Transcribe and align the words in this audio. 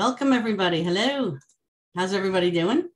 Welcome, 0.00 0.32
everybody. 0.32 0.82
Hello. 0.82 1.36
How's 1.94 2.14
everybody 2.14 2.50
doing? 2.50 2.88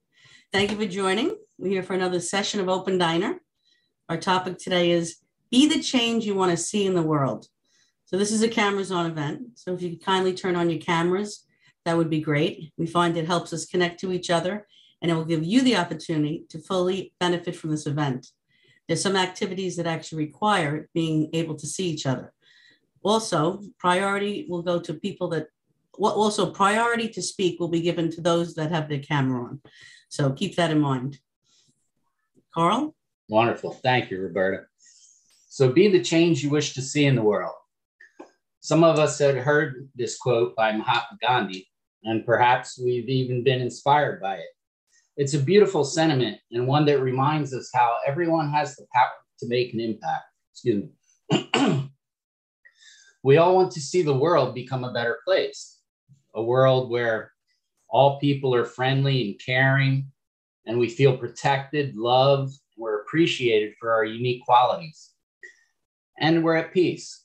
Thank 0.55 0.71
you 0.71 0.79
for 0.79 0.87
joining. 0.87 1.37
We're 1.59 1.69
here 1.69 1.83
for 1.83 1.93
another 1.93 2.19
session 2.19 2.61
of 2.61 2.71
Open 2.71 2.97
Diner. 2.97 3.41
Our 4.09 4.17
topic 4.17 4.57
today 4.57 4.91
is 4.91 5.17
Be 5.51 5.69
the 5.69 5.83
Change 5.83 6.25
You 6.25 6.35
Want 6.35 6.53
to 6.53 6.57
See 6.57 6.87
in 6.87 6.95
the 6.95 7.03
World. 7.03 7.47
So, 8.07 8.17
this 8.17 8.33
is 8.33 8.41
a 8.41 8.49
cameras 8.49 8.91
on 8.91 9.05
event. 9.05 9.49
So, 9.57 9.75
if 9.75 9.83
you 9.83 9.91
could 9.91 10.03
kindly 10.03 10.33
turn 10.33 10.57
on 10.57 10.71
your 10.71 10.81
cameras, 10.81 11.45
that 11.85 11.95
would 11.95 12.09
be 12.09 12.23
great. 12.23 12.73
We 12.79 12.87
find 12.87 13.19
it 13.19 13.27
helps 13.27 13.53
us 13.53 13.67
connect 13.67 14.01
to 14.01 14.11
each 14.11 14.31
other 14.31 14.67
and 15.03 15.11
it 15.11 15.15
will 15.15 15.27
give 15.27 15.45
you 15.45 15.61
the 15.61 15.77
opportunity 15.77 16.47
to 16.49 16.59
fully 16.59 17.13
benefit 17.21 17.55
from 17.55 17.71
this 17.71 17.87
event. 17.87 18.29
There's 18.89 19.03
some 19.03 19.17
activities 19.17 19.77
that 19.77 19.87
actually 19.87 20.25
require 20.25 20.89
being 20.95 21.29
able 21.35 21.57
to 21.57 21.67
see 21.67 21.87
each 21.87 22.07
other. 22.07 22.33
Also, 23.03 23.61
priority 23.79 24.47
will 24.49 24.63
go 24.63 24.81
to 24.81 24.95
people 24.95 25.29
that 25.29 25.49
also 25.99 26.51
priority 26.51 27.09
to 27.11 27.23
speak 27.23 27.61
will 27.61 27.69
be 27.69 27.81
given 27.81 28.11
to 28.13 28.21
those 28.21 28.55
that 28.55 28.71
have 28.71 28.89
their 28.89 29.01
camera 29.01 29.45
on. 29.45 29.61
So 30.09 30.33
keep 30.33 30.57
that 30.57 30.71
in 30.71 30.81
mind. 30.81 31.19
Carl? 32.55 32.95
Wonderful. 33.29 33.73
Thank 33.73 34.11
you, 34.11 34.21
Roberta. 34.21 34.65
So 35.49 35.73
be 35.73 35.89
the 35.89 36.03
change 36.03 36.43
you 36.43 36.51
wish 36.51 36.75
to 36.75 36.83
see 36.83 37.07
in 37.07 37.15
the 37.15 37.23
world. 37.23 37.55
Some 38.61 38.83
of 38.83 38.99
us 38.99 39.19
had 39.19 39.37
heard 39.37 39.89
this 39.95 40.17
quote 40.17 40.57
by 40.57 40.73
Mahatma 40.73 41.19
Gandhi, 41.21 41.69
and 42.05 42.25
perhaps 42.25 42.79
we've 42.79 43.09
even 43.09 43.45
been 43.45 43.61
inspired 43.61 44.21
by 44.21 44.37
it. 44.37 44.47
It's 45.17 45.35
a 45.35 45.39
beautiful 45.39 45.85
sentiment 45.85 46.39
and 46.51 46.67
one 46.67 46.85
that 46.87 47.01
reminds 47.01 47.55
us 47.55 47.71
how 47.73 47.97
everyone 48.07 48.51
has 48.51 48.75
the 48.75 48.87
power 48.93 49.13
to 49.41 49.49
make 49.49 49.75
an 49.75 49.81
impact. 49.81 50.25
Excuse 50.53 50.85
me. 51.31 51.91
we 53.23 53.37
all 53.37 53.55
want 53.55 53.73
to 53.73 53.81
see 53.81 54.03
the 54.03 54.17
world 54.17 54.55
become 54.55 54.85
a 54.85 54.93
better 54.93 55.19
place, 55.25 55.74
a 56.35 56.43
world 56.43 56.91
where 56.91 57.33
all 57.89 58.19
people 58.19 58.55
are 58.55 58.65
friendly 58.65 59.31
and 59.31 59.41
caring, 59.45 60.11
and 60.67 60.79
we 60.79 60.89
feel 60.89 61.17
protected, 61.17 61.97
loved, 61.97 62.55
we're 62.77 63.03
appreciated 63.03 63.75
for 63.79 63.93
our 63.93 64.05
unique 64.05 64.45
qualities, 64.45 65.11
and 66.19 66.43
we're 66.43 66.57
at 66.57 66.73
peace. 66.73 67.25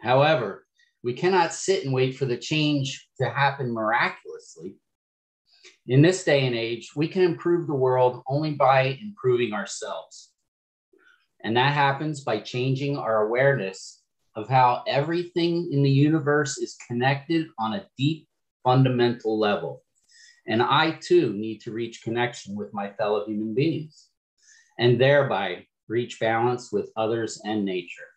However, 0.00 0.66
we 1.02 1.12
cannot 1.12 1.52
sit 1.52 1.84
and 1.84 1.92
wait 1.92 2.16
for 2.16 2.24
the 2.24 2.36
change 2.36 3.08
to 3.18 3.28
happen 3.28 3.72
miraculously. 3.72 4.76
In 5.86 6.02
this 6.02 6.24
day 6.24 6.46
and 6.46 6.54
age, 6.54 6.92
we 6.94 7.08
can 7.08 7.22
improve 7.22 7.66
the 7.66 7.74
world 7.74 8.22
only 8.28 8.52
by 8.52 8.98
improving 9.02 9.52
ourselves. 9.52 10.30
And 11.42 11.56
that 11.56 11.72
happens 11.72 12.20
by 12.20 12.40
changing 12.40 12.96
our 12.96 13.26
awareness 13.26 13.99
of 14.40 14.48
how 14.48 14.82
everything 14.86 15.70
in 15.70 15.82
the 15.82 15.90
universe 15.90 16.56
is 16.58 16.78
connected 16.88 17.46
on 17.58 17.74
a 17.74 17.86
deep, 17.98 18.26
fundamental 18.64 19.38
level. 19.38 19.82
And 20.46 20.62
I 20.62 20.98
too 21.00 21.34
need 21.34 21.60
to 21.62 21.72
reach 21.72 22.02
connection 22.02 22.56
with 22.56 22.72
my 22.72 22.90
fellow 22.92 23.26
human 23.26 23.54
beings 23.54 24.08
and 24.78 24.98
thereby 24.98 25.66
reach 25.88 26.18
balance 26.18 26.72
with 26.72 26.90
others 26.96 27.40
and 27.44 27.64
nature. 27.64 28.08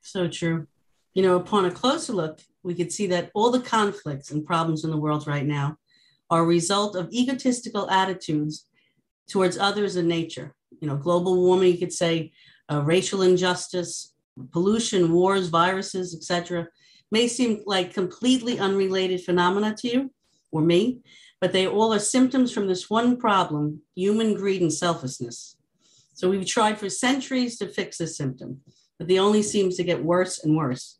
So 0.00 0.28
true. 0.28 0.66
You 1.12 1.22
know, 1.22 1.36
upon 1.36 1.66
a 1.66 1.70
closer 1.70 2.14
look, 2.14 2.40
we 2.62 2.74
could 2.74 2.92
see 2.92 3.06
that 3.08 3.30
all 3.34 3.50
the 3.50 3.60
conflicts 3.60 4.30
and 4.30 4.46
problems 4.46 4.84
in 4.84 4.90
the 4.90 4.96
world 4.96 5.26
right 5.26 5.44
now 5.44 5.76
are 6.30 6.40
a 6.40 6.46
result 6.46 6.96
of 6.96 7.12
egotistical 7.12 7.90
attitudes 7.90 8.66
towards 9.28 9.58
others 9.58 9.96
and 9.96 10.08
nature. 10.08 10.54
You 10.80 10.88
know, 10.88 10.96
global 10.96 11.36
warming, 11.36 11.72
you 11.72 11.78
could 11.78 11.92
say, 11.92 12.32
uh, 12.70 12.82
racial 12.82 13.22
injustice, 13.22 14.14
pollution, 14.52 15.12
wars, 15.12 15.48
viruses, 15.48 16.14
etc., 16.14 16.68
may 17.10 17.26
seem 17.26 17.62
like 17.66 17.94
completely 17.94 18.58
unrelated 18.58 19.22
phenomena 19.22 19.74
to 19.78 19.88
you 19.88 20.10
or 20.52 20.60
me, 20.60 21.00
but 21.40 21.52
they 21.52 21.66
all 21.66 21.94
are 21.94 21.98
symptoms 21.98 22.52
from 22.52 22.66
this 22.66 22.90
one 22.90 23.16
problem 23.16 23.80
human 23.94 24.34
greed 24.34 24.60
and 24.60 24.72
selfishness. 24.72 25.56
So 26.14 26.28
we've 26.28 26.46
tried 26.46 26.78
for 26.78 26.90
centuries 26.90 27.58
to 27.58 27.68
fix 27.68 27.98
this 27.98 28.16
symptom, 28.16 28.60
but 28.98 29.08
the 29.08 29.20
only 29.20 29.42
seems 29.42 29.76
to 29.76 29.84
get 29.84 30.04
worse 30.04 30.44
and 30.44 30.56
worse. 30.56 30.98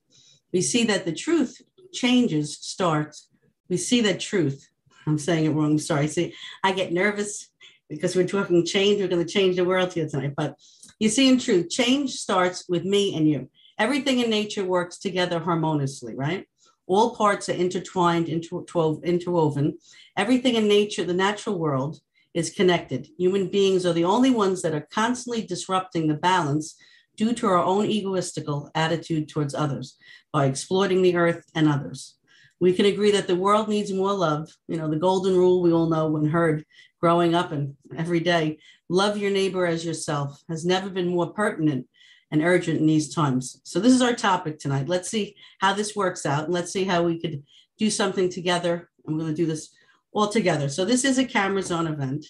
We 0.52 0.62
see 0.62 0.84
that 0.84 1.04
the 1.04 1.12
truth 1.12 1.60
changes, 1.92 2.56
starts. 2.60 3.28
We 3.68 3.76
see 3.76 4.00
that 4.02 4.20
truth 4.20 4.68
I'm 5.08 5.18
saying 5.18 5.46
it 5.46 5.50
wrong. 5.50 5.78
Sorry. 5.78 6.06
See, 6.06 6.34
I 6.62 6.72
get 6.72 6.92
nervous 6.92 7.48
because 7.88 8.14
we're 8.14 8.26
talking 8.26 8.64
change. 8.64 9.00
We're 9.00 9.08
going 9.08 9.24
to 9.24 9.32
change 9.32 9.56
the 9.56 9.64
world 9.64 9.92
here 9.92 10.08
tonight. 10.08 10.34
But 10.36 10.56
you 10.98 11.08
see, 11.08 11.28
in 11.28 11.38
truth, 11.38 11.70
change 11.70 12.12
starts 12.12 12.64
with 12.68 12.84
me 12.84 13.14
and 13.16 13.28
you. 13.28 13.50
Everything 13.78 14.18
in 14.18 14.30
nature 14.30 14.64
works 14.64 14.98
together 14.98 15.38
harmoniously, 15.38 16.14
right? 16.16 16.46
All 16.86 17.14
parts 17.14 17.48
are 17.48 17.52
intertwined, 17.52 18.28
interwoven. 18.28 19.78
Everything 20.16 20.54
in 20.56 20.66
nature, 20.66 21.04
the 21.04 21.14
natural 21.14 21.58
world, 21.58 22.00
is 22.34 22.50
connected. 22.50 23.08
Human 23.18 23.48
beings 23.48 23.86
are 23.86 23.92
the 23.92 24.04
only 24.04 24.30
ones 24.30 24.62
that 24.62 24.74
are 24.74 24.88
constantly 24.92 25.42
disrupting 25.42 26.08
the 26.08 26.14
balance 26.14 26.76
due 27.16 27.32
to 27.34 27.46
our 27.46 27.58
own 27.58 27.86
egoistical 27.86 28.70
attitude 28.74 29.28
towards 29.28 29.54
others 29.54 29.96
by 30.32 30.46
exploiting 30.46 31.02
the 31.02 31.16
earth 31.16 31.44
and 31.54 31.68
others 31.68 32.18
we 32.60 32.72
can 32.72 32.86
agree 32.86 33.10
that 33.12 33.26
the 33.26 33.36
world 33.36 33.68
needs 33.68 33.92
more 33.92 34.12
love. 34.12 34.50
You 34.66 34.76
know, 34.76 34.88
the 34.88 34.96
golden 34.96 35.36
rule 35.36 35.62
we 35.62 35.72
all 35.72 35.88
know 35.88 36.08
when 36.08 36.26
heard 36.26 36.64
growing 37.00 37.34
up 37.34 37.52
and 37.52 37.74
every 37.96 38.20
day 38.20 38.58
love 38.88 39.16
your 39.16 39.30
neighbor 39.30 39.66
as 39.66 39.84
yourself 39.84 40.42
has 40.48 40.64
never 40.64 40.88
been 40.88 41.08
more 41.08 41.32
pertinent 41.32 41.86
and 42.30 42.42
urgent 42.42 42.80
in 42.80 42.86
these 42.86 43.14
times. 43.14 43.60
So, 43.64 43.80
this 43.80 43.92
is 43.92 44.02
our 44.02 44.14
topic 44.14 44.58
tonight. 44.58 44.88
Let's 44.88 45.08
see 45.08 45.36
how 45.60 45.74
this 45.74 45.96
works 45.96 46.26
out. 46.26 46.44
And 46.44 46.52
Let's 46.52 46.72
see 46.72 46.84
how 46.84 47.02
we 47.02 47.20
could 47.20 47.42
do 47.78 47.90
something 47.90 48.28
together. 48.28 48.90
I'm 49.06 49.18
going 49.18 49.30
to 49.30 49.36
do 49.36 49.46
this 49.46 49.70
all 50.12 50.28
together. 50.28 50.68
So, 50.68 50.84
this 50.84 51.04
is 51.04 51.18
a 51.18 51.24
cameras 51.24 51.70
on 51.70 51.86
event. 51.86 52.26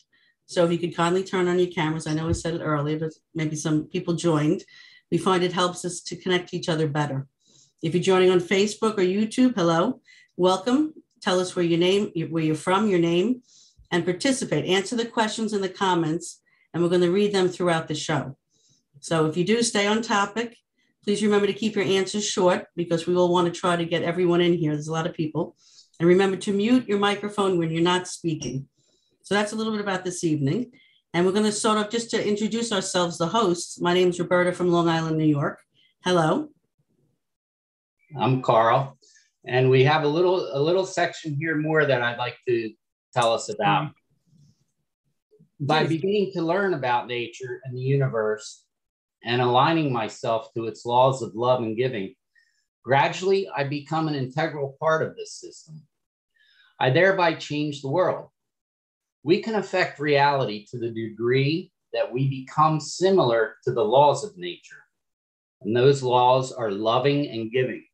So, 0.46 0.64
if 0.64 0.72
you 0.72 0.78
could 0.78 0.96
kindly 0.96 1.24
turn 1.24 1.48
on 1.48 1.58
your 1.58 1.70
cameras, 1.70 2.06
I 2.06 2.14
know 2.14 2.28
I 2.28 2.32
said 2.32 2.54
it 2.54 2.62
earlier, 2.62 2.98
but 2.98 3.12
maybe 3.34 3.56
some 3.56 3.84
people 3.84 4.14
joined. 4.14 4.62
We 5.10 5.18
find 5.18 5.42
it 5.42 5.52
helps 5.52 5.84
us 5.84 6.00
to 6.02 6.16
connect 6.16 6.54
each 6.54 6.68
other 6.68 6.86
better. 6.86 7.26
If 7.82 7.94
you're 7.94 8.02
joining 8.02 8.30
on 8.30 8.40
Facebook 8.40 8.94
or 8.94 9.02
YouTube, 9.02 9.54
hello 9.54 10.00
welcome. 10.38 10.94
Tell 11.20 11.40
us 11.40 11.56
where 11.56 11.64
your 11.64 11.80
name, 11.80 12.12
where 12.30 12.44
you're 12.44 12.54
from, 12.54 12.88
your 12.88 13.00
name, 13.00 13.42
and 13.90 14.04
participate. 14.04 14.64
Answer 14.66 14.94
the 14.94 15.04
questions 15.04 15.52
in 15.52 15.60
the 15.60 15.68
comments, 15.68 16.40
and 16.72 16.82
we're 16.82 16.88
going 16.88 17.02
to 17.02 17.10
read 17.10 17.32
them 17.32 17.48
throughout 17.48 17.88
the 17.88 17.94
show. 17.94 18.36
So 19.00 19.26
if 19.26 19.36
you 19.36 19.44
do 19.44 19.62
stay 19.62 19.86
on 19.86 20.02
topic, 20.02 20.56
please 21.04 21.22
remember 21.22 21.46
to 21.46 21.52
keep 21.52 21.76
your 21.76 21.84
answers 21.84 22.26
short 22.26 22.66
because 22.76 23.06
we 23.06 23.14
will 23.14 23.32
want 23.32 23.52
to 23.52 23.60
try 23.60 23.76
to 23.76 23.84
get 23.84 24.02
everyone 24.02 24.40
in 24.40 24.54
here. 24.54 24.72
There's 24.72 24.88
a 24.88 24.92
lot 24.92 25.06
of 25.06 25.14
people. 25.14 25.56
And 26.00 26.08
remember 26.08 26.36
to 26.36 26.52
mute 26.52 26.88
your 26.88 26.98
microphone 26.98 27.58
when 27.58 27.70
you're 27.70 27.82
not 27.82 28.06
speaking. 28.06 28.68
So 29.22 29.34
that's 29.34 29.52
a 29.52 29.56
little 29.56 29.72
bit 29.72 29.80
about 29.80 30.04
this 30.04 30.24
evening. 30.24 30.72
And 31.14 31.24
we're 31.24 31.32
going 31.32 31.44
to 31.44 31.52
start 31.52 31.78
off 31.78 31.90
just 31.90 32.10
to 32.10 32.28
introduce 32.28 32.72
ourselves, 32.72 33.18
the 33.18 33.26
hosts. 33.26 33.80
My 33.80 33.94
name 33.94 34.10
is 34.10 34.20
Roberta 34.20 34.52
from 34.52 34.68
Long 34.68 34.88
Island, 34.88 35.16
New 35.16 35.24
York. 35.24 35.60
Hello. 36.04 36.48
I'm 38.18 38.42
Carl. 38.42 38.96
And 39.46 39.70
we 39.70 39.84
have 39.84 40.02
a 40.02 40.08
little 40.08 40.50
a 40.52 40.60
little 40.60 40.84
section 40.84 41.34
here 41.34 41.56
more 41.56 41.86
that 41.86 42.02
I'd 42.02 42.18
like 42.18 42.36
to 42.46 42.72
tell 43.14 43.32
us 43.32 43.48
about. 43.48 43.92
By 45.60 45.86
beginning 45.86 46.30
to 46.34 46.42
learn 46.42 46.74
about 46.74 47.08
nature 47.08 47.60
and 47.64 47.76
the 47.76 47.80
universe 47.80 48.64
and 49.24 49.42
aligning 49.42 49.92
myself 49.92 50.54
to 50.54 50.66
its 50.66 50.86
laws 50.86 51.20
of 51.20 51.34
love 51.34 51.62
and 51.62 51.76
giving, 51.76 52.14
gradually 52.84 53.48
I 53.48 53.64
become 53.64 54.06
an 54.06 54.14
integral 54.14 54.76
part 54.78 55.02
of 55.02 55.16
this 55.16 55.34
system. 55.34 55.82
I 56.78 56.90
thereby 56.90 57.34
change 57.34 57.82
the 57.82 57.90
world. 57.90 58.28
We 59.24 59.42
can 59.42 59.56
affect 59.56 59.98
reality 59.98 60.64
to 60.70 60.78
the 60.78 60.90
degree 60.90 61.72
that 61.92 62.12
we 62.12 62.28
become 62.28 62.78
similar 62.78 63.56
to 63.64 63.72
the 63.72 63.84
laws 63.84 64.22
of 64.22 64.38
nature. 64.38 64.84
And 65.60 65.76
those 65.76 66.04
laws 66.04 66.52
are 66.52 66.70
loving 66.70 67.28
and 67.30 67.50
giving. 67.50 67.84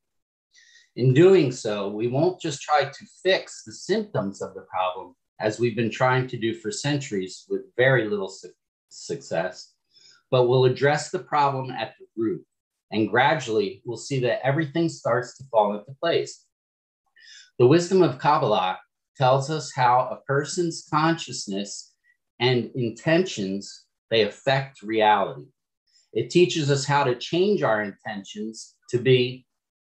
In 0.97 1.15
doing 1.15 1.51
so, 1.51 1.89
we 1.89 2.09
won't 2.09 2.41
just 2.41 2.61
try 2.61 2.85
to 2.85 3.07
fix 3.23 3.63
the 3.65 3.73
symptoms 3.73 4.43
of 4.43 4.53
the 4.53 4.67
problem, 4.71 5.17
as 5.41 5.59
we've 5.59 5.77
been 5.77 5.91
trying 5.91 6.27
to 6.29 6.37
do 6.37 6.55
for 6.55 6.71
centuries 6.71 7.45
with 7.49 7.63
very 7.77 8.09
little 8.09 8.29
su- 8.29 8.51
success, 8.89 9.73
but 10.31 10.49
we'll 10.49 10.65
address 10.65 11.11
the 11.11 11.19
problem 11.19 11.71
at 11.71 11.95
the 11.99 12.07
root. 12.17 12.45
And 12.93 13.09
gradually, 13.09 13.83
we'll 13.85 13.97
see 13.97 14.21
that 14.21 14.45
everything 14.47 14.89
starts 14.89 15.37
to 15.39 15.45
fall 15.51 15.77
into 15.77 15.93
place. 16.01 16.47
The 17.59 17.67
wisdom 17.67 18.03
of 18.03 18.19
Kabbalah 18.19 18.79
tells 19.17 19.51
us 19.51 19.73
how 19.75 20.09
a 20.11 20.25
person's 20.27 20.87
consciousness 20.91 21.93
and 22.41 22.71
intentions 22.75 23.85
they 24.11 24.23
affect 24.23 24.83
reality. 24.83 25.47
It 26.13 26.31
teaches 26.31 26.71
us 26.71 26.85
how 26.85 27.05
to 27.05 27.17
change 27.17 27.63
our 27.63 27.83
intentions 27.83 28.77
to 28.91 28.99
be 28.99 29.47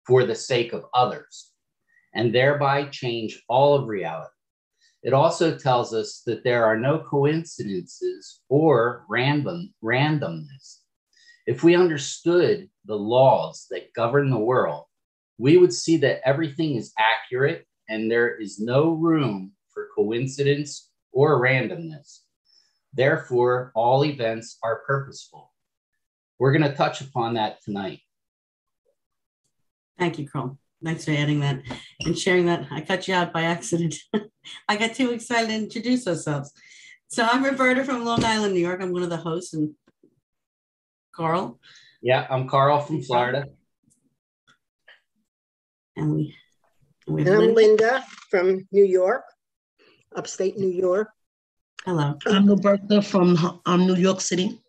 for 0.06 0.24
the 0.24 0.34
sake 0.34 0.72
of 0.72 0.86
others 0.94 1.52
and 2.14 2.34
thereby 2.34 2.84
change 2.86 3.42
all 3.48 3.74
of 3.74 3.88
reality. 3.88 4.33
It 5.04 5.12
also 5.12 5.56
tells 5.56 5.92
us 5.92 6.22
that 6.24 6.44
there 6.44 6.64
are 6.64 6.78
no 6.78 6.98
coincidences 6.98 8.40
or 8.48 9.04
random 9.06 9.74
randomness. 9.84 10.78
If 11.46 11.62
we 11.62 11.76
understood 11.76 12.70
the 12.86 12.96
laws 12.96 13.66
that 13.70 13.92
govern 13.92 14.30
the 14.30 14.38
world, 14.38 14.86
we 15.36 15.58
would 15.58 15.74
see 15.74 15.98
that 15.98 16.26
everything 16.26 16.76
is 16.76 16.94
accurate 16.98 17.66
and 17.86 18.10
there 18.10 18.34
is 18.34 18.58
no 18.58 18.92
room 18.92 19.52
for 19.74 19.88
coincidence 19.94 20.90
or 21.12 21.38
randomness. 21.38 22.20
Therefore, 22.94 23.72
all 23.74 24.06
events 24.06 24.56
are 24.62 24.84
purposeful. 24.86 25.52
We're 26.38 26.52
going 26.52 26.70
to 26.70 26.74
touch 26.74 27.02
upon 27.02 27.34
that 27.34 27.62
tonight. 27.62 28.00
Thank 29.98 30.18
you, 30.18 30.26
Carl. 30.26 30.58
Thanks 30.84 31.06
for 31.06 31.12
adding 31.12 31.40
that 31.40 31.62
and 32.04 32.18
sharing 32.18 32.44
that. 32.46 32.66
I 32.70 32.82
cut 32.82 33.08
you 33.08 33.14
out 33.14 33.32
by 33.32 33.42
accident. 33.42 33.94
I 34.68 34.76
got 34.76 34.94
too 34.94 35.12
excited 35.12 35.48
to 35.48 35.54
introduce 35.54 36.06
ourselves. 36.06 36.52
So 37.08 37.24
I'm 37.24 37.42
Roberta 37.42 37.84
from 37.84 38.04
Long 38.04 38.22
Island, 38.22 38.52
New 38.52 38.60
York. 38.60 38.82
I'm 38.82 38.92
one 38.92 39.02
of 39.02 39.08
the 39.08 39.16
hosts, 39.16 39.54
and 39.54 39.74
Carl. 41.14 41.58
Yeah, 42.02 42.26
I'm 42.28 42.48
Carl 42.48 42.80
from 42.80 43.00
Florida. 43.02 43.46
And 45.96 46.14
we, 46.14 46.36
we 47.06 47.22
and 47.22 47.30
I'm 47.30 47.38
Linda. 47.38 47.54
Linda 47.54 48.04
from 48.30 48.68
New 48.70 48.84
York, 48.84 49.24
upstate 50.14 50.58
New 50.58 50.68
York. 50.68 51.08
Hello. 51.86 52.18
I'm 52.26 52.46
Roberta 52.46 53.00
from 53.00 53.60
um, 53.64 53.86
New 53.86 53.94
York 53.96 54.20
City. 54.20 54.60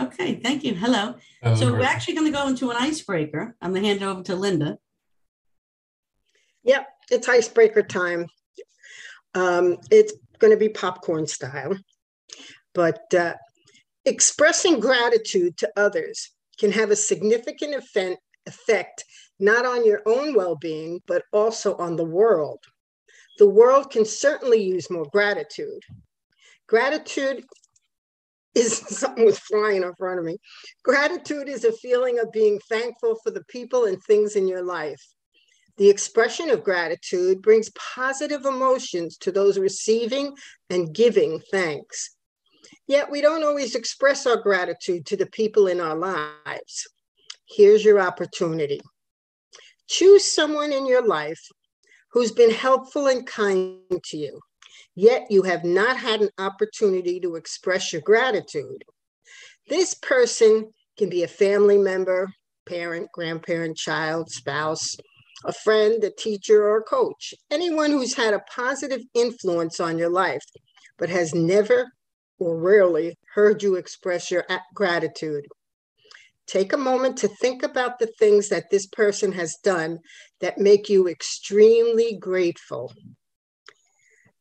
Okay, 0.00 0.34
thank 0.36 0.64
you. 0.64 0.74
Hello. 0.74 1.14
Hello 1.42 1.54
so 1.54 1.72
we're 1.72 1.82
actually 1.82 2.14
going 2.14 2.26
to 2.32 2.36
go 2.36 2.48
into 2.48 2.70
an 2.70 2.76
icebreaker. 2.76 3.56
I'm 3.62 3.70
going 3.70 3.82
to 3.82 3.88
hand 3.88 4.02
it 4.02 4.04
over 4.04 4.22
to 4.24 4.34
Linda. 4.34 4.78
Yep, 6.64 6.86
it's 7.10 7.28
icebreaker 7.28 7.82
time. 7.82 8.26
Um, 9.34 9.78
it's 9.90 10.14
going 10.38 10.52
to 10.52 10.58
be 10.58 10.68
popcorn 10.68 11.26
style, 11.26 11.76
but 12.74 13.02
uh, 13.14 13.34
expressing 14.04 14.80
gratitude 14.80 15.56
to 15.58 15.70
others 15.76 16.30
can 16.58 16.72
have 16.72 16.90
a 16.90 16.96
significant 16.96 17.74
effect, 17.74 18.20
effect 18.46 19.04
not 19.40 19.66
on 19.66 19.84
your 19.84 20.02
own 20.06 20.34
well-being, 20.34 21.00
but 21.06 21.22
also 21.32 21.76
on 21.76 21.96
the 21.96 22.04
world. 22.04 22.60
The 23.38 23.48
world 23.48 23.90
can 23.90 24.04
certainly 24.04 24.62
use 24.62 24.90
more 24.90 25.06
gratitude. 25.12 25.82
Gratitude 26.68 27.44
is 28.54 28.78
something 28.88 29.24
was 29.24 29.38
flying 29.38 29.82
in 29.82 29.94
front 29.96 30.20
of 30.20 30.24
me. 30.24 30.38
Gratitude 30.84 31.48
is 31.48 31.64
a 31.64 31.72
feeling 31.72 32.18
of 32.20 32.32
being 32.32 32.60
thankful 32.68 33.16
for 33.22 33.30
the 33.30 33.44
people 33.48 33.86
and 33.86 34.02
things 34.04 34.36
in 34.36 34.46
your 34.46 34.62
life. 34.62 35.02
The 35.76 35.90
expression 35.90 36.50
of 36.50 36.62
gratitude 36.62 37.42
brings 37.42 37.70
positive 37.70 38.44
emotions 38.44 39.16
to 39.18 39.32
those 39.32 39.58
receiving 39.58 40.34
and 40.70 40.94
giving 40.94 41.40
thanks. 41.50 42.14
Yet 42.86 43.10
we 43.10 43.20
don't 43.20 43.44
always 43.44 43.74
express 43.74 44.26
our 44.26 44.36
gratitude 44.36 45.06
to 45.06 45.16
the 45.16 45.26
people 45.26 45.66
in 45.66 45.80
our 45.80 45.96
lives. 45.96 46.86
Here's 47.48 47.84
your 47.84 48.00
opportunity. 48.00 48.80
Choose 49.88 50.24
someone 50.24 50.72
in 50.72 50.86
your 50.86 51.06
life 51.06 51.40
who's 52.12 52.32
been 52.32 52.50
helpful 52.50 53.08
and 53.08 53.26
kind 53.26 53.80
to 54.04 54.16
you 54.16 54.40
yet 54.94 55.26
you 55.30 55.42
have 55.42 55.64
not 55.64 55.96
had 55.96 56.22
an 56.22 56.30
opportunity 56.38 57.20
to 57.20 57.36
express 57.36 57.92
your 57.92 58.02
gratitude. 58.02 58.84
This 59.68 59.94
person 59.94 60.72
can 60.98 61.08
be 61.08 61.22
a 61.22 61.28
family 61.28 61.78
member, 61.78 62.30
parent, 62.66 63.08
grandparent, 63.12 63.76
child, 63.76 64.30
spouse, 64.30 64.96
a 65.44 65.52
friend, 65.52 66.02
a 66.04 66.10
teacher, 66.10 66.64
or 66.64 66.78
a 66.78 66.82
coach, 66.82 67.34
anyone 67.50 67.90
who's 67.90 68.14
had 68.14 68.34
a 68.34 68.44
positive 68.54 69.02
influence 69.14 69.80
on 69.80 69.98
your 69.98 70.08
life, 70.08 70.44
but 70.98 71.08
has 71.08 71.34
never 71.34 71.92
or 72.38 72.58
rarely 72.58 73.16
heard 73.34 73.62
you 73.62 73.76
express 73.76 74.30
your 74.30 74.44
gratitude. 74.74 75.44
Take 76.46 76.72
a 76.72 76.78
moment 76.78 77.16
to 77.18 77.28
think 77.28 77.62
about 77.62 77.98
the 77.98 78.12
things 78.18 78.48
that 78.50 78.70
this 78.70 78.86
person 78.86 79.32
has 79.32 79.56
done 79.62 79.98
that 80.40 80.58
make 80.58 80.88
you 80.88 81.08
extremely 81.08 82.16
grateful. 82.18 82.92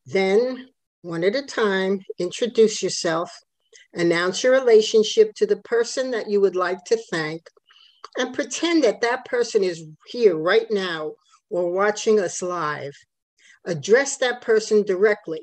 Then, 0.06 0.68
one 1.02 1.24
at 1.24 1.36
a 1.36 1.44
time, 1.44 2.02
introduce 2.20 2.84
yourself, 2.84 3.32
announce 3.94 4.44
your 4.44 4.52
relationship 4.52 5.34
to 5.36 5.46
the 5.46 5.58
person 5.58 6.12
that 6.12 6.30
you 6.30 6.42
would 6.42 6.56
like 6.56 6.84
to 6.86 6.98
thank, 7.10 7.48
and 8.18 8.34
pretend 8.34 8.84
that 8.84 9.02
that 9.02 9.26
person 9.26 9.64
is 9.64 9.84
here 10.08 10.38
right 10.38 10.70
now 10.70 11.14
or 11.50 11.72
watching 11.72 12.20
us 12.20 12.42
live. 12.42 12.94
Address 13.66 14.18
that 14.18 14.42
person 14.42 14.84
directly, 14.84 15.42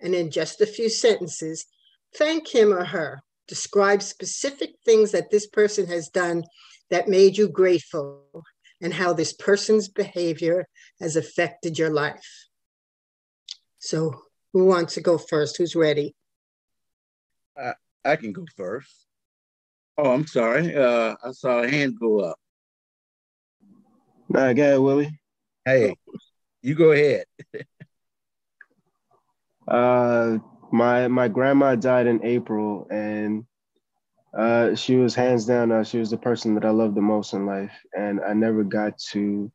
and 0.00 0.14
in 0.14 0.30
just 0.30 0.60
a 0.60 0.66
few 0.66 0.88
sentences, 0.88 1.66
thank 2.16 2.48
him 2.48 2.72
or 2.72 2.84
her. 2.84 3.20
Describe 3.46 4.02
specific 4.02 4.70
things 4.84 5.12
that 5.12 5.30
this 5.30 5.46
person 5.46 5.86
has 5.86 6.08
done 6.08 6.44
that 6.90 7.08
made 7.08 7.36
you 7.36 7.48
grateful 7.48 8.24
and 8.80 8.94
how 8.94 9.12
this 9.12 9.32
person's 9.32 9.88
behavior 9.88 10.66
has 11.00 11.16
affected 11.16 11.78
your 11.78 11.90
life. 11.90 12.46
So, 13.78 14.22
who 14.52 14.64
wants 14.64 14.94
to 14.94 15.00
go 15.00 15.18
first? 15.18 15.56
Who's 15.56 15.76
ready? 15.76 16.14
I, 17.56 17.74
I 18.04 18.16
can 18.16 18.32
go 18.32 18.44
first. 18.56 19.07
Oh, 19.98 20.12
I'm 20.12 20.26
sorry. 20.26 20.74
Uh, 20.76 21.16
I 21.24 21.32
saw 21.32 21.62
a 21.62 21.68
hand 21.68 21.98
go 22.00 22.20
up. 22.20 22.38
Nah, 24.28 24.52
go 24.52 24.62
ahead, 24.62 24.78
Willie. 24.78 25.18
Hey, 25.64 25.96
you 26.62 26.74
go 26.76 26.92
ahead. 26.92 27.24
uh, 29.68 30.38
my 30.70 31.08
my 31.08 31.28
grandma 31.28 31.74
died 31.74 32.06
in 32.06 32.24
April, 32.24 32.86
and 32.90 33.44
uh, 34.38 34.74
she 34.76 34.96
was 34.96 35.14
hands 35.16 35.46
down. 35.46 35.72
Uh, 35.72 35.82
she 35.84 35.98
was 35.98 36.10
the 36.10 36.18
person 36.18 36.54
that 36.54 36.64
I 36.64 36.70
loved 36.70 36.94
the 36.94 37.02
most 37.02 37.34
in 37.34 37.46
life, 37.46 37.72
and 37.96 38.20
I 38.20 38.34
never 38.34 38.62
got 38.64 38.98
to 39.12 39.50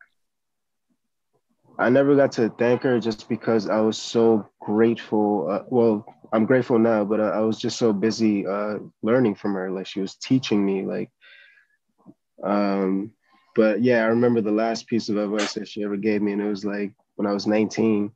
I 1.80 1.90
never 1.90 2.16
got 2.16 2.34
to 2.34 2.50
thank 2.50 2.84
her 2.84 3.00
just 3.00 3.30
because 3.30 3.70
I 3.70 3.80
was 3.82 3.98
so 3.98 4.48
grateful. 4.62 5.48
Uh, 5.50 5.64
well, 5.70 6.06
I'm 6.34 6.48
grateful 6.48 6.80
now, 6.80 7.06
but 7.06 7.20
uh, 7.20 7.32
I 7.36 7.42
was 7.42 7.60
just 7.60 7.78
so 7.78 7.94
busy 7.94 8.46
uh, 8.46 8.80
learning 9.04 9.36
from 9.36 9.54
her. 9.54 9.70
Like 9.70 9.86
she 9.86 10.02
was 10.02 10.16
teaching 10.16 10.66
me. 10.66 10.84
Like, 10.84 11.12
um, 12.44 13.12
but 13.56 13.84
yeah, 13.84 14.04
I 14.04 14.08
remember 14.08 14.42
the 14.42 14.52
last 14.52 14.88
piece 14.88 15.10
of 15.10 15.18
advice 15.18 15.54
that 15.54 15.68
she 15.68 15.84
ever 15.84 15.96
gave 15.96 16.24
me, 16.24 16.32
and 16.32 16.42
it 16.42 16.50
was 16.50 16.66
like 16.66 16.92
when 17.16 17.28
I 17.28 17.34
was 17.34 17.46
19. 17.46 18.12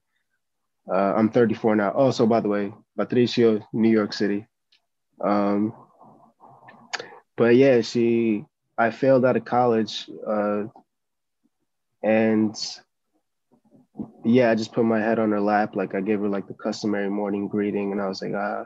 Uh, 0.91 1.13
I'm 1.15 1.29
34 1.29 1.75
now. 1.75 1.93
Oh, 1.95 2.09
so 2.09 2.25
by 2.25 2.39
the 2.39 2.47
way, 2.47 2.73
Patricio, 2.97 3.61
New 3.71 3.89
York 3.89 4.13
City. 4.13 4.47
Um, 5.23 5.73
but 7.35 7.55
yeah, 7.55 7.81
she. 7.81 8.45
I 8.79 8.91
failed 8.91 9.25
out 9.25 9.35
of 9.35 9.43
college, 9.43 10.07
uh, 10.25 10.65
and 12.03 12.55
yeah, 14.23 14.51
I 14.51 14.55
just 14.55 14.73
put 14.73 14.85
my 14.85 14.99
head 14.99 15.19
on 15.19 15.31
her 15.31 15.41
lap. 15.41 15.75
Like 15.75 15.95
I 15.95 16.01
gave 16.01 16.19
her 16.19 16.29
like 16.29 16.47
the 16.47 16.53
customary 16.53 17.09
morning 17.09 17.47
greeting, 17.47 17.91
and 17.91 18.01
I 18.01 18.07
was 18.07 18.21
like, 18.21 18.33
ah. 18.35 18.65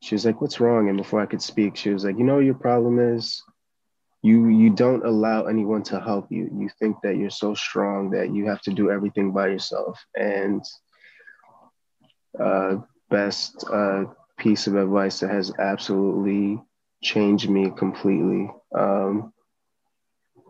She 0.00 0.14
was 0.14 0.24
like, 0.24 0.40
"What's 0.40 0.60
wrong?" 0.60 0.88
And 0.88 0.96
before 0.96 1.20
I 1.20 1.26
could 1.26 1.42
speak, 1.42 1.74
she 1.74 1.90
was 1.90 2.04
like, 2.04 2.18
"You 2.18 2.24
know, 2.24 2.38
your 2.38 2.54
problem 2.54 3.00
is, 3.00 3.42
you 4.22 4.46
you 4.46 4.70
don't 4.70 5.04
allow 5.04 5.46
anyone 5.46 5.82
to 5.84 6.00
help 6.00 6.30
you. 6.30 6.48
You 6.54 6.68
think 6.78 6.98
that 7.02 7.16
you're 7.16 7.30
so 7.30 7.54
strong 7.54 8.10
that 8.10 8.32
you 8.32 8.46
have 8.46 8.62
to 8.62 8.72
do 8.72 8.90
everything 8.90 9.32
by 9.32 9.48
yourself." 9.48 9.98
And 10.14 10.62
uh, 12.38 12.76
best 13.10 13.64
uh, 13.72 14.04
piece 14.38 14.68
of 14.68 14.76
advice 14.76 15.18
that 15.20 15.30
has 15.30 15.52
absolutely 15.58 16.62
changed 17.02 17.50
me 17.50 17.72
completely. 17.76 18.50
Um, 18.74 19.32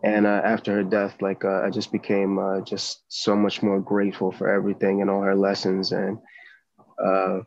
and 0.03 0.25
uh, 0.25 0.41
after 0.43 0.73
her 0.73 0.83
death 0.83 1.21
like 1.21 1.43
uh, 1.43 1.61
i 1.61 1.69
just 1.69 1.91
became 1.91 2.39
uh, 2.39 2.61
just 2.61 3.03
so 3.09 3.35
much 3.35 3.61
more 3.61 3.79
grateful 3.79 4.31
for 4.31 4.49
everything 4.49 5.01
and 5.01 5.09
all 5.09 5.21
her 5.21 5.35
lessons. 5.35 5.91
And 5.91 6.17
uh, 7.03 7.39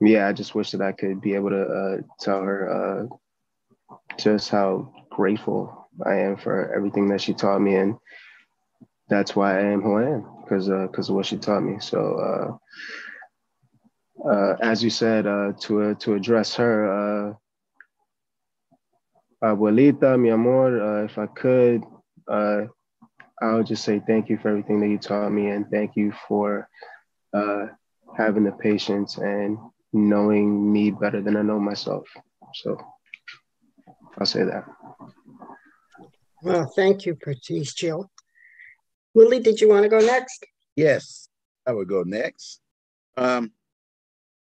yeah 0.00 0.28
i 0.28 0.32
just 0.32 0.54
wish 0.54 0.72
that 0.72 0.82
i 0.82 0.92
could 0.92 1.20
be 1.20 1.34
able 1.34 1.50
to 1.50 1.62
uh, 1.62 1.96
tell 2.20 2.42
her 2.42 3.08
uh, 3.10 3.96
just 4.18 4.50
how 4.50 4.92
grateful 5.10 5.88
i 6.04 6.14
am 6.14 6.36
for 6.36 6.74
everything 6.74 7.08
that 7.08 7.20
she 7.20 7.32
taught 7.34 7.60
me. 7.60 7.76
And 7.76 7.96
that's 9.08 9.36
why 9.36 9.58
i 9.58 9.62
am 9.62 9.82
who 9.82 9.96
i 9.98 10.04
am 10.04 10.26
because 10.42 10.68
because 10.68 11.08
of 11.08 11.14
what 11.14 11.26
she 11.26 11.36
taught 11.36 11.62
me. 11.62 11.78
So 11.80 12.58
as 14.60 14.82
you 14.82 14.90
said 14.90 15.24
to 15.60 15.94
to 15.94 16.14
address 16.14 16.54
her 16.56 17.36
Abuelita, 19.42 20.18
mi 20.18 20.30
amor, 20.30 20.80
uh, 20.80 21.04
if 21.04 21.18
I 21.18 21.26
could, 21.26 21.84
uh, 22.28 22.62
I 23.42 23.54
would 23.54 23.66
just 23.66 23.84
say 23.84 24.00
thank 24.06 24.30
you 24.30 24.38
for 24.38 24.48
everything 24.48 24.80
that 24.80 24.88
you 24.88 24.98
taught 24.98 25.30
me 25.30 25.48
and 25.48 25.66
thank 25.70 25.94
you 25.94 26.12
for 26.26 26.68
uh, 27.34 27.66
having 28.16 28.44
the 28.44 28.52
patience 28.52 29.18
and 29.18 29.58
knowing 29.92 30.72
me 30.72 30.90
better 30.90 31.20
than 31.20 31.36
I 31.36 31.42
know 31.42 31.60
myself. 31.60 32.08
So 32.54 32.78
I'll 34.18 34.26
say 34.26 34.44
that. 34.44 34.64
Well, 36.42 36.72
thank 36.74 37.04
you, 37.04 37.14
Patricio. 37.14 38.10
Willie, 39.14 39.40
did 39.40 39.60
you 39.60 39.68
want 39.68 39.82
to 39.82 39.88
go 39.88 39.98
next? 39.98 40.46
Yes, 40.76 41.28
I 41.66 41.72
would 41.72 41.88
go 41.88 42.02
next. 42.02 42.60
Um, 43.16 43.52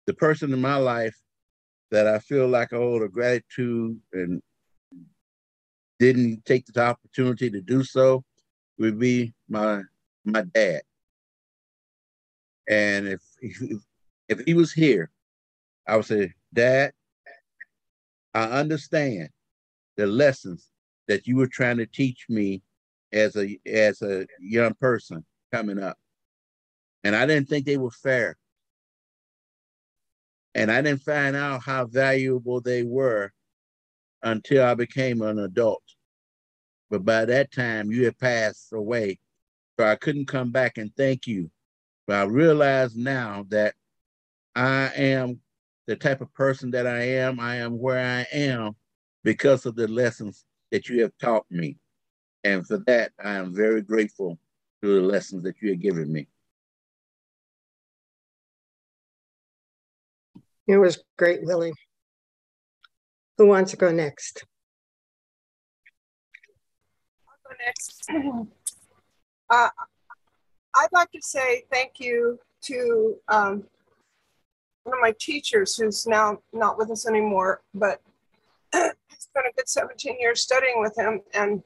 the 0.07 0.15
person 0.15 0.53
in 0.53 0.61
my 0.61 0.77
life 0.77 1.17
that 1.91 2.07
I 2.07 2.19
feel 2.19 2.47
like 2.47 2.73
I 2.73 2.77
owe 2.77 3.03
a 3.03 3.09
gratitude 3.09 3.99
and 4.13 4.43
didn't 5.99 6.45
take 6.45 6.67
the 6.67 6.83
opportunity 6.83 7.51
to 7.51 7.61
do 7.61 7.85
so 7.85 8.25
would 8.79 8.99
be 8.99 9.33
my 9.49 9.83
my 10.25 10.43
dad. 10.43 10.83
And 12.69 13.09
if 13.09 13.21
if 14.29 14.41
he 14.47 14.55
was 14.55 14.73
here, 14.73 15.11
I 15.87 15.97
would 15.97 16.07
say, 16.07 16.33
Dad, 16.53 16.93
I 18.33 18.45
understand 18.45 19.29
the 19.97 20.07
lessons 20.07 20.71
that 21.09 21.27
you 21.27 21.37
were 21.37 21.47
trying 21.47 21.77
to 21.77 21.87
teach 21.87 22.27
me 22.29 22.63
as 23.13 23.37
a 23.37 23.59
as 23.67 24.03
a 24.03 24.27
young 24.41 24.75
person 24.75 25.25
coming 25.53 25.79
up. 25.79 25.99
And 27.05 27.15
I 27.15 27.27
didn't 27.27 27.49
think 27.49 27.67
they 27.67 27.77
were 27.77 27.91
fair. 27.91 28.37
And 30.55 30.71
I 30.71 30.81
didn't 30.81 31.03
find 31.03 31.37
out 31.37 31.63
how 31.63 31.87
valuable 31.87 32.61
they 32.61 32.83
were 32.83 33.33
until 34.25 34.65
I 34.65 34.75
became 34.75 35.23
an 35.23 35.39
adult. 35.39 35.83
But 36.91 37.05
by 37.05 37.25
that 37.27 37.53
time, 37.53 37.93
you 37.93 38.05
had 38.05 38.19
passed 38.19 38.73
away. 38.73 39.19
So 39.79 39.87
I 39.87 39.97
couldn't 39.97 40.27
come 40.27 40.51
back 40.51 40.79
and 40.79 40.95
thank 40.97 41.27
you. 41.27 41.51
But 42.07 42.17
I 42.17 42.23
realize 42.25 42.97
now 42.97 43.47
that 43.49 43.75
I 44.55 44.91
am 44.97 45.41
the 45.87 45.97
type 45.97 46.21
of 46.21 46.33
person 46.35 46.71
that 46.73 46.87
I 46.87 47.03
am. 47.03 47.41
I 47.41 47.57
am 47.57 47.79
where 47.79 47.99
I 47.99 48.27
am 48.37 48.77
because 49.23 49.67
of 49.67 49.75
the 49.75 49.89
lessons 49.89 50.45
that 50.71 50.89
you 50.89 51.03
have 51.03 51.13
taught 51.21 51.47
me. 51.51 51.77
And 52.45 52.67
for 52.67 52.79
that, 52.87 53.13
I 53.23 53.35
am 53.35 53.55
very 53.55 53.83
grateful 53.83 54.39
to 54.83 54.95
the 54.95 55.01
lessons 55.01 55.43
that 55.45 55.57
you 55.61 55.71
have 55.71 55.81
given 55.81 56.13
me. 56.13 56.29
It 60.67 60.79
was 60.79 61.03
great, 61.19 61.43
Willie. 61.43 61.73
Who 63.39 63.47
wants 63.47 63.73
to 63.73 63.77
go 63.77 63.91
next? 63.91 64.45
I'll 67.29 67.51
go 67.51 67.57
next. 67.65 68.51
Uh, 69.51 69.69
I'd 70.77 70.89
like 70.93 71.11
to 71.13 71.21
say 71.21 71.65
thank 71.71 72.01
you 72.01 72.39
to 72.63 73.17
um, 73.29 73.65
one 74.85 74.97
of 74.97 75.03
my 75.03 75.15
teachers 75.19 75.77
who's 75.77 76.07
now 76.07 76.39
not 76.53 76.79
with 76.79 76.91
us 76.91 77.07
anymore, 77.07 77.63
but 77.75 78.01
it's 78.73 79.29
been 79.35 79.45
a 79.49 79.53
good 79.57 79.69
17 79.69 80.17
years 80.19 80.41
studying 80.41 80.81
with 80.81 80.97
him. 80.97 81.21
And 81.35 81.63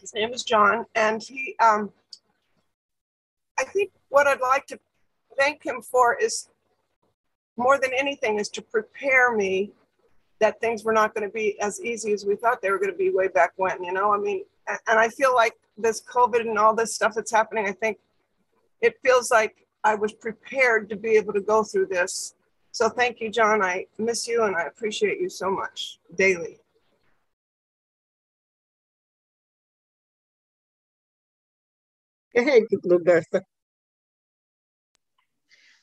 his 0.00 0.12
name 0.14 0.32
is 0.32 0.42
John. 0.44 0.84
And 0.94 1.22
he, 1.22 1.56
um, 1.60 1.92
I 3.58 3.64
think 3.64 3.90
what 4.08 4.26
I'd 4.26 4.40
like 4.40 4.66
to 4.66 4.78
thank 5.38 5.64
him 5.64 5.80
for 5.82 6.14
is 6.14 6.48
more 7.56 7.78
than 7.78 7.90
anything 7.96 8.38
is 8.38 8.48
to 8.50 8.62
prepare 8.62 9.34
me 9.34 9.72
that 10.40 10.60
things 10.60 10.84
were 10.84 10.92
not 10.92 11.14
going 11.14 11.26
to 11.28 11.32
be 11.32 11.60
as 11.60 11.80
easy 11.80 12.12
as 12.12 12.24
we 12.24 12.36
thought 12.36 12.62
they 12.62 12.70
were 12.70 12.78
going 12.78 12.92
to 12.92 12.96
be 12.96 13.10
way 13.10 13.28
back 13.28 13.52
when, 13.56 13.82
you 13.82 13.92
know, 13.92 14.12
I 14.14 14.18
mean, 14.18 14.44
and 14.68 14.98
I 14.98 15.08
feel 15.08 15.34
like 15.34 15.54
this 15.76 16.02
COVID 16.02 16.40
and 16.40 16.58
all 16.58 16.74
this 16.74 16.94
stuff 16.94 17.14
that's 17.14 17.32
happening, 17.32 17.66
I 17.66 17.72
think 17.72 17.98
it 18.80 18.94
feels 19.04 19.30
like 19.30 19.66
I 19.82 19.94
was 19.94 20.12
prepared 20.12 20.88
to 20.90 20.96
be 20.96 21.10
able 21.10 21.32
to 21.32 21.40
go 21.40 21.64
through 21.64 21.86
this. 21.86 22.34
So 22.72 22.88
thank 22.88 23.20
you, 23.20 23.30
John. 23.30 23.62
I 23.62 23.86
miss 23.98 24.28
you 24.28 24.44
and 24.44 24.54
I 24.54 24.62
appreciate 24.62 25.20
you 25.20 25.28
so 25.28 25.50
much 25.50 25.98
daily. 26.14 26.58
Go 32.36 32.42
ahead, 32.42 32.62
Luberta. 32.84 33.40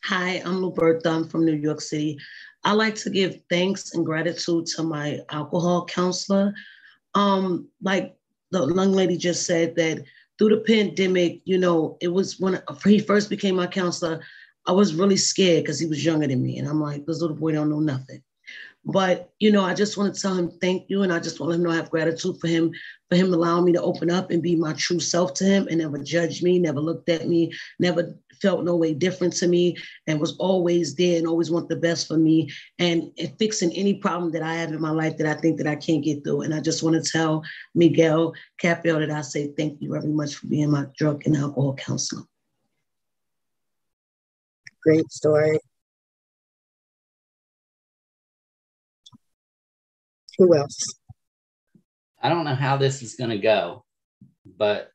Hi, 0.03 0.41
I'm 0.45 0.61
Luberta. 0.61 1.07
I'm 1.07 1.27
from 1.27 1.45
New 1.45 1.55
York 1.55 1.81
City. 1.81 2.17
I 2.65 2.73
like 2.73 2.95
to 2.95 3.11
give 3.11 3.39
thanks 3.49 3.93
and 3.93 4.05
gratitude 4.05 4.65
to 4.75 4.83
my 4.83 5.19
alcohol 5.29 5.85
counselor. 5.85 6.53
Um, 7.13 7.67
like 7.81 8.15
the 8.51 8.65
young 8.73 8.91
lady 8.91 9.17
just 9.17 9.45
said 9.45 9.75
that 9.75 10.03
through 10.37 10.49
the 10.49 10.61
pandemic, 10.61 11.41
you 11.45 11.59
know, 11.59 11.97
it 12.01 12.07
was 12.07 12.39
when 12.39 12.59
he 12.83 12.99
first 12.99 13.29
became 13.29 13.55
my 13.55 13.67
counselor, 13.67 14.21
I 14.65 14.71
was 14.71 14.95
really 14.95 15.15
scared 15.15 15.63
because 15.63 15.79
he 15.79 15.85
was 15.85 16.03
younger 16.03 16.27
than 16.27 16.41
me. 16.41 16.57
And 16.57 16.67
I'm 16.67 16.81
like, 16.81 17.05
this 17.05 17.21
little 17.21 17.35
boy 17.35 17.51
don't 17.51 17.69
know 17.69 17.79
nothing. 17.79 18.23
But 18.83 19.31
you 19.39 19.51
know, 19.51 19.63
I 19.63 19.73
just 19.73 19.97
want 19.97 20.13
to 20.13 20.21
tell 20.21 20.35
him 20.35 20.51
thank 20.61 20.89
you, 20.89 21.01
and 21.01 21.11
I 21.11 21.19
just 21.19 21.39
want 21.39 21.53
him 21.53 21.61
to 21.61 21.63
know 21.63 21.71
I 21.71 21.77
have 21.77 21.89
gratitude 21.89 22.37
for 22.39 22.47
him, 22.47 22.71
for 23.09 23.15
him 23.15 23.33
allowing 23.33 23.65
me 23.65 23.73
to 23.73 23.81
open 23.81 24.11
up 24.11 24.29
and 24.29 24.43
be 24.43 24.55
my 24.55 24.73
true 24.73 24.99
self 24.99 25.33
to 25.35 25.43
him, 25.43 25.67
and 25.67 25.79
never 25.79 25.97
judged 25.97 26.43
me, 26.43 26.59
never 26.59 26.79
looked 26.79 27.09
at 27.09 27.27
me, 27.27 27.51
never 27.79 28.15
felt 28.41 28.63
no 28.63 28.75
way 28.75 28.93
different 28.93 29.33
to 29.37 29.47
me, 29.47 29.77
and 30.07 30.19
was 30.19 30.37
always 30.37 30.95
there 30.95 31.17
and 31.17 31.27
always 31.27 31.51
want 31.51 31.69
the 31.69 31.75
best 31.75 32.07
for 32.07 32.17
me, 32.17 32.49
and, 32.79 33.11
and 33.17 33.33
fixing 33.39 33.71
any 33.73 33.95
problem 33.95 34.31
that 34.31 34.43
I 34.43 34.55
have 34.55 34.71
in 34.71 34.81
my 34.81 34.91
life 34.91 35.17
that 35.17 35.27
I 35.27 35.39
think 35.39 35.57
that 35.57 35.67
I 35.67 35.75
can't 35.75 36.03
get 36.03 36.23
through. 36.23 36.41
And 36.41 36.53
I 36.53 36.59
just 36.59 36.83
want 36.83 37.01
to 37.01 37.11
tell 37.11 37.43
Miguel 37.73 38.33
Capel 38.57 38.99
that 38.99 39.11
I 39.11 39.21
say 39.21 39.53
thank 39.57 39.81
you 39.81 39.91
very 39.91 40.07
much 40.07 40.35
for 40.35 40.47
being 40.47 40.71
my 40.71 40.85
drug 40.97 41.25
and 41.25 41.35
alcohol 41.35 41.75
counselor. 41.75 42.23
Great 44.83 45.11
story. 45.11 45.59
Who 50.37 50.55
else? 50.55 50.95
I 52.21 52.29
don't 52.29 52.45
know 52.45 52.55
how 52.55 52.77
this 52.77 53.01
is 53.01 53.15
going 53.15 53.29
to 53.29 53.37
go, 53.37 53.85
but 54.45 54.91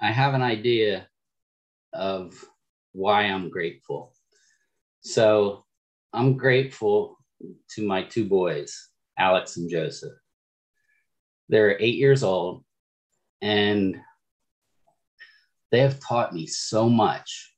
I 0.00 0.10
have 0.10 0.34
an 0.34 0.42
idea 0.42 1.08
of 1.92 2.44
why 2.92 3.22
I'm 3.22 3.50
grateful. 3.50 4.12
So 5.02 5.64
I'm 6.12 6.36
grateful 6.36 7.18
to 7.70 7.86
my 7.86 8.02
two 8.02 8.26
boys, 8.26 8.88
Alex 9.18 9.56
and 9.56 9.70
Joseph. 9.70 10.12
They're 11.48 11.80
eight 11.80 11.96
years 11.96 12.22
old 12.22 12.64
and 13.42 13.96
they 15.70 15.80
have 15.80 16.00
taught 16.00 16.34
me 16.34 16.46
so 16.46 16.88
much. 16.88 17.54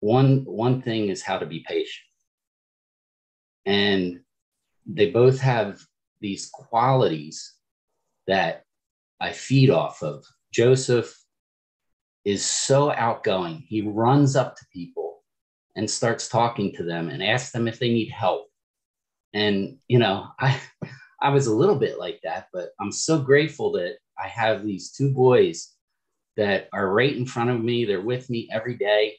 One, 0.00 0.44
one 0.44 0.80
thing 0.80 1.08
is 1.08 1.22
how 1.22 1.38
to 1.38 1.46
be 1.46 1.64
patient. 1.66 2.06
And 3.66 4.20
they 4.86 5.10
both 5.10 5.40
have 5.40 5.80
these 6.20 6.48
qualities 6.52 7.54
that 8.26 8.64
I 9.20 9.32
feed 9.32 9.70
off 9.70 10.02
of. 10.02 10.24
Joseph 10.52 11.19
is 12.24 12.44
so 12.44 12.92
outgoing. 12.92 13.64
He 13.66 13.82
runs 13.82 14.36
up 14.36 14.56
to 14.56 14.66
people 14.72 15.22
and 15.76 15.90
starts 15.90 16.28
talking 16.28 16.72
to 16.74 16.84
them 16.84 17.08
and 17.08 17.22
asks 17.22 17.52
them 17.52 17.68
if 17.68 17.78
they 17.78 17.90
need 17.90 18.10
help. 18.10 18.48
And 19.32 19.78
you 19.88 19.98
know, 19.98 20.28
I 20.38 20.60
I 21.22 21.30
was 21.30 21.46
a 21.46 21.54
little 21.54 21.76
bit 21.76 21.98
like 21.98 22.20
that, 22.24 22.48
but 22.52 22.70
I'm 22.80 22.92
so 22.92 23.18
grateful 23.18 23.72
that 23.72 23.96
I 24.22 24.28
have 24.28 24.64
these 24.64 24.90
two 24.90 25.12
boys 25.12 25.74
that 26.36 26.68
are 26.72 26.92
right 26.92 27.14
in 27.14 27.26
front 27.26 27.50
of 27.50 27.62
me. 27.62 27.84
They're 27.84 28.00
with 28.00 28.30
me 28.30 28.48
every 28.52 28.76
day. 28.76 29.16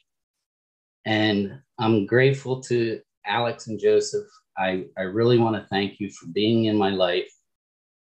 And 1.04 1.60
I'm 1.78 2.06
grateful 2.06 2.60
to 2.62 3.00
Alex 3.26 3.66
and 3.66 3.78
Joseph 3.78 4.26
I, 4.56 4.84
I 4.96 5.02
really 5.02 5.38
want 5.38 5.56
to 5.56 5.68
thank 5.68 6.00
you 6.00 6.10
for 6.10 6.26
being 6.26 6.66
in 6.66 6.76
my 6.76 6.90
life 6.90 7.32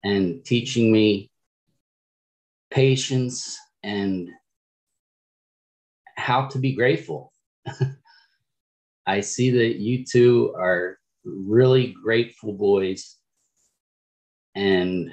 and 0.03 0.43
teaching 0.43 0.91
me 0.91 1.29
patience 2.69 3.57
and 3.83 4.29
how 6.21 6.45
to 6.47 6.59
be 6.59 6.73
grateful. 6.73 7.33
I 9.07 9.21
see 9.21 9.49
that 9.49 9.77
you 9.77 10.05
two 10.05 10.53
are 10.55 10.97
really 11.25 11.95
grateful 12.03 12.53
boys 12.53 13.17
and 14.55 15.11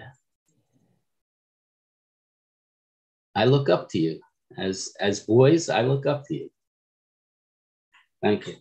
I 3.34 3.46
look 3.46 3.68
up 3.68 3.88
to 3.90 3.98
you 3.98 4.20
as 4.58 4.92
as 5.00 5.20
boys 5.20 5.68
I 5.68 5.82
look 5.82 6.06
up 6.06 6.24
to 6.26 6.34
you. 6.34 6.50
Thank 8.22 8.48
you. 8.48 8.56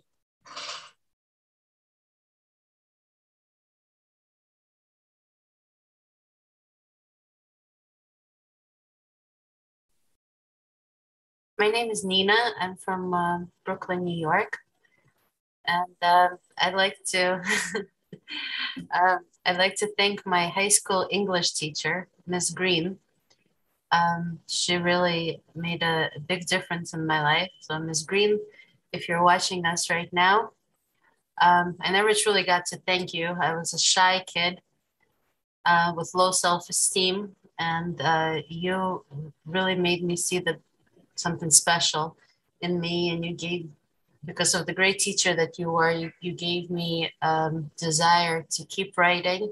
My 11.60 11.70
name 11.70 11.90
is 11.90 12.06
Nina. 12.06 12.38
I'm 12.60 12.76
from 12.76 13.16
uh, 13.16 13.40
Brooklyn, 13.66 14.04
New 14.04 14.16
York. 14.16 14.60
And 15.66 15.96
uh, 16.04 16.30
I'd 16.56 16.76
like 16.76 16.98
to 17.08 17.42
uh, 18.94 19.18
I'd 19.46 19.58
like 19.58 19.74
to 19.78 19.88
thank 19.98 20.24
my 20.24 20.50
high 20.50 20.68
school 20.68 21.08
English 21.10 21.54
teacher, 21.54 22.10
Miss 22.28 22.52
Green. 22.52 23.00
Um, 23.92 24.38
she 24.46 24.76
really 24.76 25.42
made 25.56 25.82
a, 25.82 26.12
big 26.28 26.46
difference 26.46 26.94
in 26.94 27.08
my 27.08 27.24
life. 27.24 27.50
So, 27.62 27.80
Miss 27.80 28.04
Green, 28.04 28.40
if 28.94 29.10
you're 29.10 29.24
watching 29.24 29.66
us 29.66 29.90
right 29.90 30.14
now, 30.14 30.52
um, 31.42 31.76
I 31.82 31.92
never 31.92 32.14
truly 32.14 32.44
got 32.44 32.68
to 32.68 32.78
thank 32.86 33.16
you. 33.16 33.36
I 33.42 33.56
was 33.56 33.74
a 33.74 33.80
shy 33.80 34.24
kid 34.28 34.62
uh, 35.66 35.94
with 35.96 36.12
low 36.14 36.30
self 36.30 36.70
esteem, 36.70 37.36
and 37.58 38.00
uh, 38.00 38.42
you 38.48 39.04
really 39.46 39.76
made 39.76 40.04
me 40.04 40.16
see 40.16 40.38
the 40.38 40.60
something 41.20 41.52
special 41.52 42.18
in 42.62 42.80
me 42.80 43.10
and 43.10 43.26
you 43.26 43.34
gave 43.34 43.70
because 44.26 44.54
of 44.56 44.66
the 44.66 44.74
great 44.74 45.00
teacher 45.00 45.36
that 45.36 45.58
you 45.60 45.76
are 45.76 45.92
you, 45.92 46.12
you 46.22 46.34
gave 46.34 46.70
me 46.70 47.12
um, 47.22 47.72
desire 47.78 48.46
to 48.50 48.66
keep 48.66 48.98
writing 48.98 49.52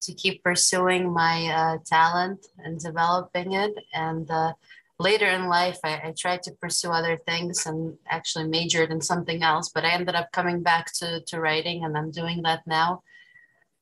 to 0.00 0.12
keep 0.14 0.42
pursuing 0.42 1.12
my 1.12 1.46
uh, 1.48 1.78
talent 1.84 2.46
and 2.64 2.80
developing 2.80 3.52
it 3.52 3.74
and 3.94 4.30
uh, 4.30 4.52
later 5.00 5.26
in 5.26 5.48
life, 5.48 5.78
I, 5.82 5.94
I, 6.04 6.14
tried 6.16 6.42
to 6.42 6.52
pursue 6.52 6.90
other 6.90 7.16
things 7.26 7.66
and 7.66 7.96
actually 8.08 8.46
majored 8.46 8.90
in 8.90 9.00
something 9.00 9.42
else, 9.42 9.70
but 9.70 9.84
I 9.84 9.92
ended 9.92 10.14
up 10.14 10.30
coming 10.30 10.62
back 10.62 10.92
to, 10.98 11.20
to 11.20 11.40
writing 11.40 11.84
and 11.84 11.96
I'm 11.96 12.10
doing 12.10 12.42
that 12.42 12.66
now. 12.66 13.02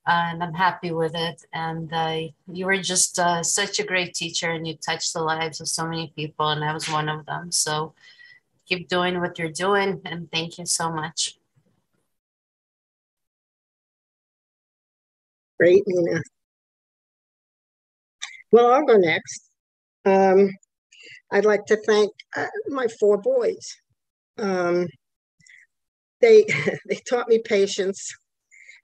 And 0.09 0.43
I'm 0.43 0.55
happy 0.55 0.91
with 0.91 1.15
it. 1.15 1.45
And 1.53 1.93
uh, 1.93 2.19
you 2.51 2.65
were 2.65 2.79
just 2.79 3.19
uh, 3.19 3.43
such 3.43 3.79
a 3.79 3.85
great 3.85 4.15
teacher 4.15 4.51
and 4.51 4.67
you 4.67 4.75
touched 4.75 5.13
the 5.13 5.21
lives 5.23 5.61
of 5.61 5.69
so 5.69 5.87
many 5.87 6.13
people, 6.17 6.49
and 6.49 6.65
I 6.65 6.73
was 6.73 6.89
one 6.89 7.11
of 7.11 7.27
them. 7.27 7.53
So 7.53 7.95
keep 8.67 8.89
doing 8.89 9.21
what 9.21 9.39
you're 9.39 9.53
doing, 9.53 10.01
and 10.05 10.31
thank 10.33 10.59
you 10.59 10.67
so 10.67 10.91
much. 10.91 11.39
Great, 15.59 15.83
Nina. 15.87 16.23
Well, 18.51 18.73
I'll 18.73 18.87
go 18.87 18.97
next. 18.97 19.51
Um, 20.05 20.51
I'd 21.31 21.45
like 21.45 21.67
to 21.67 21.77
thank 21.87 22.13
uh, 22.37 22.47
my 22.69 22.87
four 23.01 23.19
boys. 23.19 23.77
Um, 24.39 24.87
they 26.21 26.45
they 26.89 27.01
taught 27.09 27.29
me 27.29 27.39
patience, 27.39 28.17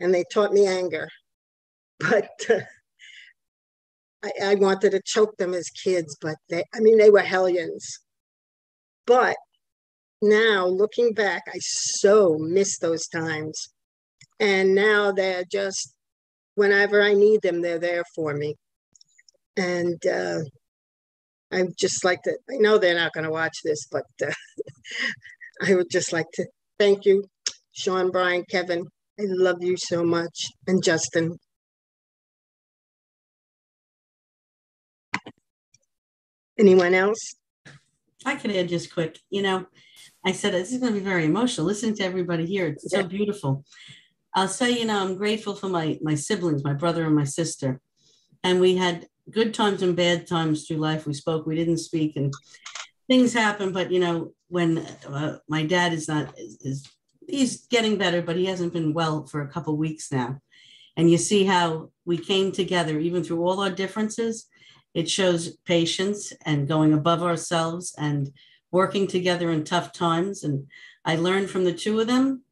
and 0.05 0.15
they 0.15 0.23
taught 0.31 0.53
me 0.53 0.67
anger, 0.67 1.09
but 1.99 2.29
uh, 2.51 2.61
I, 4.23 4.53
I 4.53 4.55
wanted 4.57 4.91
to 4.91 5.01
choke 5.05 5.37
them 5.39 5.55
as 5.55 5.71
kids. 5.71 6.15
But 6.21 6.37
they, 6.51 6.63
I 6.75 6.81
mean, 6.81 6.99
they 6.99 7.11
were 7.11 7.21
hellions. 7.21 8.01
But 9.07 9.37
now 10.21 10.67
looking 10.67 11.15
back, 11.15 11.45
I 11.49 11.59
so 11.61 12.37
miss 12.39 12.79
those 12.79 13.09
times, 13.09 13.71
and 14.39 14.75
now 14.75 15.11
they're 15.11 15.45
just 15.51 15.95
whenever 16.55 17.03
I 17.03 17.15
need 17.15 17.41
them, 17.41 17.63
they're 17.63 17.79
there 17.79 18.05
for 18.15 18.35
me. 18.35 18.57
And 19.57 20.05
uh, 20.07 20.41
I 21.51 21.65
just 21.79 22.05
like 22.05 22.23
to, 22.25 22.37
I 22.51 22.57
know 22.59 22.77
they're 22.77 22.95
not 22.95 23.13
going 23.15 23.25
to 23.25 23.31
watch 23.31 23.57
this, 23.65 23.87
but 23.91 24.05
uh, 24.23 24.33
I 25.63 25.75
would 25.75 25.91
just 25.91 26.13
like 26.13 26.27
to 26.35 26.47
thank 26.79 27.07
you, 27.07 27.25
Sean, 27.73 28.11
Brian, 28.11 28.45
Kevin. 28.51 28.87
I 29.19 29.25
love 29.27 29.59
you 29.61 29.77
so 29.77 30.05
much. 30.05 30.51
And 30.67 30.83
Justin. 30.83 31.39
Anyone 36.59 36.95
else? 36.95 37.35
I 38.25 38.37
could 38.37 38.51
add 38.53 38.69
just 38.69 38.93
quick. 38.93 39.19
You 39.31 39.43
know, 39.43 39.67
I 40.25 40.33
said 40.33 40.55
this 40.55 40.73
is 40.73 40.79
going 40.79 40.95
to 40.95 40.99
be 40.99 41.05
very 41.05 41.25
emotional. 41.25 41.67
Listening 41.67 41.97
to 41.97 42.05
everybody 42.05 42.47
here, 42.47 42.69
it's 42.69 42.91
so 42.91 43.03
beautiful. 43.03 43.65
I'll 44.35 44.49
say, 44.49 44.73
you 44.73 44.87
know, 44.87 45.01
I'm 45.01 45.17
grateful 45.17 45.55
for 45.55 45.69
my 45.69 45.99
my 46.03 46.15
siblings, 46.15 46.65
my 46.65 46.73
brother 46.73 47.05
and 47.05 47.15
my 47.15 47.25
sister, 47.25 47.81
and 48.43 48.61
we 48.61 48.77
had 48.77 49.07
good 49.31 49.55
times 49.55 49.83
and 49.83 49.97
bad 49.97 50.27
times 50.27 50.67
through 50.67 50.79
life. 50.79 51.07
We 51.07 51.15
spoke, 51.15 51.47
we 51.47 51.55
didn't 51.55 51.79
speak, 51.79 52.17
and 52.17 52.33
things 53.09 53.33
happen. 53.33 53.73
But 53.73 53.93
you 53.93 54.01
know, 54.01 54.33
when 54.49 54.79
uh, 55.09 55.39
my 55.49 55.65
dad 55.67 55.93
is 55.93 56.09
not 56.09 56.39
is, 56.39 56.59
is 56.63 56.94
he's 57.29 57.67
getting 57.67 57.97
better, 57.97 58.23
but 58.23 58.37
he 58.37 58.47
hasn't 58.47 58.73
been 58.73 58.95
well 58.95 59.27
for 59.27 59.43
a 59.43 59.49
couple 59.49 59.77
weeks 59.77 60.11
now, 60.13 60.41
and 60.97 61.11
you 61.11 61.19
see 61.19 61.45
how 61.45 61.91
we 62.05 62.19
came 62.19 62.53
together 62.53 62.99
even 62.99 63.25
through 63.25 63.43
all 63.45 63.61
our 63.61 63.71
differences. 63.71 64.47
It 64.95 65.11
shows 65.11 65.57
patience 65.67 66.33
and 66.45 66.69
going 66.69 66.93
above 66.93 67.23
ourselves 67.23 67.95
and 67.99 68.31
working 68.71 69.07
together 69.07 69.51
in 69.51 69.65
tough 69.65 69.93
times. 69.93 70.45
And 70.45 70.69
I 71.05 71.17
learned 71.17 71.51
from 71.51 71.65
the 71.65 71.73
two 71.73 71.99
of 71.99 72.07
them 72.07 72.45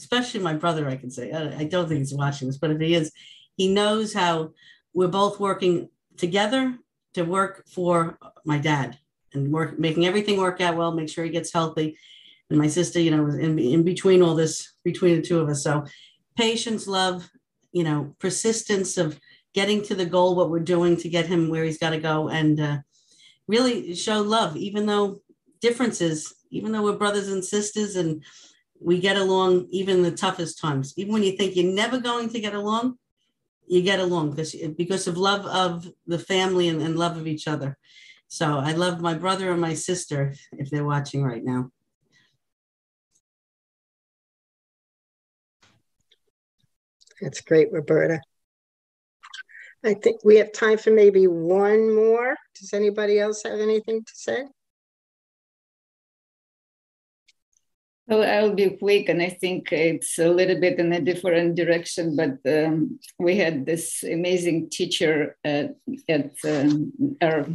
especially 0.00 0.40
my 0.40 0.54
brother, 0.54 0.88
I 0.88 0.96
can 0.96 1.10
say. 1.10 1.30
I, 1.30 1.64
don't 1.64 1.86
think 1.86 1.98
he's 1.98 2.14
watching 2.14 2.48
this, 2.48 2.56
but 2.56 2.70
if 2.70 2.80
he 2.80 2.94
is, 2.94 3.12
he 3.56 3.72
knows 3.72 4.14
how 4.14 4.52
we're 4.94 5.08
both 5.08 5.38
working 5.38 5.90
together 6.16 6.74
to 7.14 7.22
work 7.22 7.66
for 7.68 8.18
my 8.44 8.58
dad 8.58 8.98
and 9.34 9.52
work 9.52 9.78
making 9.78 10.06
everything 10.06 10.38
work 10.38 10.60
out 10.60 10.76
well, 10.76 10.92
make 10.92 11.10
sure 11.10 11.24
he 11.24 11.30
gets 11.30 11.52
healthy. 11.52 11.98
And 12.50 12.58
my 12.58 12.66
sister, 12.66 13.00
you 13.00 13.10
know, 13.10 13.22
was 13.22 13.36
in, 13.36 13.58
in 13.58 13.82
between 13.84 14.22
all 14.22 14.34
this, 14.34 14.74
between 14.84 15.16
the 15.16 15.22
two 15.22 15.38
of 15.38 15.48
us. 15.48 15.62
So 15.62 15.84
patience, 16.36 16.86
love, 16.86 17.30
you 17.72 17.84
know, 17.84 18.14
persistence 18.18 18.98
of 18.98 19.18
getting 19.54 19.82
to 19.82 19.94
the 19.94 20.06
goal, 20.06 20.34
what 20.34 20.50
we're 20.50 20.60
doing 20.60 20.96
to 20.98 21.08
get 21.08 21.26
him 21.26 21.48
where 21.48 21.64
he's 21.64 21.78
got 21.78 21.90
to 21.90 21.98
go, 21.98 22.28
and 22.28 22.60
uh, 22.60 22.78
really 23.46 23.94
show 23.94 24.20
love, 24.20 24.56
even 24.56 24.86
though 24.86 25.22
differences, 25.60 26.34
even 26.50 26.72
though 26.72 26.82
we're 26.82 26.96
brothers 26.96 27.28
and 27.28 27.44
sisters 27.44 27.96
and 27.96 28.24
we 28.80 28.98
get 28.98 29.16
along 29.16 29.66
even 29.70 30.02
the 30.02 30.10
toughest 30.10 30.58
times. 30.58 30.94
Even 30.96 31.12
when 31.12 31.22
you 31.22 31.36
think 31.36 31.54
you're 31.54 31.72
never 31.72 31.98
going 31.98 32.30
to 32.30 32.40
get 32.40 32.54
along, 32.54 32.96
you 33.68 33.82
get 33.82 34.00
along 34.00 34.30
because 34.30 34.54
because 34.76 35.06
of 35.06 35.16
love 35.16 35.46
of 35.46 35.86
the 36.06 36.18
family 36.18 36.68
and, 36.68 36.82
and 36.82 36.98
love 36.98 37.16
of 37.16 37.26
each 37.26 37.46
other. 37.46 37.76
So 38.28 38.58
I 38.58 38.72
love 38.72 39.00
my 39.00 39.14
brother 39.14 39.50
and 39.50 39.60
my 39.60 39.74
sister 39.74 40.34
if 40.52 40.70
they're 40.70 40.84
watching 40.84 41.22
right 41.22 41.44
now. 41.44 41.70
That's 47.20 47.40
great, 47.40 47.72
Roberta. 47.72 48.20
I 49.84 49.94
think 49.94 50.24
we 50.24 50.36
have 50.36 50.52
time 50.52 50.78
for 50.78 50.90
maybe 50.90 51.26
one 51.26 51.94
more. 51.94 52.36
Does 52.58 52.72
anybody 52.74 53.18
else 53.18 53.42
have 53.44 53.60
anything 53.60 54.04
to 54.04 54.12
say? 54.14 54.44
Well, 58.10 58.24
I'll 58.24 58.54
be 58.54 58.70
quick, 58.70 59.08
and 59.08 59.22
I 59.22 59.28
think 59.28 59.70
it's 59.70 60.18
a 60.18 60.28
little 60.28 60.60
bit 60.60 60.80
in 60.80 60.92
a 60.92 61.00
different 61.00 61.54
direction. 61.54 62.16
But 62.16 62.38
um, 62.44 62.98
we 63.20 63.36
had 63.36 63.64
this 63.64 64.02
amazing 64.02 64.70
teacher 64.70 65.36
at, 65.44 65.76
at 66.08 66.32
um, 66.44 66.92
our 67.22 67.46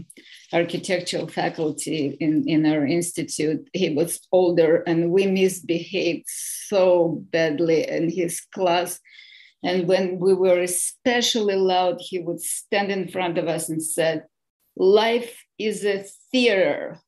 architectural 0.53 1.27
faculty 1.27 2.15
in, 2.21 2.47
in 2.47 2.65
our 2.65 2.85
institute. 2.85 3.69
He 3.73 3.89
was 3.89 4.21
older, 4.31 4.81
and 4.87 5.11
we 5.11 5.27
misbehaved 5.27 6.23
so 6.27 7.25
badly 7.31 7.89
in 7.89 8.09
his 8.09 8.39
class. 8.39 9.01
And 9.65 9.87
when 9.87 10.19
we 10.19 10.33
were 10.33 10.61
especially 10.61 11.55
loud, 11.55 11.97
he 11.99 12.19
would 12.19 12.39
stand 12.39 12.91
in 12.91 13.09
front 13.09 13.37
of 13.37 13.47
us 13.47 13.67
and 13.67 13.81
said, 13.83 14.25
"Life 14.77 15.43
is 15.57 15.83
a 15.83 16.05
theater." 16.31 17.01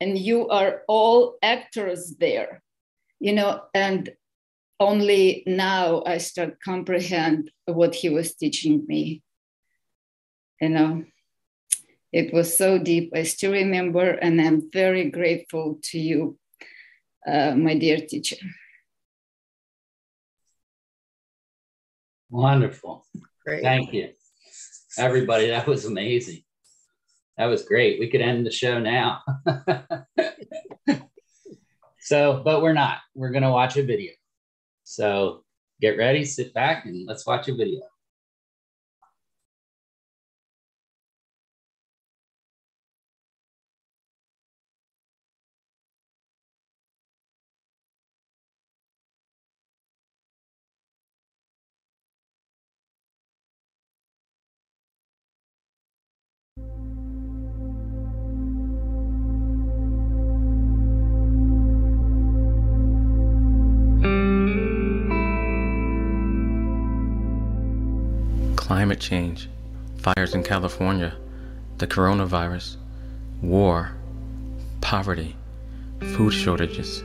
and 0.00 0.18
you 0.18 0.48
are 0.48 0.82
all 0.88 1.36
actors 1.42 2.16
there. 2.18 2.62
You 3.20 3.34
know 3.34 3.60
and 3.74 4.10
only 4.80 5.42
now 5.46 6.02
i 6.06 6.16
start 6.16 6.58
comprehend 6.64 7.50
what 7.66 7.94
he 7.94 8.08
was 8.08 8.34
teaching 8.34 8.84
me. 8.88 9.22
You 10.60 10.70
know 10.70 11.04
it 12.12 12.32
was 12.32 12.56
so 12.56 12.78
deep. 12.78 13.12
I 13.14 13.22
still 13.24 13.52
remember 13.52 14.10
and 14.10 14.40
i'm 14.40 14.70
very 14.72 15.10
grateful 15.10 15.78
to 15.90 15.98
you 15.98 16.38
uh, 17.26 17.54
my 17.54 17.74
dear 17.78 17.98
teacher 17.98 18.36
wonderful 22.30 23.04
Great. 23.44 23.62
thank 23.62 23.92
you 23.92 24.10
everybody 24.98 25.48
that 25.48 25.66
was 25.66 25.84
amazing 25.84 26.42
that 27.40 27.46
was 27.46 27.62
great. 27.62 27.98
We 27.98 28.10
could 28.10 28.20
end 28.20 28.44
the 28.44 28.50
show 28.50 28.78
now. 28.78 29.22
so, 32.00 32.42
but 32.44 32.60
we're 32.60 32.74
not. 32.74 32.98
We're 33.14 33.30
going 33.30 33.44
to 33.44 33.50
watch 33.50 33.78
a 33.78 33.82
video. 33.82 34.12
So 34.84 35.42
get 35.80 35.96
ready, 35.96 36.26
sit 36.26 36.52
back, 36.52 36.84
and 36.84 37.06
let's 37.06 37.26
watch 37.26 37.48
a 37.48 37.54
video. 37.54 37.80
Climate 68.70 69.00
change, 69.00 69.48
fires 69.96 70.32
in 70.32 70.44
California, 70.44 71.12
the 71.78 71.88
coronavirus, 71.88 72.76
war, 73.42 73.90
poverty, 74.80 75.34
food 76.14 76.30
shortages, 76.30 77.00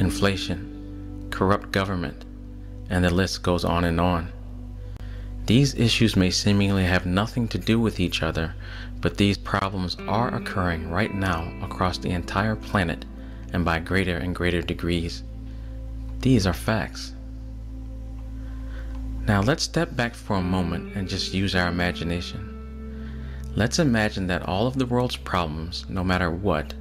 inflation, 0.00 1.28
corrupt 1.30 1.70
government, 1.70 2.24
and 2.90 3.04
the 3.04 3.14
list 3.14 3.40
goes 3.44 3.64
on 3.64 3.84
and 3.84 4.00
on. 4.00 4.32
These 5.44 5.76
issues 5.76 6.16
may 6.16 6.30
seemingly 6.30 6.82
have 6.82 7.06
nothing 7.06 7.46
to 7.50 7.58
do 7.58 7.78
with 7.78 8.00
each 8.00 8.24
other, 8.24 8.56
but 9.00 9.16
these 9.16 9.38
problems 9.38 9.96
are 10.08 10.34
occurring 10.34 10.90
right 10.90 11.14
now 11.14 11.52
across 11.62 11.98
the 11.98 12.10
entire 12.10 12.56
planet 12.56 13.04
and 13.52 13.64
by 13.64 13.78
greater 13.78 14.16
and 14.16 14.34
greater 14.34 14.60
degrees. 14.60 15.22
These 16.18 16.48
are 16.48 16.52
facts. 16.52 17.12
Now 19.26 19.42
let's 19.42 19.64
step 19.64 19.96
back 19.96 20.14
for 20.14 20.36
a 20.36 20.40
moment 20.42 20.94
and 20.94 21.08
just 21.08 21.34
use 21.34 21.56
our 21.56 21.66
imagination. 21.66 22.52
Let's 23.56 23.80
imagine 23.80 24.28
that 24.28 24.46
all 24.46 24.68
of 24.68 24.78
the 24.78 24.86
world's 24.86 25.16
problems, 25.16 25.84
no 25.88 26.04
matter 26.04 26.30
what, 26.30 26.74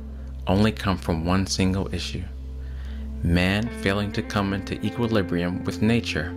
only 0.45 0.71
come 0.71 0.97
from 0.97 1.25
one 1.25 1.47
single 1.47 1.91
issue 1.91 2.23
man 3.23 3.67
failing 3.81 4.11
to 4.11 4.21
come 4.21 4.53
into 4.53 4.79
equilibrium 4.85 5.63
with 5.63 5.81
nature. 5.81 6.27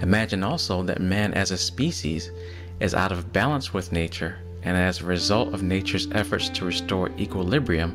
Imagine 0.00 0.42
also 0.42 0.82
that 0.84 1.02
man 1.02 1.34
as 1.34 1.50
a 1.50 1.58
species 1.58 2.30
is 2.80 2.94
out 2.94 3.12
of 3.12 3.34
balance 3.34 3.74
with 3.74 3.92
nature, 3.92 4.38
and 4.62 4.78
as 4.78 5.02
a 5.02 5.04
result 5.04 5.52
of 5.52 5.62
nature's 5.62 6.08
efforts 6.12 6.48
to 6.48 6.64
restore 6.64 7.10
equilibrium, 7.18 7.94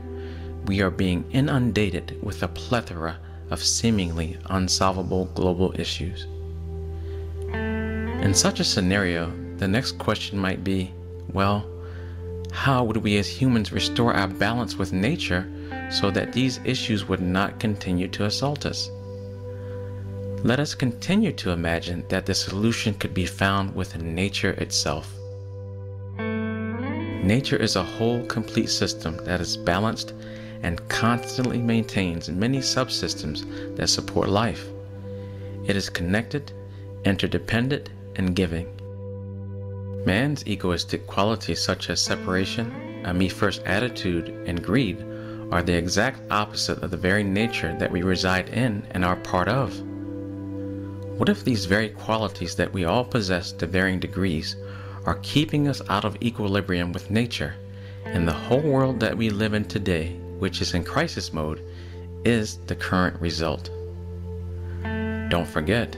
we 0.67 0.81
are 0.81 0.91
being 0.91 1.25
inundated 1.31 2.19
with 2.21 2.43
a 2.43 2.47
plethora 2.47 3.17
of 3.49 3.63
seemingly 3.63 4.37
unsolvable 4.51 5.25
global 5.33 5.73
issues. 5.79 6.27
In 8.21 8.35
such 8.35 8.59
a 8.59 8.63
scenario, 8.63 9.33
the 9.57 9.67
next 9.67 9.97
question 9.97 10.37
might 10.37 10.63
be 10.63 10.93
well, 11.33 11.65
how 12.51 12.83
would 12.83 12.97
we 12.97 13.17
as 13.17 13.27
humans 13.27 13.71
restore 13.71 14.13
our 14.13 14.27
balance 14.27 14.77
with 14.77 14.93
nature 14.93 15.49
so 15.89 16.11
that 16.11 16.31
these 16.31 16.59
issues 16.63 17.07
would 17.07 17.19
not 17.19 17.59
continue 17.59 18.07
to 18.09 18.25
assault 18.25 18.67
us? 18.67 18.91
Let 20.43 20.59
us 20.59 20.75
continue 20.75 21.31
to 21.33 21.49
imagine 21.49 22.05
that 22.09 22.27
the 22.27 22.35
solution 22.35 22.93
could 22.93 23.13
be 23.13 23.25
found 23.25 23.73
within 23.75 24.13
nature 24.13 24.51
itself. 24.51 25.11
Nature 26.19 27.57
is 27.57 27.75
a 27.75 27.83
whole, 27.83 28.23
complete 28.27 28.69
system 28.69 29.17
that 29.25 29.41
is 29.41 29.57
balanced 29.57 30.13
and 30.61 30.87
constantly 30.89 31.57
maintains 31.57 32.29
many 32.29 32.59
subsystems 32.59 33.75
that 33.75 33.89
support 33.89 34.29
life. 34.29 34.67
It 35.65 35.75
is 35.75 35.89
connected, 35.89 36.51
interdependent, 37.03 37.89
and 38.15 38.35
giving. 38.35 38.67
Man's 40.05 40.45
egoistic 40.47 41.05
qualities, 41.07 41.61
such 41.61 41.89
as 41.89 42.01
separation, 42.01 43.03
a 43.05 43.13
me 43.13 43.29
first 43.29 43.61
attitude, 43.65 44.29
and 44.47 44.63
greed, 44.63 45.05
are 45.51 45.61
the 45.61 45.77
exact 45.77 46.19
opposite 46.31 46.81
of 46.81 46.91
the 46.91 46.97
very 46.97 47.23
nature 47.23 47.75
that 47.77 47.91
we 47.91 48.01
reside 48.01 48.49
in 48.49 48.83
and 48.91 49.05
are 49.05 49.17
part 49.17 49.47
of. 49.47 49.79
What 51.19 51.29
if 51.29 51.43
these 51.43 51.65
very 51.65 51.89
qualities 51.89 52.55
that 52.55 52.73
we 52.73 52.85
all 52.85 53.05
possess 53.05 53.51
to 53.53 53.67
varying 53.67 53.99
degrees 53.99 54.55
are 55.05 55.19
keeping 55.21 55.67
us 55.67 55.81
out 55.89 56.05
of 56.05 56.17
equilibrium 56.21 56.93
with 56.93 57.11
nature, 57.11 57.53
and 58.05 58.27
the 58.27 58.33
whole 58.33 58.61
world 58.61 58.99
that 59.01 59.17
we 59.17 59.29
live 59.29 59.53
in 59.53 59.65
today, 59.65 60.15
which 60.39 60.61
is 60.61 60.73
in 60.73 60.83
crisis 60.83 61.31
mode, 61.31 61.61
is 62.25 62.57
the 62.67 62.75
current 62.75 63.19
result? 63.21 63.69
Don't 65.29 65.47
forget, 65.47 65.95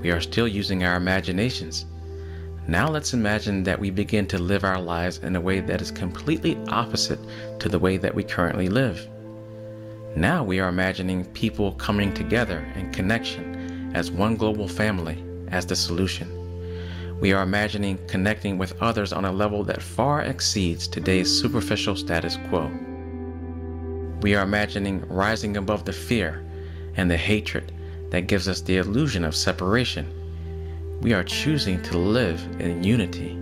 we 0.00 0.10
are 0.10 0.20
still 0.20 0.48
using 0.48 0.84
our 0.84 0.96
imaginations 0.96 1.86
now 2.70 2.88
let's 2.88 3.14
imagine 3.14 3.64
that 3.64 3.80
we 3.80 3.90
begin 3.90 4.28
to 4.28 4.38
live 4.38 4.62
our 4.62 4.80
lives 4.80 5.18
in 5.18 5.34
a 5.34 5.40
way 5.40 5.58
that 5.58 5.82
is 5.82 5.90
completely 5.90 6.56
opposite 6.68 7.18
to 7.58 7.68
the 7.68 7.80
way 7.80 7.96
that 7.96 8.14
we 8.14 8.22
currently 8.22 8.68
live. 8.68 9.08
Now 10.14 10.44
we 10.44 10.60
are 10.60 10.68
imagining 10.68 11.24
people 11.32 11.72
coming 11.72 12.14
together 12.14 12.64
in 12.76 12.92
connection 12.92 13.90
as 13.92 14.12
one 14.12 14.36
global 14.36 14.68
family 14.68 15.20
as 15.48 15.66
the 15.66 15.74
solution. 15.74 16.28
We 17.18 17.32
are 17.32 17.42
imagining 17.42 17.98
connecting 18.06 18.56
with 18.56 18.80
others 18.80 19.12
on 19.12 19.24
a 19.24 19.32
level 19.32 19.64
that 19.64 19.82
far 19.82 20.22
exceeds 20.22 20.86
today's 20.86 21.28
superficial 21.28 21.96
status 21.96 22.38
quo. 22.48 22.70
We 24.22 24.36
are 24.36 24.44
imagining 24.44 25.04
rising 25.08 25.56
above 25.56 25.84
the 25.86 25.92
fear 25.92 26.44
and 26.96 27.10
the 27.10 27.16
hatred 27.16 27.72
that 28.10 28.26
gives 28.26 28.48
us 28.48 28.60
the 28.60 28.76
illusion 28.76 29.24
of 29.24 29.34
separation 29.34 30.06
we 31.00 31.14
are 31.14 31.24
choosing 31.24 31.82
to 31.82 31.96
live 31.96 32.46
in 32.58 32.84
unity. 32.84 33.34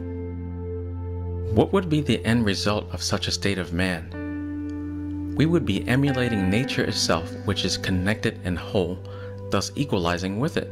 What 1.53 1.73
would 1.73 1.89
be 1.89 2.01
the 2.01 2.25
end 2.25 2.47
result 2.47 2.87
of 2.93 3.03
such 3.03 3.27
a 3.27 3.33
state 3.33 3.59
of 3.59 3.73
man? 3.73 5.35
We 5.37 5.47
would 5.47 5.67
be 5.67 5.87
emulating 5.89 6.49
nature 6.49 6.85
itself, 6.85 7.33
which 7.47 7.65
is 7.65 7.77
connected 7.77 8.41
and 8.45 8.57
whole, 8.57 8.99
thus 9.51 9.73
equalizing 9.75 10.39
with 10.39 10.57
it. 10.57 10.71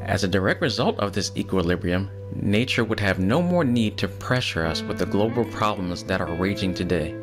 As 0.00 0.24
a 0.24 0.28
direct 0.28 0.62
result 0.62 0.98
of 1.00 1.12
this 1.12 1.32
equilibrium, 1.36 2.08
nature 2.34 2.84
would 2.84 3.00
have 3.00 3.18
no 3.18 3.42
more 3.42 3.64
need 3.64 3.98
to 3.98 4.08
pressure 4.08 4.64
us 4.64 4.80
with 4.80 4.98
the 4.98 5.06
global 5.06 5.44
problems 5.44 6.02
that 6.04 6.22
are 6.22 6.34
raging 6.34 6.72
today. 6.72 7.14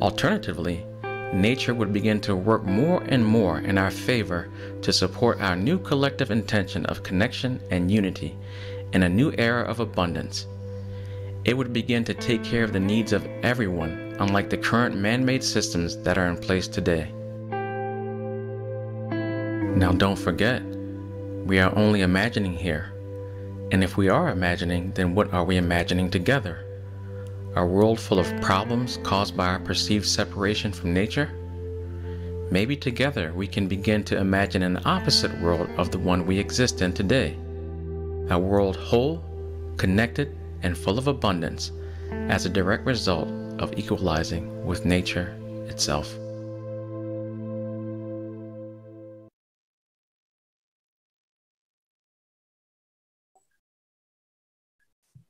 Alternatively, 0.00 0.86
nature 1.34 1.74
would 1.74 1.92
begin 1.92 2.20
to 2.22 2.36
work 2.36 2.64
more 2.64 3.02
and 3.02 3.24
more 3.24 3.58
in 3.58 3.76
our 3.76 3.90
favor 3.90 4.48
to 4.82 4.92
support 4.92 5.40
our 5.40 5.56
new 5.56 5.78
collective 5.78 6.30
intention 6.30 6.86
of 6.86 7.02
connection 7.02 7.60
and 7.70 7.90
unity 7.90 8.36
in 8.92 9.02
a 9.02 9.08
new 9.08 9.32
era 9.36 9.62
of 9.62 9.80
abundance. 9.80 10.46
It 11.44 11.56
would 11.56 11.72
begin 11.72 12.04
to 12.04 12.14
take 12.14 12.42
care 12.42 12.64
of 12.64 12.72
the 12.72 12.80
needs 12.80 13.12
of 13.12 13.26
everyone, 13.42 14.16
unlike 14.18 14.48
the 14.48 14.56
current 14.56 14.96
man 14.96 15.24
made 15.24 15.44
systems 15.44 15.96
that 15.98 16.16
are 16.16 16.28
in 16.28 16.36
place 16.36 16.68
today. 16.68 17.10
Now, 19.76 19.92
don't 19.92 20.18
forget, 20.18 20.62
we 21.44 21.58
are 21.58 21.76
only 21.76 22.00
imagining 22.00 22.54
here. 22.54 22.92
And 23.72 23.82
if 23.82 23.96
we 23.96 24.08
are 24.08 24.30
imagining, 24.30 24.92
then 24.92 25.14
what 25.14 25.34
are 25.34 25.44
we 25.44 25.56
imagining 25.56 26.10
together? 26.10 26.63
A 27.56 27.64
world 27.64 28.00
full 28.00 28.18
of 28.18 28.40
problems 28.40 28.98
caused 29.04 29.36
by 29.36 29.46
our 29.46 29.60
perceived 29.60 30.06
separation 30.06 30.72
from 30.72 30.92
nature? 30.92 31.30
Maybe 32.50 32.76
together 32.76 33.32
we 33.32 33.46
can 33.46 33.68
begin 33.68 34.02
to 34.04 34.18
imagine 34.18 34.64
an 34.64 34.80
opposite 34.84 35.40
world 35.40 35.70
of 35.76 35.92
the 35.92 35.98
one 36.00 36.26
we 36.26 36.36
exist 36.36 36.82
in 36.82 36.92
today. 36.92 37.36
A 38.30 38.36
world 38.36 38.74
whole, 38.74 39.22
connected, 39.76 40.36
and 40.62 40.76
full 40.76 40.98
of 40.98 41.06
abundance 41.06 41.70
as 42.28 42.44
a 42.44 42.48
direct 42.48 42.84
result 42.86 43.28
of 43.60 43.78
equalizing 43.78 44.66
with 44.66 44.84
nature 44.84 45.36
itself. 45.68 46.12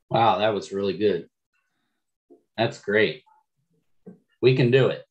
Wow, 0.08 0.38
that 0.38 0.54
was 0.54 0.72
really 0.72 0.96
good. 0.96 1.28
That's 2.56 2.80
great. 2.80 3.22
We 4.40 4.54
can 4.56 4.70
do 4.70 4.88
it. 4.88 5.04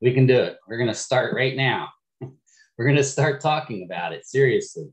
We 0.00 0.12
can 0.12 0.26
do 0.26 0.38
it. 0.38 0.58
We're 0.66 0.78
going 0.78 0.88
to 0.88 0.94
start 0.94 1.34
right 1.34 1.56
now. 1.56 1.88
We're 2.20 2.86
going 2.86 2.96
to 2.96 3.04
start 3.04 3.40
talking 3.40 3.84
about 3.84 4.12
it 4.12 4.26
seriously. 4.26 4.88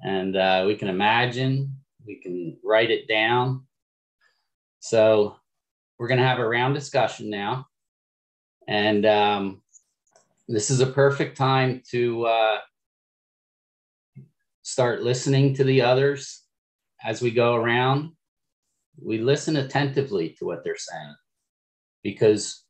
And 0.00 0.36
uh, 0.36 0.64
we 0.66 0.76
can 0.76 0.88
imagine, 0.88 1.76
we 2.06 2.20
can 2.20 2.58
write 2.62 2.90
it 2.90 3.08
down. 3.08 3.66
So 4.80 5.36
we're 5.98 6.08
going 6.08 6.20
to 6.20 6.26
have 6.26 6.40
a 6.40 6.46
round 6.46 6.74
discussion 6.74 7.30
now. 7.30 7.66
And 8.68 9.06
um, 9.06 9.62
this 10.46 10.70
is 10.70 10.80
a 10.80 10.86
perfect 10.86 11.38
time 11.38 11.82
to 11.90 12.26
uh, 12.26 12.58
start 14.62 15.02
listening 15.02 15.54
to 15.54 15.64
the 15.64 15.80
others 15.82 16.42
as 17.02 17.22
we 17.22 17.30
go 17.30 17.54
around 17.54 18.12
we 19.02 19.18
listen 19.18 19.56
attentively 19.56 20.36
to 20.38 20.44
what 20.44 20.64
they're 20.64 20.76
saying. 20.76 21.14
Because 22.02 22.64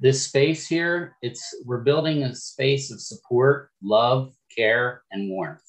this 0.00 0.22
space 0.22 0.66
here 0.66 1.16
it's 1.22 1.54
we're 1.64 1.80
building 1.82 2.22
a 2.22 2.34
space 2.34 2.90
of 2.92 3.00
support 3.00 3.70
love 3.82 4.32
care 4.54 5.02
and 5.10 5.30
warmth. 5.30 5.62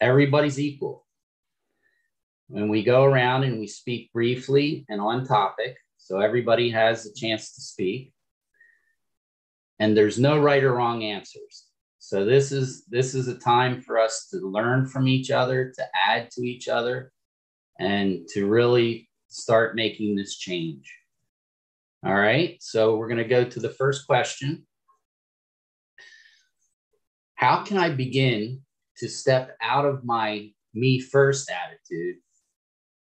Everybody's 0.00 0.58
equal. 0.58 1.06
When 2.48 2.68
we 2.68 2.82
go 2.82 3.04
around 3.04 3.44
and 3.44 3.60
we 3.60 3.66
speak 3.66 4.12
briefly 4.12 4.86
and 4.88 5.00
on 5.00 5.24
topic 5.24 5.76
so 5.98 6.20
everybody 6.20 6.70
has 6.70 7.06
a 7.06 7.14
chance 7.14 7.54
to 7.54 7.60
speak 7.60 8.12
and 9.78 9.96
there's 9.96 10.18
no 10.18 10.38
right 10.40 10.64
or 10.64 10.74
wrong 10.74 11.04
answers. 11.04 11.66
So 11.98 12.24
this 12.24 12.52
is 12.52 12.84
this 12.86 13.14
is 13.14 13.28
a 13.28 13.38
time 13.38 13.82
for 13.82 13.98
us 13.98 14.28
to 14.32 14.38
learn 14.38 14.86
from 14.86 15.06
each 15.06 15.30
other 15.30 15.72
to 15.76 15.84
add 15.94 16.30
to 16.32 16.42
each 16.42 16.66
other 16.68 17.12
and 17.78 18.26
to 18.28 18.46
really 18.46 19.08
start 19.28 19.76
making 19.76 20.16
this 20.16 20.36
change. 20.36 20.92
All 22.04 22.14
right, 22.14 22.56
so 22.60 22.96
we're 22.96 23.08
going 23.08 23.18
to 23.18 23.24
go 23.24 23.44
to 23.44 23.60
the 23.60 23.70
first 23.70 24.06
question. 24.06 24.66
How 27.34 27.62
can 27.62 27.76
I 27.76 27.90
begin 27.90 28.62
to 28.98 29.08
step 29.08 29.56
out 29.60 29.84
of 29.84 30.04
my 30.04 30.50
me 30.74 31.00
first 31.00 31.50
attitude, 31.50 32.16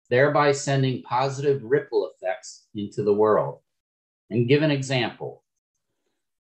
thereby 0.09 0.51
sending 0.51 1.03
positive 1.03 1.63
ripple 1.63 2.09
effects 2.13 2.67
into 2.75 3.03
the 3.03 3.13
world? 3.13 3.59
And 4.29 4.47
give 4.47 4.61
an 4.61 4.71
example. 4.71 5.43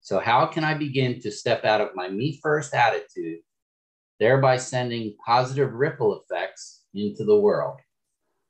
So, 0.01 0.19
how 0.19 0.45
can 0.45 0.63
I 0.63 0.75
begin 0.75 1.19
to 1.21 1.31
step 1.31 1.65
out 1.65 1.81
of 1.81 1.95
my 1.95 2.09
me 2.09 2.39
first 2.41 2.73
attitude, 2.73 3.39
thereby 4.19 4.57
sending 4.57 5.15
positive 5.25 5.73
ripple 5.73 6.19
effects 6.21 6.83
into 6.93 7.23
the 7.25 7.39
world? 7.39 7.79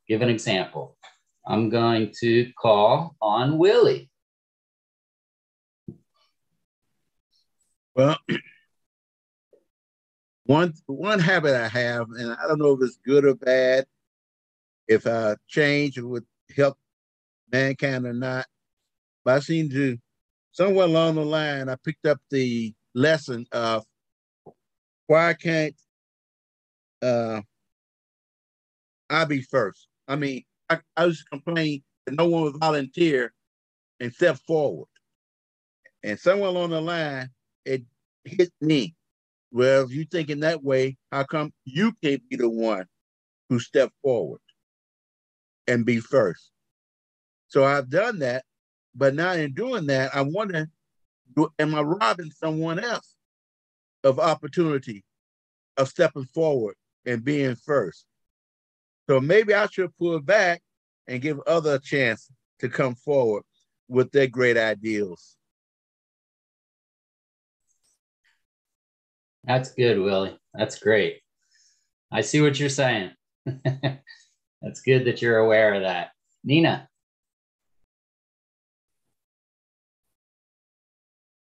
Give 0.10 0.24
an 0.24 0.30
example. 0.30 0.98
I'm 1.48 1.70
going 1.70 2.12
to 2.20 2.52
call 2.60 3.16
on 3.22 3.58
Willie. 3.58 4.10
Well, 7.96 8.18
one 10.46 10.74
one 10.88 11.20
habit 11.20 11.56
I 11.56 11.68
have, 11.68 12.10
and 12.10 12.34
I 12.34 12.48
don't 12.48 12.60
know 12.60 12.74
if 12.74 12.82
it's 12.82 13.00
good 13.06 13.24
or 13.24 13.36
bad, 13.36 13.86
if 14.88 15.06
I 15.06 15.36
change 15.48 16.00
would 16.00 16.26
help 16.56 16.78
mankind 17.52 18.06
or 18.06 18.14
not. 18.14 18.48
But 19.24 19.36
I 19.36 19.40
seem 19.40 19.70
to, 19.70 19.98
somewhere 20.52 20.86
along 20.86 21.16
the 21.16 21.26
line, 21.26 21.70
I 21.70 21.76
picked 21.76 22.08
up 22.08 22.20
the 22.32 22.74
lesson 22.96 23.46
of 23.52 23.86
why 25.08 25.34
can't 25.34 25.76
uh, 27.02 27.42
I 29.10 29.26
be 29.26 29.42
first? 29.42 29.88
I 30.10 30.16
mean, 30.16 30.44
I, 30.70 30.80
I 30.98 31.06
was 31.06 31.24
complaining 31.24 31.84
that 32.06 32.16
no 32.16 32.28
one 32.28 32.42
would 32.44 32.58
volunteer 32.60 33.32
and 34.00 34.12
step 34.12 34.38
forward. 34.48 34.88
And 36.04 36.20
somewhere 36.20 36.50
along 36.50 36.72
the 36.72 36.82
line, 36.82 37.30
it 37.64 37.84
hit 38.24 38.52
me. 38.60 38.96
Well, 39.52 39.84
if 39.84 39.92
you 39.92 40.06
thinking 40.06 40.40
that 40.42 40.64
way, 40.64 40.98
how 41.12 41.24
come 41.24 41.54
you 41.64 41.94
can't 42.04 42.28
be 42.28 42.38
the 42.38 42.50
one 42.50 42.86
who 43.50 43.60
step 43.60 43.92
forward 44.02 44.42
and 45.68 45.86
be 45.86 46.00
first? 46.00 46.52
So 47.48 47.64
I've 47.64 47.90
done 47.90 48.20
that, 48.20 48.46
but 48.96 49.14
now 49.14 49.34
in 49.34 49.54
doing 49.54 49.86
that, 49.88 50.16
I 50.16 50.22
wonder, 50.22 50.68
am 51.60 51.76
I 51.76 51.82
robbing 51.82 52.32
someone 52.32 52.80
else 52.80 53.16
of 54.04 54.20
opportunity 54.20 55.04
of 55.78 55.88
stepping 55.88 56.26
forward 56.26 56.76
and 57.06 57.24
being 57.24 57.56
first? 57.56 58.06
So 59.10 59.20
maybe 59.20 59.56
I 59.56 59.66
should 59.66 59.90
pull 59.98 60.20
back 60.20 60.62
and 61.08 61.20
give 61.20 61.40
other 61.48 61.74
a 61.74 61.80
chance 61.80 62.32
to 62.60 62.70
come 62.70 62.94
forward 62.94 63.42
with 63.88 64.12
their 64.12 64.28
great 64.28 64.56
ideals. 64.56 65.36
That's 69.46 69.72
good, 69.72 69.98
Willie. 69.98 70.38
That's 70.54 70.78
great. 70.78 71.22
I 72.12 72.22
see 72.22 72.40
what 72.40 72.60
you're 72.60 72.70
saying. 72.70 73.10
That's 73.64 74.82
good 74.86 75.06
that 75.06 75.24
you're 75.24 75.40
aware 75.40 75.74
of 75.74 75.82
that. 75.82 76.12
Nina. 76.44 76.88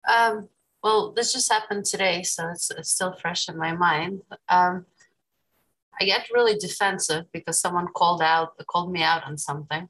Um, 0.09 0.49
well, 0.83 1.13
this 1.13 1.35
just 1.35 1.53
happened 1.53 1.85
today, 1.85 2.23
so 2.23 2.49
it's, 2.49 2.71
it's 2.71 2.93
still 2.93 3.13
fresh 3.13 3.47
in 3.47 3.59
my 3.59 3.75
mind. 3.77 4.23
Um, 4.49 4.87
I 6.01 6.05
get 6.05 6.29
really 6.33 6.57
defensive 6.57 7.25
because 7.33 7.61
someone 7.61 7.89
called 7.95 8.23
out, 8.23 8.55
called 8.67 8.93
me 8.93 9.03
out 9.03 9.25
on 9.25 9.37
something. 9.37 9.89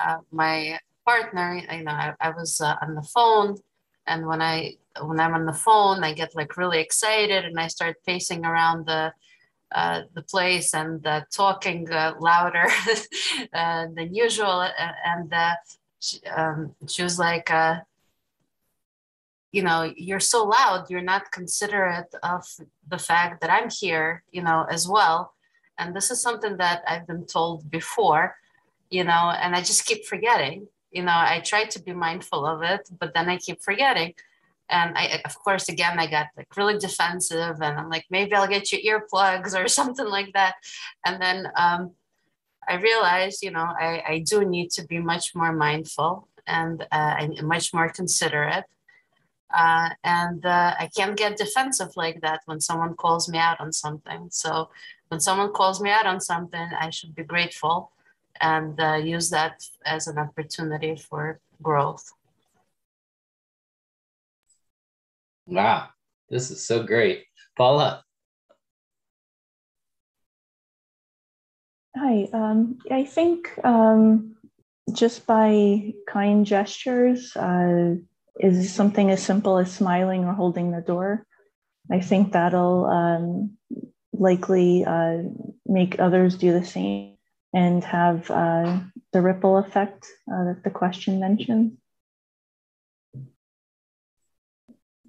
Uh, 0.00 0.18
my 0.30 0.78
partner, 1.04 1.60
you 1.70 1.82
know, 1.82 1.92
I, 1.92 2.14
I 2.20 2.30
was 2.30 2.60
uh, 2.60 2.76
on 2.82 2.94
the 2.94 3.02
phone, 3.02 3.56
and 4.06 4.26
when 4.26 4.40
I 4.40 4.76
when 5.00 5.20
I'm 5.20 5.34
on 5.34 5.46
the 5.46 5.52
phone, 5.52 6.02
I 6.02 6.12
get 6.12 6.34
like 6.34 6.56
really 6.56 6.80
excited, 6.80 7.44
and 7.44 7.58
I 7.58 7.68
start 7.68 7.96
pacing 8.06 8.44
around 8.44 8.86
the 8.86 9.12
uh, 9.70 10.02
the 10.14 10.22
place 10.22 10.72
and 10.72 11.06
uh, 11.06 11.22
talking 11.30 11.90
uh, 11.90 12.14
louder 12.18 12.64
than 13.52 14.14
usual. 14.14 14.66
And 15.04 15.32
uh, 15.32 15.54
she, 16.00 16.22
um, 16.24 16.74
she 16.86 17.02
was 17.02 17.18
like, 17.18 17.50
you 19.52 19.62
know, 19.62 19.90
you're 19.96 20.20
so 20.20 20.44
loud, 20.44 20.90
you're 20.90 21.00
not 21.00 21.32
considerate 21.32 22.14
of 22.22 22.44
the 22.86 22.98
fact 22.98 23.40
that 23.40 23.50
I'm 23.50 23.70
here, 23.70 24.22
you 24.30 24.42
know, 24.42 24.66
as 24.70 24.86
well. 24.86 25.34
And 25.78 25.94
this 25.94 26.10
is 26.10 26.20
something 26.20 26.56
that 26.58 26.82
I've 26.86 27.06
been 27.06 27.24
told 27.24 27.70
before, 27.70 28.36
you 28.90 29.04
know, 29.04 29.32
and 29.40 29.54
I 29.54 29.60
just 29.60 29.86
keep 29.86 30.04
forgetting. 30.04 30.66
You 30.90 31.02
know, 31.02 31.14
I 31.14 31.40
try 31.40 31.64
to 31.64 31.82
be 31.82 31.92
mindful 31.92 32.44
of 32.44 32.62
it, 32.62 32.88
but 32.98 33.14
then 33.14 33.28
I 33.28 33.36
keep 33.38 33.62
forgetting. 33.62 34.14
And 34.70 34.96
I, 34.98 35.22
of 35.24 35.38
course, 35.38 35.68
again, 35.70 35.98
I 35.98 36.06
got 36.06 36.26
like 36.36 36.54
really 36.56 36.78
defensive, 36.78 37.56
and 37.62 37.78
I'm 37.78 37.88
like, 37.88 38.04
maybe 38.10 38.34
I'll 38.34 38.48
get 38.48 38.70
you 38.70 38.78
earplugs 38.78 39.58
or 39.58 39.66
something 39.68 40.06
like 40.06 40.32
that. 40.34 40.56
And 41.06 41.22
then 41.22 41.48
um, 41.56 41.92
I 42.68 42.74
realized, 42.74 43.42
you 43.42 43.50
know, 43.50 43.66
I, 43.80 44.02
I 44.06 44.18
do 44.18 44.44
need 44.44 44.70
to 44.72 44.86
be 44.86 44.98
much 44.98 45.34
more 45.34 45.52
mindful 45.52 46.28
and 46.46 46.82
uh, 46.92 47.14
and 47.18 47.42
much 47.44 47.72
more 47.72 47.88
considerate 47.88 48.64
uh, 49.52 49.90
and 50.04 50.44
uh, 50.44 50.74
I 50.78 50.90
can't 50.96 51.16
get 51.16 51.36
defensive 51.36 51.90
like 51.96 52.20
that 52.20 52.40
when 52.46 52.60
someone 52.60 52.94
calls 52.94 53.28
me 53.28 53.38
out 53.38 53.60
on 53.60 53.72
something. 53.72 54.28
So 54.30 54.70
when 55.08 55.20
someone 55.20 55.52
calls 55.52 55.80
me 55.80 55.90
out 55.90 56.06
on 56.06 56.20
something, 56.20 56.68
I 56.78 56.90
should 56.90 57.14
be 57.14 57.24
grateful 57.24 57.92
and 58.40 58.78
uh, 58.80 58.94
use 58.94 59.30
that 59.30 59.62
as 59.84 60.06
an 60.06 60.18
opportunity 60.18 60.96
for 60.96 61.40
growth. 61.62 62.04
Wow, 65.46 65.88
this 66.28 66.50
is 66.50 66.64
so 66.64 66.82
great. 66.82 67.24
Paula. 67.56 68.04
Hi, 71.96 72.28
um, 72.32 72.78
I 72.90 73.04
think 73.04 73.50
um, 73.64 74.36
just 74.92 75.26
by 75.26 75.94
kind 76.06 76.46
gestures, 76.46 77.34
uh, 77.34 77.94
is 78.40 78.72
something 78.72 79.10
as 79.10 79.22
simple 79.22 79.58
as 79.58 79.72
smiling 79.72 80.24
or 80.24 80.32
holding 80.32 80.70
the 80.70 80.80
door. 80.80 81.26
I 81.90 82.00
think 82.00 82.32
that'll 82.32 82.84
um, 82.86 83.56
likely 84.12 84.84
uh, 84.84 85.22
make 85.66 85.98
others 85.98 86.36
do 86.36 86.52
the 86.52 86.64
same 86.64 87.16
and 87.54 87.82
have 87.84 88.30
uh, 88.30 88.80
the 89.12 89.22
ripple 89.22 89.56
effect 89.58 90.06
uh, 90.30 90.44
that 90.44 90.62
the 90.64 90.70
question 90.70 91.20
mentioned. 91.20 91.78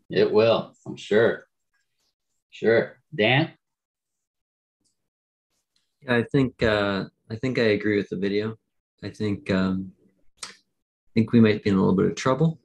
It 0.09 0.31
will, 0.31 0.73
I'm 0.87 0.95
sure. 0.95 1.45
Sure. 2.49 2.97
Dan? 3.13 3.51
I 6.07 6.23
think 6.23 6.63
uh, 6.63 7.05
I 7.29 7.35
think 7.35 7.59
I 7.59 7.73
agree 7.77 7.97
with 7.97 8.09
the 8.09 8.15
video. 8.15 8.55
I 9.03 9.09
think 9.09 9.51
um, 9.51 9.91
I 10.43 10.47
think 11.13 11.31
we 11.31 11.41
might 11.41 11.63
be 11.63 11.69
in 11.69 11.75
a 11.75 11.79
little 11.79 11.95
bit 11.95 12.07
of 12.07 12.15
trouble 12.15 12.59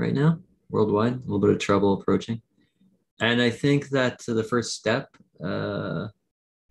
right 0.00 0.14
now 0.14 0.38
worldwide, 0.70 1.14
a 1.14 1.16
little 1.16 1.38
bit 1.38 1.50
of 1.50 1.58
trouble 1.58 2.00
approaching. 2.00 2.40
And 3.20 3.42
I 3.42 3.50
think 3.50 3.90
that 3.90 4.20
the 4.26 4.44
first 4.44 4.74
step 4.74 5.08
uh, 5.44 6.08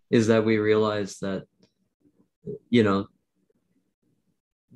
is 0.09 0.27
that 0.27 0.43
we 0.43 0.57
realize 0.57 1.19
that, 1.19 1.45
you 2.69 2.83
know, 2.83 3.07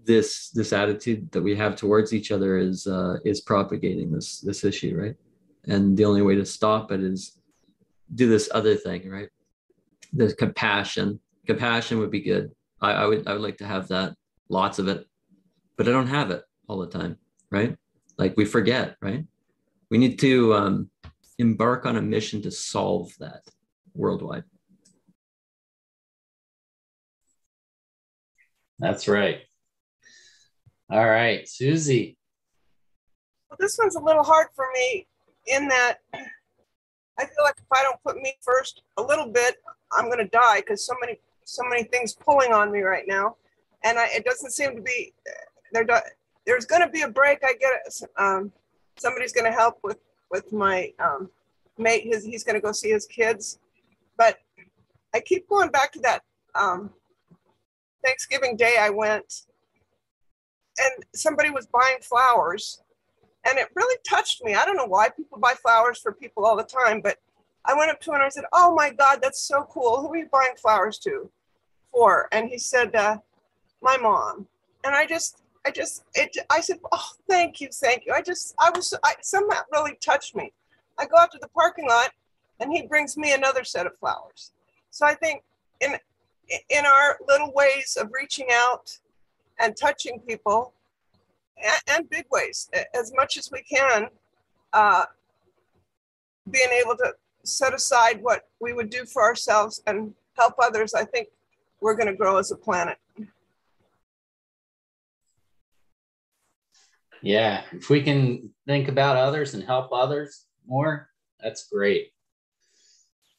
this 0.06 0.50
this 0.50 0.74
attitude 0.74 1.32
that 1.32 1.42
we 1.42 1.56
have 1.56 1.78
towards 1.78 2.14
each 2.14 2.32
other 2.32 2.58
is 2.58 2.88
uh, 2.88 3.16
is 3.24 3.42
propagating 3.42 4.12
this 4.12 4.42
this 4.42 4.64
issue, 4.64 4.96
right? 5.00 5.16
And 5.66 5.96
the 5.98 6.06
only 6.06 6.22
way 6.22 6.36
to 6.36 6.46
stop 6.46 6.92
it 6.92 7.02
is 7.02 7.40
do 8.14 8.28
this 8.28 8.50
other 8.54 8.76
thing, 8.76 9.10
right? 9.10 9.30
The 10.12 10.34
compassion. 10.34 11.20
Compassion 11.48 12.00
would 12.00 12.12
be 12.12 12.22
good. 12.22 12.52
I, 12.82 12.92
I 12.92 13.06
would 13.06 13.28
I 13.28 13.34
would 13.34 13.42
like 13.42 13.58
to 13.58 13.66
have 13.66 13.88
that, 13.88 14.14
lots 14.50 14.78
of 14.78 14.90
it, 14.90 15.08
but 15.78 15.88
I 15.88 15.92
don't 15.92 16.08
have 16.08 16.32
it 16.32 16.44
all 16.68 16.80
the 16.80 16.88
time, 16.88 17.18
right? 17.50 17.78
Like 18.18 18.36
we 18.38 18.46
forget, 18.46 18.96
right? 19.02 19.26
We 19.90 19.98
need 19.98 20.20
to 20.20 20.54
um, 20.54 20.90
embark 21.38 21.86
on 21.86 21.98
a 21.98 22.02
mission 22.02 22.42
to 22.44 22.52
solve 22.52 23.14
that 23.20 23.44
worldwide. 23.94 24.44
That's 28.80 29.08
right. 29.08 29.42
All 30.92 31.08
right, 31.08 31.48
Susie. 31.48 32.18
Well, 33.50 33.58
this 33.60 33.78
one's 33.78 33.96
a 33.96 34.02
little 34.02 34.24
hard 34.24 34.48
for 34.56 34.66
me 34.74 35.08
in 35.48 35.68
that 35.68 35.98
I 36.14 37.26
feel 37.26 37.44
like 37.44 37.56
if 37.58 37.66
I 37.72 37.84
don't 37.84 38.02
put 38.04 38.18
me 38.18 38.34
first 38.42 38.82
a 38.98 39.02
little 39.02 39.28
bit, 39.28 39.58
I'm 39.92 40.06
going 40.06 40.20
to 40.20 40.28
die 40.28 40.60
because 40.60 40.86
so 40.86 40.96
many 41.00 41.20
so 41.46 41.64
many 41.70 41.84
things 41.84 42.14
pulling 42.14 42.54
on 42.54 42.72
me 42.72 42.82
right 42.82 43.04
now, 43.06 43.36
and 43.84 44.00
I, 44.00 44.08
it 44.08 44.26
doesn't 44.26 44.52
seem 44.52 44.76
to 44.76 44.82
be 44.82 45.14
they're 45.72 45.84
there's 46.46 46.66
going 46.66 46.82
to 46.82 46.90
be 46.90 47.02
a 47.02 47.08
break. 47.08 47.40
I 47.44 47.54
get 47.54 47.74
it. 47.86 48.10
Um, 48.18 48.52
somebody's 48.98 49.34
going 49.34 49.50
to 49.50 49.58
help 49.58 49.80
with 49.84 49.98
with 50.32 50.52
my 50.52 50.92
um, 51.00 51.30
mate. 51.78 52.04
His 52.06 52.24
he's 52.24 52.44
going 52.44 52.56
to 52.56 52.62
go 52.62 52.72
see 52.72 52.90
his 52.90 53.06
kids, 53.06 53.60
but 54.18 54.40
I 55.14 55.20
keep 55.20 55.48
going 55.48 55.70
back 55.70 55.92
to 55.94 56.00
that 56.02 56.24
um, 56.56 56.90
Thanksgiving 58.04 58.56
Day. 58.56 58.78
I 58.80 58.90
went, 58.90 59.44
and 60.80 61.06
somebody 61.14 61.50
was 61.50 61.68
buying 61.68 61.98
flowers, 62.02 62.82
and 63.46 63.58
it 63.58 63.70
really 63.76 63.98
touched 64.08 64.44
me. 64.44 64.56
I 64.56 64.66
don't 64.66 64.78
know 64.78 64.86
why 64.86 65.10
people 65.10 65.40
buy 65.40 65.54
flowers 65.62 66.00
for 66.00 66.12
people 66.14 66.46
all 66.46 66.58
the 66.58 66.64
time, 66.64 67.02
but 67.02 67.18
I 67.66 67.74
went 67.76 67.92
up 67.92 68.02
to 68.02 68.12
him 68.12 68.16
and 68.16 68.24
I 68.24 68.30
said, 68.30 68.46
"Oh 68.52 68.74
my 68.76 68.90
God, 68.90 69.20
that's 69.22 69.44
so 69.44 69.64
cool. 69.70 70.02
Who 70.02 70.14
are 70.14 70.18
you 70.18 70.30
buying 70.32 70.56
flowers 70.58 70.98
to, 71.00 71.30
for?" 71.92 72.28
And 72.32 72.50
he 72.50 72.58
said, 72.58 72.96
uh, 72.96 73.18
"My 73.82 73.98
mom." 73.98 74.48
And 74.86 74.94
I 74.94 75.06
just 75.06 75.43
I 75.66 75.72
just, 75.72 76.04
it, 76.14 76.36
I 76.50 76.60
said, 76.60 76.80
oh, 76.92 77.10
thank 77.30 77.62
you, 77.62 77.70
thank 77.72 78.06
you. 78.06 78.14
I 78.14 78.22
just, 78.22 78.54
I 78.60 78.70
was, 78.70 78.94
I, 79.04 79.14
somehow 79.22 79.62
really 79.72 79.98
touched 80.02 80.36
me. 80.36 80.52
I 81.00 81.06
go 81.06 81.18
out 81.18 81.32
to 81.32 81.40
the 81.42 81.48
parking 81.50 81.88
lot 81.88 82.12
and 82.60 82.72
he 82.72 82.86
brings 82.86 83.18
me 83.18 83.34
another 83.34 83.64
set 83.64 83.88
of 83.88 83.98
flowers. 83.98 84.52
So 84.92 85.06
I 85.06 85.16
think 85.16 85.44
in, 85.80 85.96
in 86.70 86.86
our 86.86 87.18
little 87.28 87.52
ways 87.54 87.98
of 88.00 88.12
reaching 88.14 88.48
out 88.52 88.98
and 89.60 89.76
touching 89.76 90.20
people 90.28 90.74
and, 91.58 91.82
and 91.88 92.10
big 92.10 92.26
ways, 92.32 92.70
as 92.94 93.14
much 93.16 93.38
as 93.38 93.50
we 93.52 93.62
can, 93.62 94.08
uh, 94.74 95.06
being 96.52 96.70
able 96.82 96.98
to 96.98 97.14
set 97.44 97.74
aside 97.74 98.22
what 98.22 98.48
we 98.60 98.74
would 98.74 98.90
do 98.90 99.06
for 99.06 99.24
ourselves 99.24 99.82
and 99.88 100.14
help 100.38 100.56
others, 100.62 100.94
I 100.94 101.06
think 101.06 101.30
we're 101.80 101.96
going 101.96 102.08
to 102.08 102.16
grow 102.16 102.38
as 102.38 102.52
a 102.52 102.56
planet. 102.56 102.98
Yeah, 107.24 107.62
if 107.72 107.90
we 107.90 108.04
can 108.04 108.50
think 108.68 108.90
about 108.90 109.16
others 109.16 109.54
and 109.54 109.64
help 109.64 109.94
others 109.94 110.46
more, 110.68 111.08
that's 111.40 111.70
great. 111.70 112.10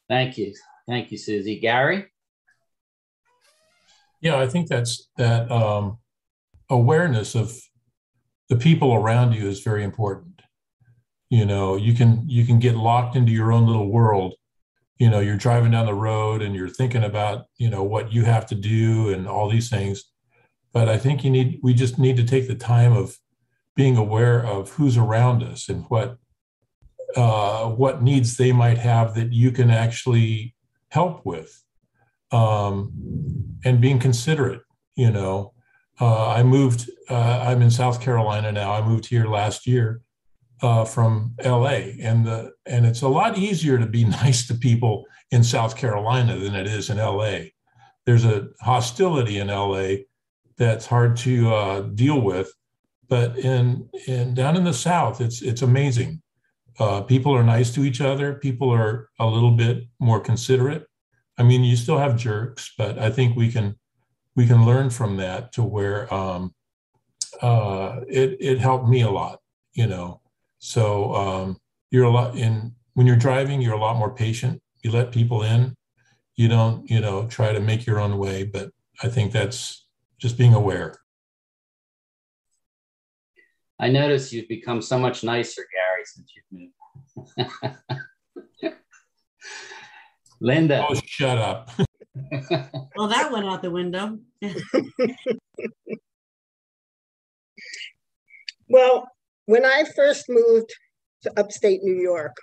Thank 0.09 0.39
you. 0.39 0.55
Thank 0.89 1.13
you, 1.13 1.19
Susie. 1.19 1.61
Gary? 1.61 2.07
Yeah, 4.23 4.39
I 4.39 4.47
think 4.47 4.69
that's 4.69 5.11
that 5.19 5.51
um, 5.51 5.99
awareness 6.71 7.35
of 7.35 7.61
the 8.49 8.57
people 8.57 8.95
around 8.95 9.35
you 9.35 9.49
is 9.49 9.61
very 9.61 9.85
important. 9.85 10.41
You 11.29 11.45
know, 11.45 11.77
you 11.77 11.93
can 11.93 12.25
you 12.27 12.47
can 12.47 12.59
get 12.59 12.77
locked 12.77 13.17
into 13.17 13.33
your 13.33 13.53
own 13.53 13.67
little 13.67 13.91
world. 13.91 14.35
You 14.99 15.11
know, 15.11 15.21
you're 15.21 15.37
driving 15.37 15.73
down 15.73 15.85
the 15.85 15.93
road 15.93 16.41
and 16.41 16.55
you're 16.55 16.71
thinking 16.71 17.05
about, 17.05 17.47
you 17.59 17.69
know, 17.69 17.83
what 17.83 18.15
you 18.15 18.25
have 18.25 18.47
to 18.47 18.55
do 18.55 19.13
and 19.13 19.29
all 19.29 19.51
these 19.51 19.69
things. 19.69 20.05
But 20.73 20.89
I 20.89 20.97
think 20.97 21.23
you 21.23 21.31
need 21.31 21.61
we 21.63 21.75
just 21.75 21.99
need 21.99 22.17
to 22.17 22.25
take 22.25 22.49
the 22.49 22.55
time 22.55 22.95
of 22.95 23.19
being 23.77 23.97
aware 23.97 24.45
of 24.45 24.71
who's 24.71 24.97
around 24.97 25.43
us 25.43 25.69
and 25.69 25.85
what 25.89 26.19
uh, 27.17 27.69
what 27.69 28.03
needs 28.03 28.37
they 28.37 28.53
might 28.53 28.79
have 28.79 29.15
that 29.15 29.33
you 29.33 29.53
can 29.53 29.71
actually 29.71 30.55
help 30.89 31.25
with 31.25 31.63
um, 32.33 32.93
and 33.65 33.81
being 33.81 33.99
considerate. 33.99 34.63
You 34.97 35.11
know, 35.11 35.53
uh, 36.01 36.29
I 36.31 36.43
moved. 36.43 36.91
Uh, 37.09 37.45
I'm 37.47 37.63
in 37.63 37.71
South 37.71 38.01
Carolina 38.01 38.53
now. 38.53 38.73
I 38.73 38.87
moved 38.87 39.07
here 39.07 39.27
last 39.27 39.67
year 39.67 40.03
uh, 40.63 40.85
from 40.85 41.35
LA, 41.45 41.95
and 42.01 42.27
the 42.27 42.53
and 42.67 42.87
it's 42.87 43.03
a 43.03 43.09
lot 43.09 43.39
easier 43.39 43.79
to 43.79 43.87
be 43.87 44.05
nice 44.23 44.47
to 44.49 44.55
people 44.55 45.05
in 45.31 45.43
South 45.45 45.77
Carolina 45.77 46.37
than 46.37 46.55
it 46.55 46.67
is 46.67 46.91
in 46.91 46.99
LA. 46.99 47.51
There's 48.07 48.25
a 48.25 48.49
hostility 48.61 49.39
in 49.39 49.49
LA 49.49 50.05
that's 50.59 50.87
hard 50.87 51.17
to 51.19 51.55
uh, 51.55 51.81
deal 51.81 52.21
with, 52.21 52.53
but 53.09 53.39
in 53.39 53.89
in 54.07 54.35
down 54.35 54.57
in 54.57 54.65
the 54.65 54.75
South, 54.75 55.21
it's 55.21 55.43
it's 55.43 55.63
amazing. 55.63 56.21
Uh, 56.79 57.03
people 57.03 57.33
are 57.33 57.45
nice 57.45 57.73
to 57.75 57.85
each 57.85 58.01
other. 58.01 58.35
People 58.35 58.71
are 58.71 59.09
a 59.21 59.27
little 59.27 59.53
bit 59.53 59.85
more 60.01 60.19
considerate 60.19 60.87
I 61.37 61.43
mean, 61.43 61.65
you 61.65 61.77
still 61.77 61.99
have 61.99 62.17
jerks, 62.17 62.73
but 62.79 62.99
I 62.99 63.11
think 63.11 63.37
we 63.37 63.51
can 63.51 63.77
we 64.37 64.47
can 64.47 64.65
learn 64.65 64.91
from 64.91 65.17
that 65.19 65.53
to 65.53 65.63
where 65.63 66.13
um, 66.13 66.55
uh, 67.43 68.01
it 68.09 68.37
it 68.41 68.59
helped 68.59 68.89
me 68.89 69.03
a 69.03 69.11
lot, 69.11 69.41
you 69.73 69.87
know. 69.87 70.21
So 70.59 71.15
um, 71.15 71.59
you're 71.91 72.05
a 72.05 72.11
lot 72.11 72.37
in 72.37 72.75
when 72.95 73.07
you're 73.07 73.17
driving, 73.17 73.61
you're 73.61 73.75
a 73.75 73.81
lot 73.81 73.97
more 73.97 74.15
patient. 74.15 74.63
You 74.83 74.93
let 74.93 75.13
people 75.13 75.43
in. 75.43 75.75
You 76.37 76.49
don't, 76.49 76.89
you 76.91 77.01
know, 77.01 77.27
try 77.27 77.53
to 77.53 77.61
make 77.61 77.87
your 77.87 78.01
own 78.01 78.19
way. 78.19 78.45
But 78.45 78.71
I 79.03 79.09
think 79.09 79.33
that's 79.33 79.87
just 80.19 80.39
being 80.39 80.55
aware. 80.55 80.97
I 83.81 83.89
notice 83.89 84.33
you've 84.33 84.49
become 84.49 84.81
so 84.81 84.99
much 84.99 85.25
nicer, 85.25 85.63
Gary, 85.73 86.05
since 86.05 86.33
you've 86.35 86.71
moved. 87.37 87.51
Linda. 90.41 90.87
Oh, 90.89 90.95
shut 91.05 91.39
up. 91.39 91.71
well, 92.97 93.09
that 93.09 93.33
went 93.33 93.47
out 93.47 93.63
the 93.63 93.71
window. 93.71 94.19
well, 98.69 99.09
when 99.47 99.65
I 99.65 99.85
first 99.97 100.27
moved 100.29 100.71
to 101.23 101.33
upstate 101.39 101.83
New 101.83 102.01
York, 102.01 102.37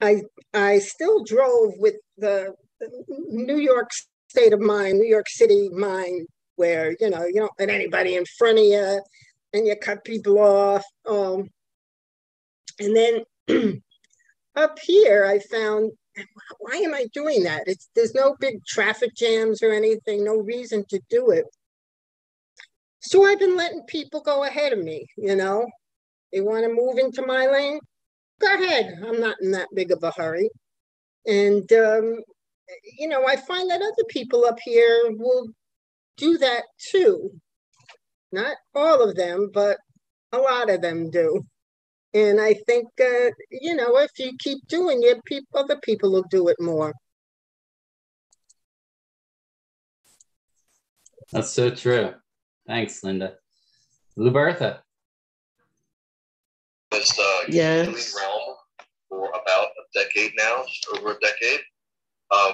I 0.00 0.22
I 0.54 0.78
still 0.78 1.22
drove 1.24 1.74
with 1.76 1.96
the 2.16 2.54
New 3.08 3.58
York 3.58 3.90
state 4.28 4.52
of 4.52 4.60
mind, 4.60 4.98
New 4.98 5.08
York 5.08 5.28
City 5.28 5.68
mind, 5.68 6.26
where 6.56 6.96
you 6.98 7.10
know 7.10 7.24
you 7.24 7.40
don't 7.40 7.52
let 7.58 7.68
anybody 7.68 8.16
in 8.16 8.24
front 8.38 8.58
of 8.58 8.64
you, 8.64 9.02
and 9.52 9.66
you 9.66 9.76
cut 9.76 10.04
people 10.04 10.38
off. 10.38 10.84
Um, 11.06 11.50
and 12.78 12.96
then 12.96 13.82
up 14.56 14.78
here, 14.78 15.26
I 15.26 15.38
found 15.38 15.92
why 16.58 16.76
am 16.76 16.94
I 16.94 17.06
doing 17.12 17.44
that? 17.44 17.64
It's 17.66 17.88
there's 17.94 18.14
no 18.14 18.36
big 18.40 18.64
traffic 18.66 19.14
jams 19.14 19.62
or 19.62 19.72
anything, 19.72 20.24
no 20.24 20.36
reason 20.36 20.84
to 20.90 21.00
do 21.08 21.30
it. 21.30 21.44
So 23.00 23.24
I've 23.24 23.38
been 23.38 23.56
letting 23.56 23.82
people 23.82 24.20
go 24.20 24.44
ahead 24.44 24.72
of 24.72 24.78
me, 24.78 25.06
you 25.16 25.36
know. 25.36 25.66
They 26.32 26.40
want 26.40 26.64
to 26.64 26.72
move 26.72 26.98
into 26.98 27.26
my 27.26 27.46
lane, 27.46 27.80
go 28.40 28.54
ahead. 28.54 29.00
I'm 29.06 29.20
not 29.20 29.36
in 29.40 29.50
that 29.52 29.68
big 29.74 29.90
of 29.90 30.02
a 30.02 30.10
hurry. 30.10 30.50
And 31.26 31.70
um, 31.72 32.20
you 32.98 33.08
know, 33.08 33.26
I 33.26 33.36
find 33.36 33.70
that 33.70 33.82
other 33.82 34.04
people 34.08 34.44
up 34.44 34.58
here 34.62 35.10
will 35.10 35.48
do 36.16 36.38
that 36.38 36.64
too. 36.78 37.30
Not 38.32 38.56
all 38.74 39.02
of 39.02 39.16
them, 39.16 39.50
but 39.52 39.78
a 40.32 40.38
lot 40.38 40.70
of 40.70 40.80
them 40.80 41.10
do. 41.10 41.44
And 42.12 42.40
I 42.40 42.54
think, 42.54 42.88
uh, 43.00 43.30
you 43.50 43.76
know, 43.76 43.98
if 43.98 44.10
you 44.18 44.32
keep 44.38 44.66
doing 44.66 45.00
it, 45.02 45.24
people, 45.24 45.60
other 45.60 45.78
people 45.82 46.10
will 46.12 46.26
do 46.30 46.48
it 46.48 46.56
more. 46.60 46.92
That's 51.32 51.50
so 51.50 51.70
true. 51.70 52.14
Thanks, 52.66 53.04
Linda. 53.04 53.34
Lubertha. 54.18 54.80
Was 56.90 57.16
uh, 57.18 57.46
yes. 57.48 57.86
healing 57.86 58.04
realm 58.16 58.56
for 59.08 59.28
about 59.28 59.68
a 59.68 59.98
decade 59.98 60.32
now, 60.36 60.64
over 60.96 61.12
a 61.12 61.20
decade. 61.20 61.60
Um, 62.32 62.52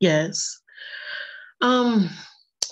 yes. 0.00 0.60
Um, 1.60 2.10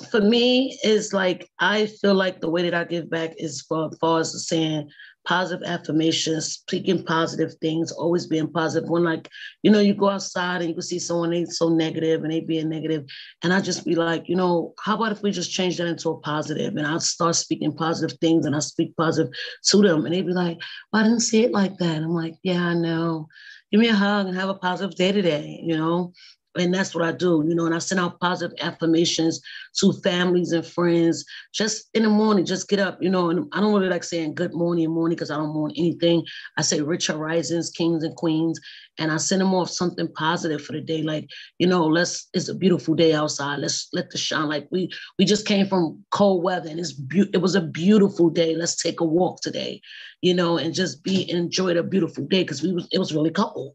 for 0.07 0.21
me, 0.21 0.79
is 0.83 1.13
like 1.13 1.49
I 1.59 1.87
feel 1.87 2.15
like 2.15 2.41
the 2.41 2.51
way 2.51 2.63
that 2.63 2.75
I 2.75 2.85
give 2.85 3.11
back 3.11 3.35
is 3.39 3.63
for, 3.63 3.89
as 3.93 3.99
far 3.99 4.21
as 4.21 4.49
saying 4.49 4.89
positive 5.27 5.67
affirmations, 5.67 6.55
speaking 6.55 7.05
positive 7.05 7.55
things, 7.61 7.93
always 7.93 8.27
being 8.27 8.51
positive. 8.51 8.89
When 8.89 9.05
like, 9.05 9.29
you 9.63 9.71
know, 9.71 9.81
you 9.81 9.95
go 9.95 10.09
outside 10.09 10.61
and 10.61 10.69
you 10.69 10.75
can 10.75 10.83
see 10.83 10.99
someone 10.99 11.31
they 11.31 11.45
so 11.45 11.69
negative 11.69 12.23
and 12.23 12.33
they 12.33 12.41
being 12.41 12.69
negative, 12.69 13.05
and 13.43 13.53
I 13.53 13.61
just 13.61 13.85
be 13.85 13.95
like, 13.95 14.29
you 14.29 14.37
know, 14.37 14.75
how 14.83 14.97
about 14.97 15.13
if 15.13 15.23
we 15.23 15.31
just 15.31 15.53
change 15.53 15.77
that 15.77 15.87
into 15.87 16.11
a 16.11 16.21
positive? 16.21 16.77
And 16.77 16.87
I'll 16.87 17.01
start 17.01 17.37
speaking 17.37 17.77
positive 17.77 18.19
things 18.19 18.47
and 18.47 18.57
I 18.57 18.61
speak 18.61 18.97
positive 18.97 19.33
to 19.67 19.83
them, 19.83 20.07
and 20.07 20.15
they 20.15 20.23
be 20.23 20.33
like, 20.33 20.59
well, 20.93 21.03
I 21.03 21.05
didn't 21.05 21.21
see 21.21 21.45
it 21.45 21.53
like 21.53 21.77
that. 21.79 21.97
I'm 21.97 22.15
like, 22.15 22.35
yeah, 22.43 22.65
I 22.65 22.75
know. 22.75 23.29
Give 23.71 23.81
me 23.81 23.89
a 23.89 23.95
hug 23.95 24.27
and 24.27 24.37
have 24.37 24.49
a 24.49 24.55
positive 24.55 24.97
day 24.97 25.13
today, 25.13 25.61
you 25.63 25.77
know 25.77 26.13
and 26.59 26.75
that's 26.75 26.95
what 26.95 27.05
I 27.05 27.13
do, 27.13 27.45
you 27.47 27.55
know, 27.55 27.67
and 27.67 27.75
I 27.75 27.79
send 27.79 28.01
out 28.01 28.19
positive 28.19 28.57
affirmations 28.61 29.41
to 29.79 29.93
families 30.03 30.51
and 30.51 30.67
friends 30.67 31.25
just 31.55 31.89
in 31.95 32.03
the 32.03 32.09
morning, 32.09 32.45
just 32.45 32.69
get 32.69 32.81
up, 32.81 33.01
you 33.01 33.09
know, 33.09 33.31
and 33.31 33.47
I 33.53 33.61
don't 33.61 33.73
really 33.73 33.89
like 33.89 34.03
saying 34.03 34.35
good 34.35 34.53
morning 34.53 34.91
morning 34.91 35.15
because 35.15 35.31
I 35.31 35.37
don't 35.37 35.55
want 35.55 35.75
anything. 35.77 36.25
I 36.57 36.63
say 36.63 36.81
rich 36.81 37.07
horizons, 37.07 37.71
kings 37.71 38.03
and 38.03 38.17
queens, 38.17 38.61
and 38.99 39.13
I 39.13 39.19
send 39.19 39.41
them 39.41 39.55
off 39.55 39.71
something 39.71 40.09
positive 40.15 40.63
for 40.63 40.73
the 40.73 40.81
day. 40.81 41.03
Like, 41.03 41.29
you 41.59 41.67
know, 41.69 41.87
let's, 41.87 42.29
it's 42.35 42.49
a 42.49 42.55
beautiful 42.55 42.95
day 42.95 43.15
outside. 43.15 43.61
Let's 43.61 43.89
let 43.93 44.11
the 44.11 44.19
shine. 44.19 44.49
Like 44.49 44.67
we, 44.73 44.91
we 45.19 45.25
just 45.25 45.47
came 45.47 45.67
from 45.67 46.05
cold 46.11 46.43
weather 46.43 46.69
and 46.69 46.81
it's, 46.81 46.93
be- 46.93 47.31
it 47.33 47.41
was 47.41 47.55
a 47.55 47.61
beautiful 47.61 48.29
day. 48.29 48.57
Let's 48.57 48.81
take 48.81 49.01
a 49.01 49.05
walk 49.05 49.41
today, 49.41 49.81
you 50.21 50.35
know, 50.35 50.59
and 50.59 50.75
just 50.75 51.05
be, 51.05 51.31
enjoy 51.31 51.75
the 51.75 51.85
beautiful 51.85 52.25
day 52.27 52.43
because 52.43 52.63
we 52.63 52.73
was, 52.73 52.89
it 52.91 52.99
was 52.99 53.15
really 53.15 53.31
cold, 53.31 53.75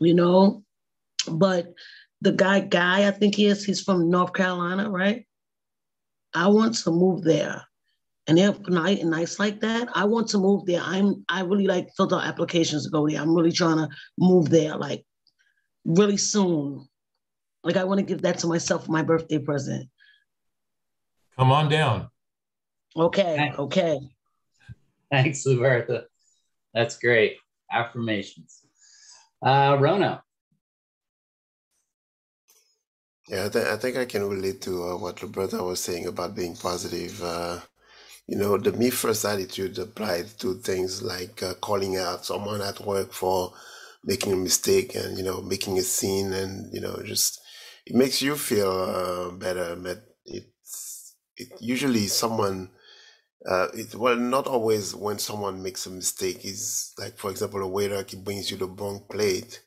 you 0.00 0.14
know, 0.14 0.62
but 1.28 1.74
the 2.20 2.32
guy 2.32 2.60
guy 2.60 3.06
i 3.06 3.10
think 3.10 3.34
he 3.34 3.46
is 3.46 3.64
he's 3.64 3.82
from 3.82 4.10
north 4.10 4.32
carolina 4.32 4.90
right? 4.90 5.26
I 6.34 6.48
want 6.48 6.74
to 6.74 6.90
move 6.90 7.24
there. 7.24 7.64
And 8.28 8.36
they're 8.36 8.54
nice, 8.68 9.02
nice 9.02 9.38
like 9.38 9.60
that 9.60 9.88
i 9.94 10.04
want 10.04 10.28
to 10.28 10.38
move 10.38 10.66
there. 10.66 10.80
I'm 10.82 11.24
i 11.28 11.42
really 11.42 11.66
like 11.66 11.88
filled 11.96 12.12
out 12.12 12.24
applications 12.24 12.84
to 12.84 12.90
go 12.90 13.08
there. 13.08 13.20
I'm 13.20 13.34
really 13.34 13.52
trying 13.52 13.78
to 13.78 13.88
move 14.18 14.50
there 14.50 14.76
like 14.76 15.04
really 15.84 16.16
soon. 16.16 16.86
Like 17.62 17.76
i 17.76 17.84
want 17.84 17.98
to 18.00 18.06
give 18.06 18.22
that 18.22 18.38
to 18.38 18.46
myself 18.46 18.86
for 18.86 18.92
my 18.92 19.02
birthday 19.02 19.38
present. 19.38 19.88
Come 21.38 21.52
on 21.52 21.68
down. 21.68 22.08
Okay 22.96 23.52
okay. 23.58 24.00
Thanks 25.10 25.46
Lubertha. 25.46 26.04
that's 26.74 26.98
great. 26.98 27.36
Affirmations. 27.70 28.62
Uh 29.40 29.76
rona 29.78 30.22
Yeah, 33.28 33.46
I, 33.46 33.48
th- 33.48 33.66
I 33.66 33.76
think 33.76 33.96
I 33.96 34.04
can 34.04 34.28
relate 34.28 34.60
to 34.62 34.84
uh, 34.90 34.96
what 34.96 35.20
Roberta 35.22 35.62
was 35.62 35.80
saying 35.80 36.06
about 36.06 36.34
being 36.36 36.56
positive. 36.56 37.22
Uh, 37.22 37.60
you 38.28 38.36
know, 38.38 38.58
the 38.58 38.72
me 38.72 38.90
first 38.90 39.24
attitude 39.24 39.78
applied 39.78 40.28
to 40.40 40.54
things 40.56 41.02
like 41.02 41.42
uh, 41.42 41.54
calling 41.54 41.96
out 41.96 42.24
someone 42.26 42.62
at 42.62 42.80
work 42.86 43.12
for 43.12 43.52
making 44.04 44.32
a 44.32 44.36
mistake 44.36 44.94
and, 44.96 45.18
you 45.18 45.24
know, 45.24 45.42
making 45.42 45.78
a 45.78 45.82
scene 45.82 46.32
and, 46.32 46.72
you 46.74 46.80
know, 46.80 47.00
just 47.04 47.40
it 47.86 47.94
makes 47.96 48.22
you 48.22 48.36
feel 48.36 48.70
uh, 48.72 49.30
better. 49.32 49.76
But 49.76 50.04
it's 50.26 51.14
it 51.36 51.48
usually 51.60 52.08
someone, 52.08 52.70
uh, 53.48 53.68
it, 53.74 53.94
well, 53.94 54.16
not 54.16 54.46
always 54.46 54.94
when 54.94 55.18
someone 55.18 55.62
makes 55.62 55.86
a 55.86 55.90
mistake 55.90 56.44
is 56.44 56.92
like, 56.98 57.18
for 57.18 57.30
example, 57.30 57.62
a 57.62 57.68
waiter 57.68 58.04
he 58.08 58.16
brings 58.16 58.50
you 58.50 58.56
the 58.56 58.66
wrong 58.66 59.04
plate 59.10 59.62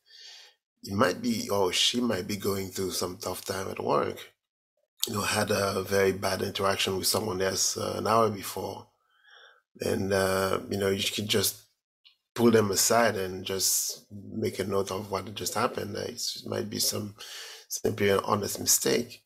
he 0.82 0.94
might 0.94 1.22
be 1.22 1.50
or 1.50 1.74
she 1.74 2.02
might 2.02 2.28
be 2.28 2.38
going 2.38 2.70
through 2.70 2.92
some 2.92 3.18
tough 3.18 3.46
time 3.46 3.70
at 3.70 3.84
work. 3.84 4.32
You 5.08 5.16
know, 5.16 5.22
had 5.22 5.52
a 5.52 5.84
very 5.84 6.12
bad 6.14 6.42
interaction 6.42 6.98
with 6.98 7.08
someone 7.08 7.42
else 7.42 7.78
uh, 7.78 7.96
an 7.98 8.08
hour 8.08 8.30
before. 8.30 8.88
and 9.82 10.14
uh, 10.14 10.60
you 10.70 10.78
know 10.78 10.90
you 10.90 11.04
can 11.04 11.28
just 11.28 11.64
pull 12.36 12.52
them 12.52 12.72
aside 12.72 13.16
and 13.18 13.46
just 13.46 14.06
make 14.12 14.60
a 14.60 14.64
note 14.64 14.92
of 14.92 15.12
what 15.12 15.34
just 15.36 15.56
happened. 15.56 15.96
It 15.98 16.22
might 16.46 16.70
be 16.70 16.80
some 16.80 17.16
simply 17.68 18.10
an 18.10 18.22
honest 18.24 18.60
mistake. 18.60 19.24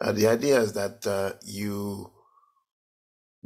Uh, 0.00 0.12
the 0.12 0.28
idea 0.28 0.60
is 0.60 0.72
that 0.74 1.06
uh, 1.06 1.34
you 1.44 2.10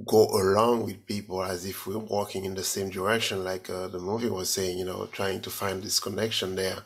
go 0.06 0.26
along 0.28 0.84
with 0.84 1.06
people 1.06 1.42
as 1.42 1.64
if 1.66 1.86
we're 1.86 1.98
walking 1.98 2.44
in 2.44 2.54
the 2.54 2.62
same 2.64 2.88
direction, 2.90 3.42
like 3.44 3.68
uh, 3.68 3.88
the 3.88 3.98
movie 3.98 4.30
was 4.30 4.48
saying, 4.50 4.78
you 4.78 4.84
know, 4.84 5.06
trying 5.12 5.40
to 5.40 5.50
find 5.50 5.82
this 5.82 5.98
connection 6.00 6.54
there 6.54 6.78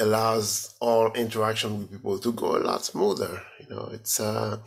allows 0.00 0.74
all 0.80 1.12
interaction 1.12 1.78
with 1.78 1.92
people 1.92 2.18
to 2.18 2.32
go 2.32 2.56
a 2.56 2.58
lot 2.58 2.84
smoother. 2.84 3.42
You 3.60 3.74
know, 3.74 3.90
it's 3.92 4.18
uh, 4.18 4.58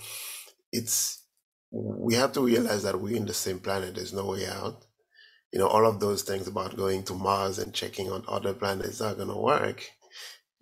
it's 0.71 1.23
we 1.71 2.13
have 2.15 2.31
to 2.33 2.45
realize 2.45 2.83
that 2.83 2.99
we're 2.99 3.17
in 3.17 3.25
the 3.25 3.33
same 3.33 3.59
planet. 3.59 3.95
There's 3.95 4.13
no 4.13 4.27
way 4.27 4.45
out. 4.47 4.85
You 5.51 5.59
know, 5.59 5.67
all 5.67 5.87
of 5.87 5.99
those 5.99 6.23
things 6.23 6.47
about 6.47 6.77
going 6.77 7.03
to 7.03 7.13
Mars 7.13 7.59
and 7.59 7.73
checking 7.73 8.11
on 8.11 8.23
other 8.27 8.53
planets 8.53 9.01
are 9.01 9.15
to 9.15 9.25
work. 9.25 9.83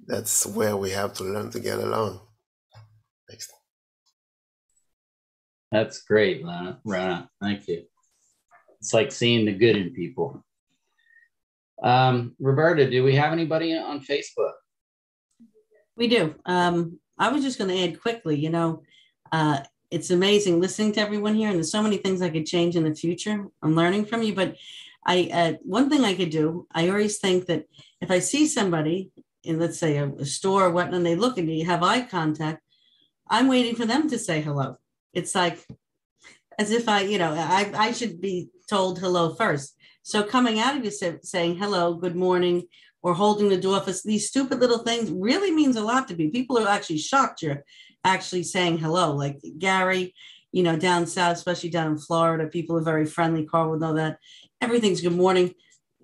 That's 0.05 0.45
where 0.45 0.75
we 0.75 0.91
have 0.91 1.13
to 1.15 1.23
learn 1.23 1.51
to 1.51 1.59
get 1.59 1.79
along. 1.79 2.21
Next. 3.29 3.51
That's 5.71 6.01
great. 6.01 6.43
Rana. 6.83 7.29
Thank 7.41 7.67
you. 7.67 7.83
It's 8.79 8.93
like 8.93 9.11
seeing 9.11 9.45
the 9.45 9.53
good 9.53 9.77
in 9.77 9.93
people. 9.93 10.43
Um, 11.83 12.35
Roberta, 12.39 12.89
do 12.89 13.03
we 13.03 13.15
have 13.15 13.31
anybody 13.31 13.75
on 13.75 14.01
Facebook? 14.01 14.53
We 16.01 16.07
do. 16.07 16.33
Um, 16.47 16.97
I 17.19 17.29
was 17.29 17.43
just 17.43 17.59
going 17.59 17.69
to 17.69 17.79
add 17.83 18.01
quickly, 18.01 18.35
you 18.35 18.49
know, 18.49 18.81
uh, 19.31 19.59
it's 19.91 20.09
amazing 20.09 20.59
listening 20.59 20.93
to 20.93 20.99
everyone 20.99 21.35
here, 21.35 21.49
and 21.49 21.57
there's 21.57 21.71
so 21.71 21.83
many 21.83 21.97
things 21.97 22.23
I 22.23 22.31
could 22.31 22.47
change 22.47 22.75
in 22.75 22.85
the 22.85 22.95
future. 22.95 23.45
I'm 23.61 23.75
learning 23.75 24.05
from 24.05 24.23
you, 24.23 24.33
but 24.33 24.55
I 25.05 25.29
uh, 25.31 25.53
one 25.61 25.91
thing 25.91 26.03
I 26.03 26.15
could 26.15 26.31
do. 26.31 26.65
I 26.73 26.89
always 26.89 27.19
think 27.19 27.45
that 27.45 27.67
if 28.01 28.09
I 28.09 28.17
see 28.17 28.47
somebody 28.47 29.11
in, 29.43 29.59
let's 29.59 29.77
say, 29.77 29.97
a, 29.97 30.07
a 30.07 30.25
store 30.25 30.65
or 30.65 30.71
whatnot, 30.71 30.95
and 30.95 31.05
they 31.05 31.13
look 31.13 31.37
at 31.37 31.45
me, 31.45 31.61
have 31.65 31.83
eye 31.83 32.01
contact, 32.01 32.63
I'm 33.29 33.47
waiting 33.47 33.75
for 33.75 33.85
them 33.85 34.09
to 34.09 34.17
say 34.17 34.41
hello. 34.41 34.77
It's 35.13 35.35
like 35.35 35.63
as 36.57 36.71
if 36.71 36.89
I, 36.89 37.01
you 37.01 37.19
know, 37.19 37.31
I, 37.31 37.71
I 37.75 37.91
should 37.91 38.19
be 38.19 38.49
told 38.67 38.97
hello 38.97 39.35
first. 39.35 39.75
So 40.01 40.23
coming 40.23 40.57
out 40.59 40.75
of 40.75 40.83
you 40.83 40.89
say, 40.89 41.19
saying 41.21 41.57
hello, 41.57 41.93
good 41.93 42.15
morning, 42.15 42.63
or 43.03 43.13
holding 43.13 43.49
the 43.49 43.57
door 43.57 43.79
for 43.81 43.93
these 44.05 44.27
stupid 44.27 44.59
little 44.59 44.79
things 44.79 45.09
really 45.11 45.51
means 45.51 45.75
a 45.75 45.81
lot 45.81 46.07
to 46.07 46.15
me. 46.15 46.29
People 46.29 46.57
are 46.57 46.67
actually 46.67 46.97
shocked 46.97 47.41
you're 47.41 47.63
actually 48.03 48.43
saying 48.43 48.77
hello. 48.77 49.15
Like 49.15 49.39
Gary, 49.57 50.13
you 50.51 50.63
know, 50.63 50.75
down 50.75 51.07
south, 51.07 51.37
especially 51.37 51.69
down 51.69 51.93
in 51.93 51.97
Florida, 51.97 52.47
people 52.47 52.77
are 52.77 52.83
very 52.83 53.05
friendly. 53.05 53.45
Carl 53.45 53.71
would 53.71 53.79
know 53.79 53.93
that. 53.93 54.17
Everything's 54.59 55.01
good 55.01 55.15
morning. 55.15 55.53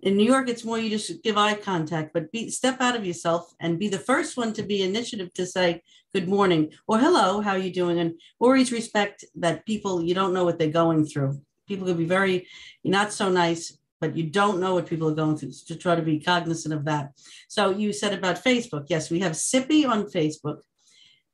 In 0.04 0.16
New 0.16 0.26
York, 0.26 0.48
it's 0.48 0.64
more 0.64 0.78
you 0.78 0.92
just 0.92 1.24
give 1.24 1.38
eye 1.38 1.56
contact, 1.56 2.14
but 2.14 2.32
be 2.32 2.50
step 2.52 2.80
out 2.82 2.96
of 2.96 3.06
yourself 3.06 3.52
and 3.60 3.80
be 3.80 3.88
the 3.88 3.98
first 3.98 4.38
one 4.38 4.54
to 4.54 4.64
be 4.64 4.84
initiative 4.84 5.34
to 5.34 5.46
say 5.46 5.82
good 6.14 6.28
morning 6.28 6.72
or 6.88 7.00
hello, 7.00 7.42
how 7.42 7.56
you 7.56 7.74
doing? 7.74 8.00
And 8.00 8.20
always 8.40 8.72
respect 8.72 9.26
that 9.36 9.66
people 9.66 10.04
you 10.04 10.14
don't 10.14 10.34
know 10.34 10.46
what 10.46 10.60
they're 10.60 10.70
going 10.70 11.06
through. 11.06 11.42
People 11.68 11.88
can 11.88 11.98
be 11.98 12.06
very 12.06 12.48
not 12.84 13.12
so 13.12 13.30
nice, 13.30 13.77
but 14.00 14.16
you 14.16 14.24
don't 14.24 14.60
know 14.60 14.76
what 14.76 14.88
people 14.88 15.10
are 15.10 15.16
going 15.16 15.38
through 15.38 15.52
to 15.68 15.76
try 15.76 15.96
to 15.96 16.02
be 16.02 16.20
cognizant 16.20 16.74
of 16.74 16.86
that. 16.86 17.12
So 17.48 17.72
you 17.72 17.94
said 17.94 18.14
about 18.14 18.44
Facebook. 18.44 18.86
Yes, 18.90 19.10
we 19.10 19.20
have 19.20 19.34
Sippy 19.34 19.88
on 19.88 20.06
Facebook. 20.06 20.60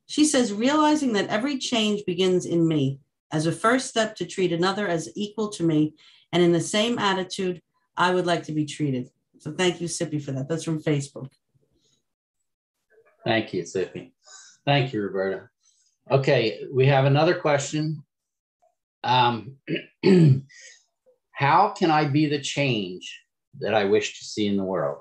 She 0.07 0.25
says, 0.25 0.53
realizing 0.53 1.13
that 1.13 1.29
every 1.29 1.57
change 1.57 2.03
begins 2.05 2.45
in 2.45 2.67
me 2.67 2.99
as 3.31 3.45
a 3.45 3.51
first 3.51 3.87
step 3.87 4.15
to 4.15 4.25
treat 4.25 4.53
another 4.53 4.87
as 4.87 5.11
equal 5.15 5.49
to 5.49 5.63
me 5.63 5.93
and 6.31 6.43
in 6.43 6.51
the 6.51 6.61
same 6.61 6.99
attitude 6.99 7.61
I 7.97 8.13
would 8.13 8.25
like 8.25 8.43
to 8.43 8.51
be 8.51 8.65
treated. 8.65 9.09
So 9.39 9.51
thank 9.51 9.81
you, 9.81 9.87
Sippy, 9.87 10.21
for 10.21 10.31
that. 10.31 10.47
That's 10.47 10.63
from 10.63 10.81
Facebook. 10.81 11.29
Thank 13.23 13.53
you, 13.53 13.63
Sippy. 13.63 14.11
Thank 14.65 14.93
you, 14.93 15.01
Roberta. 15.01 15.49
Okay, 16.09 16.65
we 16.71 16.87
have 16.87 17.05
another 17.05 17.35
question. 17.35 18.03
Um, 19.03 19.57
how 21.33 21.69
can 21.69 21.91
I 21.91 22.05
be 22.05 22.27
the 22.27 22.39
change 22.39 23.21
that 23.59 23.73
I 23.73 23.85
wish 23.85 24.19
to 24.19 24.25
see 24.25 24.47
in 24.47 24.55
the 24.55 24.63
world? 24.63 24.99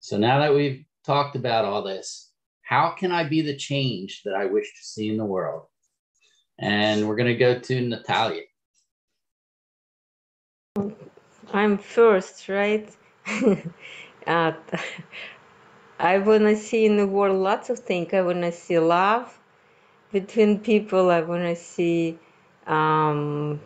So 0.00 0.16
now 0.16 0.40
that 0.40 0.54
we've 0.54 0.84
talked 1.04 1.36
about 1.36 1.64
all 1.64 1.82
this, 1.82 2.30
how 2.62 2.90
can 2.90 3.12
I 3.12 3.24
be 3.24 3.42
the 3.42 3.56
change 3.56 4.22
that 4.24 4.34
I 4.34 4.46
wish 4.46 4.66
to 4.66 4.84
see 4.84 5.08
in 5.08 5.18
the 5.18 5.24
world? 5.24 5.66
And 6.58 7.06
we're 7.06 7.16
going 7.16 7.28
to 7.28 7.36
go 7.36 7.58
to 7.58 7.80
Natalia. 7.88 8.42
I'm 11.52 11.76
first, 11.76 12.48
right? 12.48 12.88
uh, 14.26 14.52
I 15.98 16.18
want 16.18 16.44
to 16.44 16.56
see 16.56 16.86
in 16.86 16.96
the 16.96 17.06
world 17.06 17.38
lots 17.38 17.68
of 17.68 17.78
things. 17.78 18.14
I 18.14 18.22
want 18.22 18.40
to 18.40 18.52
see 18.52 18.78
love 18.78 19.38
between 20.10 20.60
people. 20.60 21.10
I 21.10 21.20
want 21.20 21.42
to 21.42 21.56
see 21.56 22.18
um, 22.66 23.60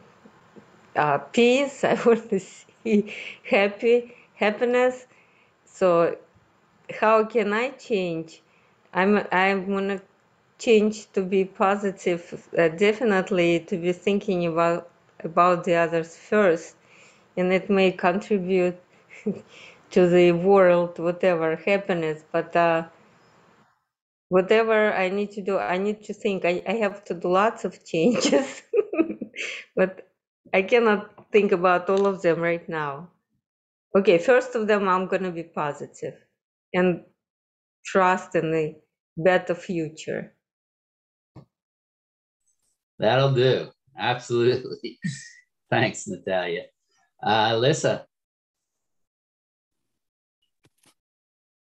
uh, 0.96 1.18
peace. 1.18 1.84
I 1.92 1.94
want 2.06 2.30
to 2.30 2.40
see 2.40 3.14
happy 3.48 4.14
happiness. 4.34 5.06
So, 5.66 6.16
how 7.00 7.24
can 7.24 7.52
I 7.52 7.70
change? 7.70 8.42
I'm 8.94 9.16
I 9.32 9.54
want 9.56 9.88
to 9.90 10.02
change 10.58 11.12
to 11.12 11.22
be 11.22 11.44
positive. 11.44 12.48
Uh, 12.58 12.68
definitely 12.68 13.60
to 13.60 13.76
be 13.78 13.92
thinking 13.92 14.46
about 14.46 14.90
about 15.24 15.64
the 15.64 15.74
others 15.76 16.16
first, 16.16 16.76
and 17.36 17.52
it 17.52 17.70
may 17.70 17.92
contribute 17.92 18.78
to 19.92 20.08
the 20.08 20.32
world, 20.32 20.98
whatever 20.98 21.56
happiness. 21.56 22.24
But 22.32 22.56
uh, 22.56 22.84
whatever 24.28 24.92
I 24.94 25.08
need 25.10 25.32
to 25.32 25.42
do, 25.42 25.58
I 25.58 25.78
need 25.78 26.04
to 26.04 26.14
think. 26.14 26.44
I, 26.44 26.62
I 26.68 26.74
have 26.74 27.04
to 27.06 27.14
do 27.14 27.28
lots 27.28 27.64
of 27.64 27.84
changes, 27.92 28.62
but 29.76 30.05
I 30.56 30.62
cannot 30.62 31.30
think 31.32 31.52
about 31.52 31.90
all 31.90 32.06
of 32.06 32.22
them 32.22 32.40
right 32.40 32.66
now. 32.66 33.10
Okay, 33.94 34.16
first 34.16 34.54
of 34.54 34.66
them, 34.66 34.88
I'm 34.88 35.06
going 35.06 35.24
to 35.24 35.30
be 35.30 35.42
positive 35.42 36.14
and 36.72 37.02
trust 37.84 38.34
in 38.34 38.52
the 38.52 38.74
better 39.18 39.54
future. 39.54 40.32
That'll 42.98 43.34
do. 43.34 43.68
Absolutely. 43.98 44.98
Thanks, 45.70 46.08
Natalia. 46.08 46.62
Uh, 47.22 47.58
Lisa. 47.58 48.06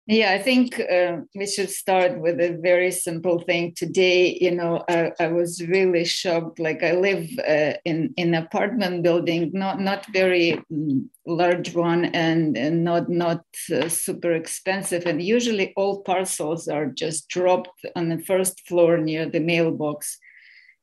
Yeah, 0.07 0.33
I 0.33 0.37
think 0.37 0.79
uh, 0.79 1.21
we 1.33 1.47
should 1.47 1.71
start 1.71 2.19
with 2.19 2.39
a 2.39 2.59
very 2.61 2.91
simple 2.91 3.39
thing. 3.39 3.73
Today, 3.75 4.37
you 4.39 4.51
know, 4.51 4.83
I, 4.87 5.11
I 5.19 5.27
was 5.29 5.65
really 5.67 6.05
shocked. 6.05 6.59
Like 6.59 6.83
I 6.83 6.91
live 6.91 7.27
uh, 7.39 7.73
in 7.85 8.13
in 8.15 8.35
apartment 8.35 9.01
building, 9.01 9.49
not 9.51 9.79
not 9.79 10.05
very 10.13 10.61
mm, 10.71 11.05
large 11.25 11.73
one, 11.73 12.05
and, 12.05 12.55
and 12.55 12.83
not 12.83 13.09
not 13.09 13.45
uh, 13.73 13.89
super 13.89 14.33
expensive. 14.33 15.07
And 15.07 15.23
usually, 15.23 15.73
all 15.75 16.03
parcels 16.03 16.67
are 16.67 16.85
just 16.85 17.27
dropped 17.29 17.83
on 17.95 18.09
the 18.09 18.19
first 18.19 18.61
floor 18.67 18.97
near 18.97 19.25
the 19.27 19.39
mailbox. 19.39 20.19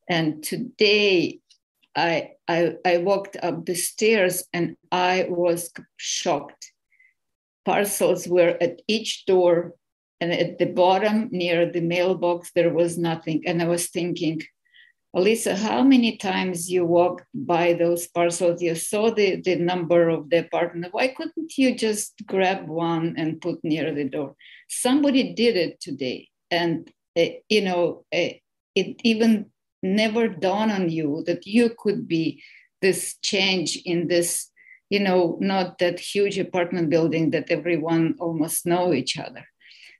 And 0.09 0.43
today, 0.43 1.39
I 1.95 2.31
I, 2.49 2.75
I 2.85 2.99
walked 2.99 3.37
up 3.41 3.67
the 3.67 3.77
stairs, 3.77 4.43
and 4.53 4.77
I 4.91 5.27
was 5.29 5.71
shocked 5.97 6.72
parcels 7.65 8.27
were 8.27 8.57
at 8.61 8.81
each 8.89 9.25
door 9.27 9.75
and 10.21 10.33
at 10.33 10.59
the 10.59 10.67
bottom 10.67 11.29
near 11.31 11.71
the 11.71 11.81
mailbox 11.81 12.51
there 12.55 12.73
was 12.73 12.99
nothing 12.99 13.43
and 13.47 13.63
i 13.63 13.67
was 13.67 13.89
thinking 13.89 14.41
Alisa, 15.15 15.55
how 15.55 15.83
many 15.83 16.17
times 16.17 16.71
you 16.71 16.87
walked 16.87 17.27
by 17.35 17.75
those 17.75 18.07
parcels? 18.07 18.63
You 18.63 18.75
saw 18.75 19.11
the, 19.11 19.43
the 19.43 19.57
number 19.57 20.09
of 20.09 20.31
the 20.31 20.39
apartment. 20.39 20.95
Why 20.95 21.09
couldn't 21.09 21.59
you 21.59 21.75
just 21.75 22.15
grab 22.27 22.67
one 22.67 23.15
and 23.19 23.39
put 23.39 23.63
near 23.63 23.93
the 23.95 24.05
door? 24.05 24.35
Somebody 24.69 25.35
did 25.35 25.57
it 25.57 25.81
today. 25.81 26.29
And, 26.51 26.91
uh, 27.15 27.27
you 27.51 27.61
know, 27.61 28.07
uh, 28.11 28.41
it 28.75 29.01
even 29.05 29.51
never 29.83 30.29
dawned 30.29 30.73
on 30.73 30.89
you 30.89 31.25
that 31.27 31.47
you 31.47 31.73
could 31.79 32.09
be 32.09 32.43
this 32.81 33.17
change 33.23 33.77
in 33.85 34.09
this 34.09 34.49
you 34.93 35.01
know, 35.01 35.39
not 35.41 35.79
that 35.79 35.99
huge 35.99 36.39
apartment 36.39 36.91
building 36.91 37.31
that 37.31 37.51
everyone 37.51 38.15
almost 38.19 38.67
know 38.67 38.93
each 38.93 39.19
other. 39.19 39.43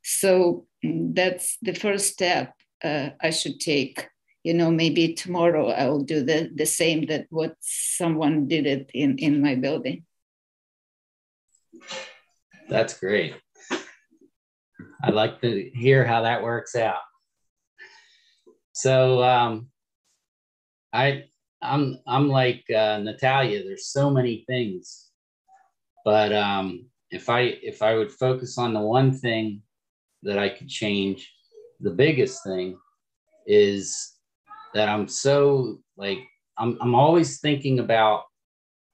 So 0.05 0.67
mm, 0.85 1.15
that's 1.15 1.57
the 1.63 1.73
first 1.73 2.13
step 2.13 2.53
uh, 2.85 3.09
I 3.19 3.31
should 3.31 3.59
take. 3.59 4.07
You 4.45 4.53
know, 4.53 4.71
maybe 4.71 5.15
tomorrow 5.15 5.71
I 5.71 5.89
will 5.89 6.05
do 6.05 6.23
the, 6.23 6.51
the 6.55 6.67
same 6.67 7.07
that 7.07 7.25
what 7.31 7.55
someone 7.61 8.49
did 8.49 8.67
it 8.67 8.91
in, 8.93 9.17
in 9.17 9.41
my 9.41 9.55
building. 9.55 10.05
That's 12.69 13.01
great. 13.01 13.35
I'd 15.03 15.15
like 15.15 15.41
to 15.41 15.71
hear 15.75 16.05
how 16.05 16.21
that 16.25 16.43
works 16.43 16.77
out. 16.77 17.01
So 18.75 19.23
um, 19.23 19.69
I 20.93 21.25
I'm 21.63 21.99
I'm 22.07 22.29
like 22.29 22.65
uh, 22.71 22.99
Natalia. 22.99 23.63
There's 23.63 23.87
so 23.87 24.11
many 24.11 24.45
things, 24.47 25.11
but 26.05 26.33
um, 26.33 26.87
if 27.11 27.29
I 27.29 27.41
if 27.63 27.83
I 27.83 27.95
would 27.95 28.11
focus 28.11 28.59
on 28.59 28.75
the 28.75 28.81
one 28.81 29.13
thing 29.13 29.63
that 30.23 30.39
I 30.39 30.49
could 30.49 30.69
change, 30.69 31.33
the 31.81 31.91
biggest 31.91 32.43
thing 32.45 32.77
is 33.47 34.15
that 34.75 34.89
I'm 34.89 35.07
so 35.07 35.79
like 35.97 36.19
I'm 36.59 36.77
I'm 36.81 36.95
always 36.95 37.41
thinking 37.41 37.79
about 37.79 38.25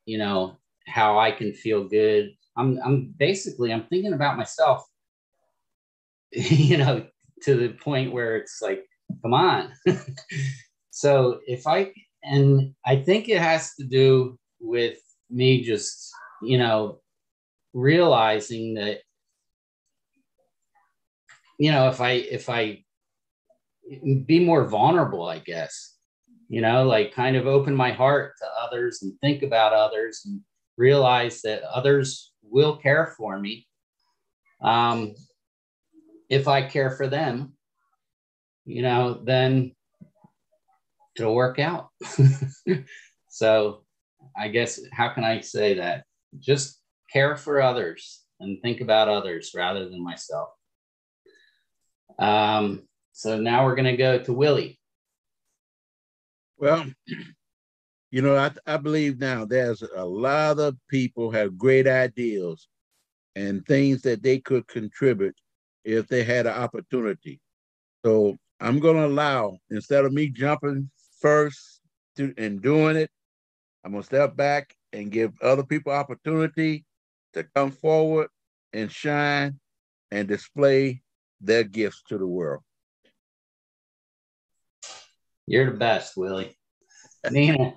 you 0.04 0.18
know 0.18 0.58
how 0.86 1.18
I 1.18 1.30
can 1.32 1.52
feel 1.52 1.84
good. 1.84 2.34
I'm 2.56 2.78
I'm 2.84 3.14
basically 3.18 3.72
I'm 3.72 3.86
thinking 3.86 4.12
about 4.12 4.36
myself. 4.36 4.84
you 6.32 6.76
know, 6.76 7.06
to 7.42 7.54
the 7.54 7.70
point 7.70 8.12
where 8.12 8.36
it's 8.36 8.60
like, 8.60 8.84
come 9.22 9.32
on. 9.32 9.72
so 10.90 11.40
if 11.46 11.66
I 11.66 11.92
and 12.22 12.74
I 12.84 12.96
think 12.96 13.28
it 13.28 13.40
has 13.40 13.74
to 13.74 13.84
do 13.84 14.38
with 14.60 14.98
me 15.30 15.62
just, 15.62 16.10
you 16.42 16.58
know, 16.58 17.00
realizing 17.72 18.74
that, 18.74 19.00
you 21.58 21.70
know, 21.70 21.88
if 21.88 22.00
I, 22.00 22.10
if 22.12 22.48
I 22.48 22.84
be 24.26 24.44
more 24.44 24.64
vulnerable, 24.64 25.26
I 25.26 25.38
guess, 25.38 25.96
you 26.48 26.60
know, 26.60 26.84
like 26.84 27.12
kind 27.12 27.36
of 27.36 27.46
open 27.46 27.74
my 27.74 27.92
heart 27.92 28.34
to 28.38 28.46
others 28.62 29.02
and 29.02 29.18
think 29.20 29.42
about 29.42 29.72
others 29.72 30.22
and 30.24 30.40
realize 30.76 31.42
that 31.42 31.62
others 31.62 32.32
will 32.42 32.76
care 32.76 33.14
for 33.16 33.38
me. 33.38 33.66
Um, 34.62 35.14
if 36.28 36.48
I 36.48 36.62
care 36.62 36.90
for 36.90 37.06
them, 37.06 37.54
you 38.64 38.82
know, 38.82 39.20
then 39.24 39.74
it'll 41.20 41.34
work 41.34 41.58
out. 41.58 41.88
so 43.28 43.84
I 44.36 44.48
guess 44.48 44.80
how 44.92 45.08
can 45.10 45.24
I 45.24 45.40
say 45.40 45.74
that? 45.74 46.04
Just 46.38 46.80
care 47.12 47.36
for 47.36 47.60
others 47.60 48.22
and 48.40 48.60
think 48.62 48.80
about 48.80 49.08
others 49.08 49.52
rather 49.54 49.88
than 49.88 50.02
myself. 50.02 50.50
Um, 52.18 52.82
so 53.12 53.38
now 53.38 53.64
we're 53.64 53.74
going 53.74 53.84
to 53.84 53.96
go 53.96 54.18
to 54.18 54.32
Willie. 54.32 54.78
Well, 56.58 56.86
you 58.10 58.22
know, 58.22 58.36
I, 58.36 58.50
I 58.66 58.76
believe 58.76 59.18
now 59.18 59.44
there's 59.44 59.82
a 59.82 60.04
lot 60.04 60.58
of 60.58 60.76
people 60.88 61.30
have 61.30 61.58
great 61.58 61.86
ideals 61.86 62.68
and 63.36 63.64
things 63.66 64.02
that 64.02 64.22
they 64.22 64.38
could 64.38 64.66
contribute 64.66 65.36
if 65.84 66.08
they 66.08 66.24
had 66.24 66.46
an 66.46 66.54
opportunity. 66.54 67.40
So 68.04 68.36
I'm 68.60 68.80
going 68.80 68.96
to 68.96 69.06
allow, 69.06 69.58
instead 69.70 70.04
of 70.04 70.12
me 70.12 70.28
jumping 70.28 70.90
first 71.20 71.80
to, 72.16 72.34
and 72.36 72.62
doing 72.62 72.96
it. 72.96 73.10
I'm 73.84 73.92
gonna 73.92 74.02
step 74.02 74.36
back 74.36 74.74
and 74.92 75.10
give 75.10 75.32
other 75.42 75.64
people 75.64 75.92
opportunity 75.92 76.84
to 77.34 77.44
come 77.54 77.70
forward 77.70 78.28
and 78.72 78.90
shine 78.90 79.60
and 80.10 80.26
display 80.28 81.02
their 81.40 81.64
gifts 81.64 82.02
to 82.08 82.18
the 82.18 82.26
world. 82.26 82.62
You're 85.46 85.70
the 85.70 85.76
best, 85.76 86.16
Willie. 86.16 86.58
Nina. 87.30 87.74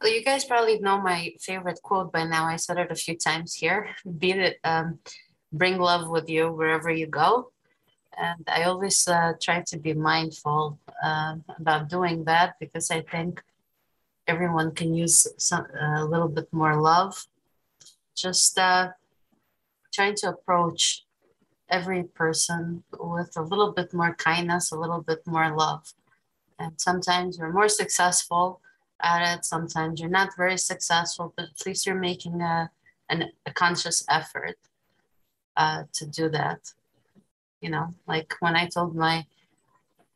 Well, 0.00 0.12
you 0.12 0.22
guys 0.22 0.44
probably 0.44 0.78
know 0.80 1.00
my 1.00 1.32
favorite 1.40 1.80
quote 1.82 2.12
by 2.12 2.24
now. 2.24 2.44
I 2.44 2.56
said 2.56 2.78
it 2.78 2.92
a 2.92 2.94
few 2.94 3.16
times 3.16 3.54
here. 3.54 3.88
Be 4.18 4.32
it 4.32 4.58
um, 4.62 4.98
bring 5.54 5.78
love 5.78 6.08
with 6.08 6.28
you 6.28 6.52
wherever 6.52 6.90
you 6.90 7.06
go. 7.06 7.50
And 8.18 8.44
I 8.46 8.64
always 8.64 9.08
uh, 9.08 9.32
try 9.40 9.62
to 9.68 9.78
be 9.78 9.94
mindful 9.94 10.78
uh, 11.02 11.36
about 11.58 11.88
doing 11.88 12.24
that 12.24 12.56
because 12.60 12.90
I 12.90 13.00
think 13.02 13.42
everyone 14.26 14.72
can 14.72 14.94
use 14.94 15.26
some, 15.38 15.66
a 15.80 16.04
little 16.04 16.28
bit 16.28 16.52
more 16.52 16.80
love. 16.80 17.26
Just 18.14 18.58
uh, 18.58 18.90
trying 19.92 20.14
to 20.16 20.28
approach 20.30 21.04
every 21.70 22.04
person 22.04 22.84
with 23.00 23.32
a 23.36 23.42
little 23.42 23.72
bit 23.72 23.92
more 23.92 24.14
kindness, 24.14 24.70
a 24.70 24.78
little 24.78 25.00
bit 25.00 25.26
more 25.26 25.56
love. 25.56 25.94
And 26.58 26.72
sometimes 26.76 27.38
you're 27.38 27.52
more 27.52 27.68
successful 27.68 28.60
at 29.02 29.34
it, 29.34 29.44
sometimes 29.44 30.00
you're 30.00 30.08
not 30.08 30.36
very 30.36 30.56
successful, 30.56 31.32
but 31.36 31.46
at 31.46 31.66
least 31.66 31.84
you're 31.84 31.96
making 31.96 32.40
a, 32.40 32.70
an, 33.10 33.30
a 33.44 33.52
conscious 33.52 34.04
effort 34.08 34.56
uh, 35.56 35.84
to 35.94 36.06
do 36.06 36.28
that. 36.30 36.72
You 37.60 37.70
know, 37.70 37.94
like 38.06 38.34
when 38.40 38.56
I 38.56 38.68
told 38.68 38.94
my 38.94 39.26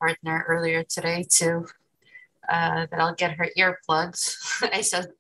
partner 0.01 0.45
earlier 0.49 0.83
today 0.83 1.25
to 1.31 1.67
uh, 2.49 2.87
that 2.91 3.01
I'll 3.01 3.15
get 3.15 3.33
her 3.33 3.49
earplugs, 3.57 4.37
I 4.73 4.83
said 4.83 5.13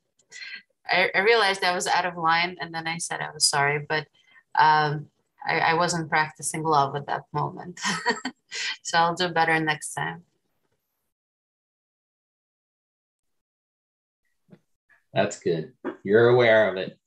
I, 0.90 1.10
I, 1.14 1.18
realized 1.20 1.64
I 1.64 1.74
was 1.74 1.86
out 1.86 2.06
of 2.06 2.16
line, 2.16 2.56
and 2.60 2.74
then 2.74 2.86
I 2.86 2.98
said 2.98 3.20
I 3.20 3.32
was 3.32 3.44
sorry, 3.44 3.84
but 3.86 4.06
um, 4.58 5.06
I, 5.46 5.58
I 5.60 5.74
wasn't 5.74 6.08
practicing 6.08 6.62
love 6.62 6.96
at 6.96 7.06
that 7.06 7.24
moment. 7.32 7.80
so 8.82 8.98
I'll 8.98 9.14
do 9.14 9.28
better 9.28 9.58
next 9.60 9.94
time. 9.94 10.22
That's 15.12 15.38
good. 15.38 15.72
You're 16.04 16.28
aware 16.28 16.70
of 16.70 16.76
it. 16.76 16.98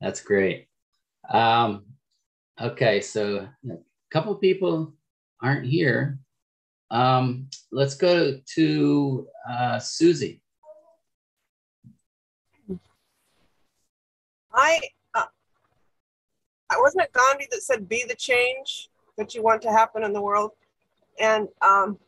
That's 0.00 0.20
great. 0.20 0.68
Um, 1.30 1.84
Okay, 2.62 3.00
so 3.00 3.48
a 3.68 3.76
couple 4.12 4.32
people 4.36 4.92
aren't 5.42 5.66
here. 5.66 6.20
Um, 6.92 7.48
let's 7.72 7.96
go 7.96 8.38
to 8.54 9.26
uh, 9.50 9.80
Susie. 9.80 10.40
I, 14.54 14.78
uh, 15.14 15.24
wasn't 16.76 17.02
it 17.02 17.12
Gandhi 17.12 17.48
that 17.50 17.62
said, 17.64 17.88
"Be 17.88 18.04
the 18.08 18.14
change 18.14 18.90
that 19.18 19.34
you 19.34 19.42
want 19.42 19.60
to 19.62 19.72
happen 19.72 20.04
in 20.04 20.12
the 20.12 20.22
world," 20.22 20.52
and 21.18 21.48
um, 21.62 21.98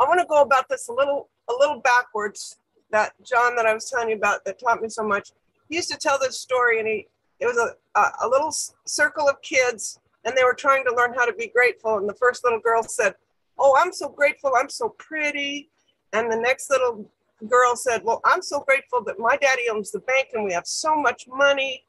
I 0.00 0.08
want 0.08 0.18
to 0.18 0.26
go 0.26 0.42
about 0.42 0.68
this 0.68 0.88
a 0.88 0.92
little, 0.92 1.28
a 1.48 1.52
little 1.52 1.78
backwards. 1.78 2.56
That 2.90 3.12
John 3.22 3.54
that 3.54 3.66
I 3.66 3.74
was 3.74 3.88
telling 3.88 4.08
you 4.08 4.16
about 4.16 4.44
that 4.44 4.58
taught 4.58 4.82
me 4.82 4.88
so 4.88 5.04
much. 5.04 5.30
He 5.68 5.76
used 5.76 5.92
to 5.92 5.96
tell 5.96 6.18
this 6.18 6.40
story, 6.40 6.80
and 6.80 6.88
he 6.88 7.06
it 7.40 7.46
was 7.46 7.56
a, 7.56 7.98
a, 7.98 8.26
a 8.26 8.28
little 8.28 8.52
circle 8.86 9.28
of 9.28 9.40
kids 9.42 9.98
and 10.24 10.36
they 10.36 10.44
were 10.44 10.54
trying 10.54 10.84
to 10.84 10.94
learn 10.94 11.14
how 11.14 11.24
to 11.24 11.32
be 11.32 11.48
grateful. 11.48 11.96
And 11.96 12.08
the 12.08 12.14
first 12.14 12.44
little 12.44 12.60
girl 12.60 12.82
said, 12.82 13.14
Oh, 13.58 13.76
I'm 13.78 13.92
so 13.92 14.08
grateful. 14.08 14.52
I'm 14.56 14.68
so 14.68 14.90
pretty. 14.90 15.70
And 16.12 16.30
the 16.30 16.36
next 16.36 16.70
little 16.70 17.10
girl 17.48 17.76
said, 17.76 18.02
Well, 18.04 18.20
I'm 18.24 18.42
so 18.42 18.60
grateful 18.60 19.02
that 19.04 19.18
my 19.18 19.36
daddy 19.36 19.64
owns 19.70 19.90
the 19.90 20.00
bank 20.00 20.28
and 20.34 20.44
we 20.44 20.52
have 20.52 20.66
so 20.66 20.94
much 20.94 21.26
money. 21.28 21.82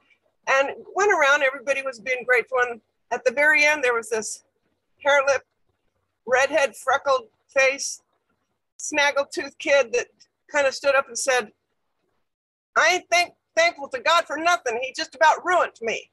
And 0.48 0.70
went 0.96 1.12
around, 1.12 1.44
everybody 1.44 1.82
was 1.84 2.00
being 2.00 2.24
grateful. 2.26 2.58
And 2.68 2.82
at 3.12 3.24
the 3.26 3.32
very 3.32 3.66
end, 3.66 3.84
there 3.84 3.94
was 3.94 4.10
this 4.10 4.44
hair 5.04 5.22
lip, 5.28 5.44
redhead, 6.26 6.76
freckled 6.76 7.28
face, 7.48 8.02
snaggle 8.78 9.26
tooth 9.32 9.58
kid 9.60 9.94
that 9.94 10.08
kind 10.52 10.66
of 10.66 10.74
stood 10.74 10.96
up 10.96 11.08
and 11.08 11.18
said, 11.18 11.52
I 12.76 12.96
ain't 12.96 13.10
think 13.10 13.34
thankful 13.56 13.88
to 13.90 14.00
God 14.00 14.26
for 14.26 14.38
nothing. 14.38 14.80
He 14.82 14.94
just 14.96 15.16
about 15.16 15.46
ruined 15.46 15.74
me. 15.82 16.10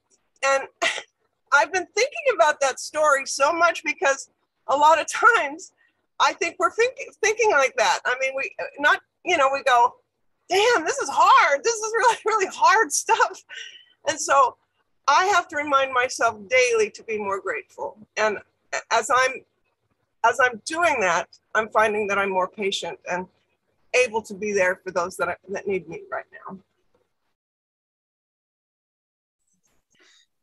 And 0.47 0.65
I've 1.53 1.73
been 1.73 1.87
thinking 1.95 2.35
about 2.35 2.61
that 2.61 2.79
story 2.79 3.27
so 3.27 3.53
much 3.53 3.83
because 3.85 4.31
a 4.67 4.77
lot 4.77 5.01
of 5.01 5.07
times 5.07 5.73
I 6.21 6.33
think 6.35 6.57
we're 6.59 6.71
thinking 6.71 7.07
thinking 7.23 7.51
like 7.51 7.75
that. 7.77 8.01
I 8.05 8.17
mean, 8.21 8.33
we 8.37 8.55
not, 8.79 9.01
you 9.25 9.37
know, 9.37 9.49
we 9.53 9.63
go, 9.63 9.95
damn, 10.49 10.85
this 10.85 10.99
is 10.99 11.09
hard. 11.11 11.63
This 11.65 11.75
is 11.75 11.93
really, 11.97 12.19
really 12.27 12.47
hard 12.55 12.93
stuff. 12.93 13.43
And 14.09 14.21
so 14.21 14.57
I 15.07 15.27
have 15.27 15.49
to 15.49 15.57
remind 15.57 15.93
myself 15.93 16.37
daily 16.49 16.91
to 16.91 17.03
be 17.03 17.19
more 17.19 17.41
grateful. 17.41 17.97
And 18.17 18.39
as 18.91 19.11
I'm 19.15 19.41
as 20.25 20.39
I'm 20.43 20.61
doing 20.67 21.01
that, 21.01 21.29
I'm 21.55 21.69
finding 21.69 22.07
that 22.09 22.19
I'm 22.19 22.31
more 22.31 22.49
patient 22.49 22.99
and 23.11 23.27
able 23.95 24.21
to 24.23 24.35
be 24.35 24.53
there 24.53 24.81
for 24.85 24.91
those 24.91 25.17
that, 25.17 25.29
I, 25.29 25.37
that 25.51 25.67
need 25.67 25.89
me 25.89 26.03
right 26.11 26.25
now. 26.33 26.59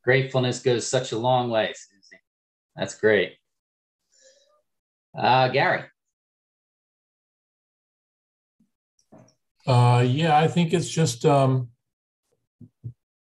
Gratefulness 0.06 0.60
goes 0.60 0.86
such 0.86 1.10
a 1.10 1.18
long 1.18 1.50
way. 1.50 1.74
That's 2.76 2.94
great. 2.94 3.34
Uh, 5.18 5.48
Gary. 5.48 5.82
Uh, 9.66 10.04
yeah, 10.06 10.38
I 10.38 10.46
think 10.46 10.72
it's 10.72 10.88
just 10.88 11.26
um, 11.26 11.70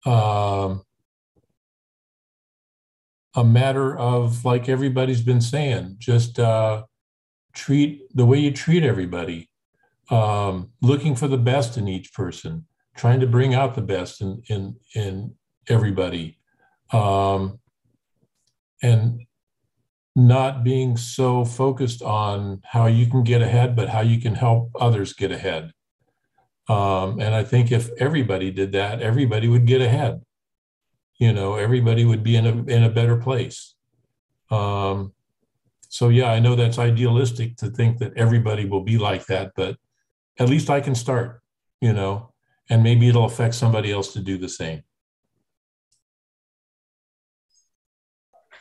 uh, 0.04 0.76
a 3.34 3.44
matter 3.44 3.96
of, 3.96 4.44
like 4.44 4.68
everybody's 4.68 5.22
been 5.22 5.40
saying, 5.40 5.96
just 5.98 6.38
uh, 6.38 6.82
treat 7.54 8.14
the 8.14 8.26
way 8.26 8.38
you 8.40 8.50
treat 8.50 8.82
everybody, 8.82 9.48
um, 10.10 10.72
looking 10.82 11.16
for 11.16 11.28
the 11.28 11.38
best 11.38 11.78
in 11.78 11.88
each 11.88 12.12
person, 12.12 12.66
trying 12.94 13.20
to 13.20 13.26
bring 13.26 13.54
out 13.54 13.74
the 13.74 13.80
best 13.80 14.20
in 14.20 14.42
in 14.50 14.76
in 14.94 15.34
everybody 15.68 16.37
um, 16.92 17.58
and 18.82 19.20
not 20.14 20.64
being 20.64 20.96
so 20.96 21.44
focused 21.44 22.02
on 22.02 22.60
how 22.64 22.86
you 22.86 23.06
can 23.06 23.22
get 23.22 23.40
ahead, 23.40 23.76
but 23.76 23.88
how 23.88 24.00
you 24.00 24.20
can 24.20 24.34
help 24.34 24.70
others 24.80 25.12
get 25.12 25.30
ahead. 25.30 25.72
Um, 26.68 27.20
and 27.20 27.34
I 27.34 27.44
think 27.44 27.72
if 27.72 27.88
everybody 27.98 28.50
did 28.50 28.72
that, 28.72 29.00
everybody 29.00 29.48
would 29.48 29.64
get 29.64 29.80
ahead. 29.80 30.20
You 31.18 31.32
know, 31.32 31.54
everybody 31.54 32.04
would 32.04 32.22
be 32.22 32.36
in 32.36 32.46
a 32.46 32.52
in 32.64 32.84
a 32.84 32.90
better 32.90 33.16
place. 33.16 33.74
Um, 34.50 35.12
so 35.88 36.10
yeah, 36.10 36.30
I 36.30 36.40
know 36.40 36.54
that's 36.54 36.78
idealistic 36.78 37.56
to 37.58 37.70
think 37.70 37.98
that 37.98 38.16
everybody 38.16 38.66
will 38.66 38.82
be 38.82 38.98
like 38.98 39.26
that, 39.26 39.52
but 39.56 39.76
at 40.38 40.48
least 40.48 40.68
I 40.68 40.80
can 40.80 40.94
start. 40.94 41.40
You 41.80 41.92
know, 41.92 42.32
and 42.68 42.82
maybe 42.82 43.08
it'll 43.08 43.24
affect 43.24 43.54
somebody 43.54 43.92
else 43.92 44.12
to 44.12 44.20
do 44.20 44.36
the 44.36 44.48
same. 44.48 44.82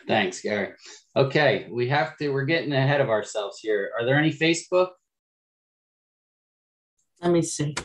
Thanks, 0.08 0.42
Gary. 0.42 0.74
Okay, 1.16 1.68
we 1.70 1.90
have 1.90 2.18
to, 2.18 2.30
we're 2.30 2.46
getting 2.46 2.72
ahead 2.74 3.02
of 3.02 3.10
ourselves 3.10 3.60
here. 3.60 3.92
Are 4.00 4.06
there 4.06 4.18
any 4.18 4.32
Facebook? 4.32 4.90
Let 7.22 7.32
me 7.32 7.42
see. 7.42 7.76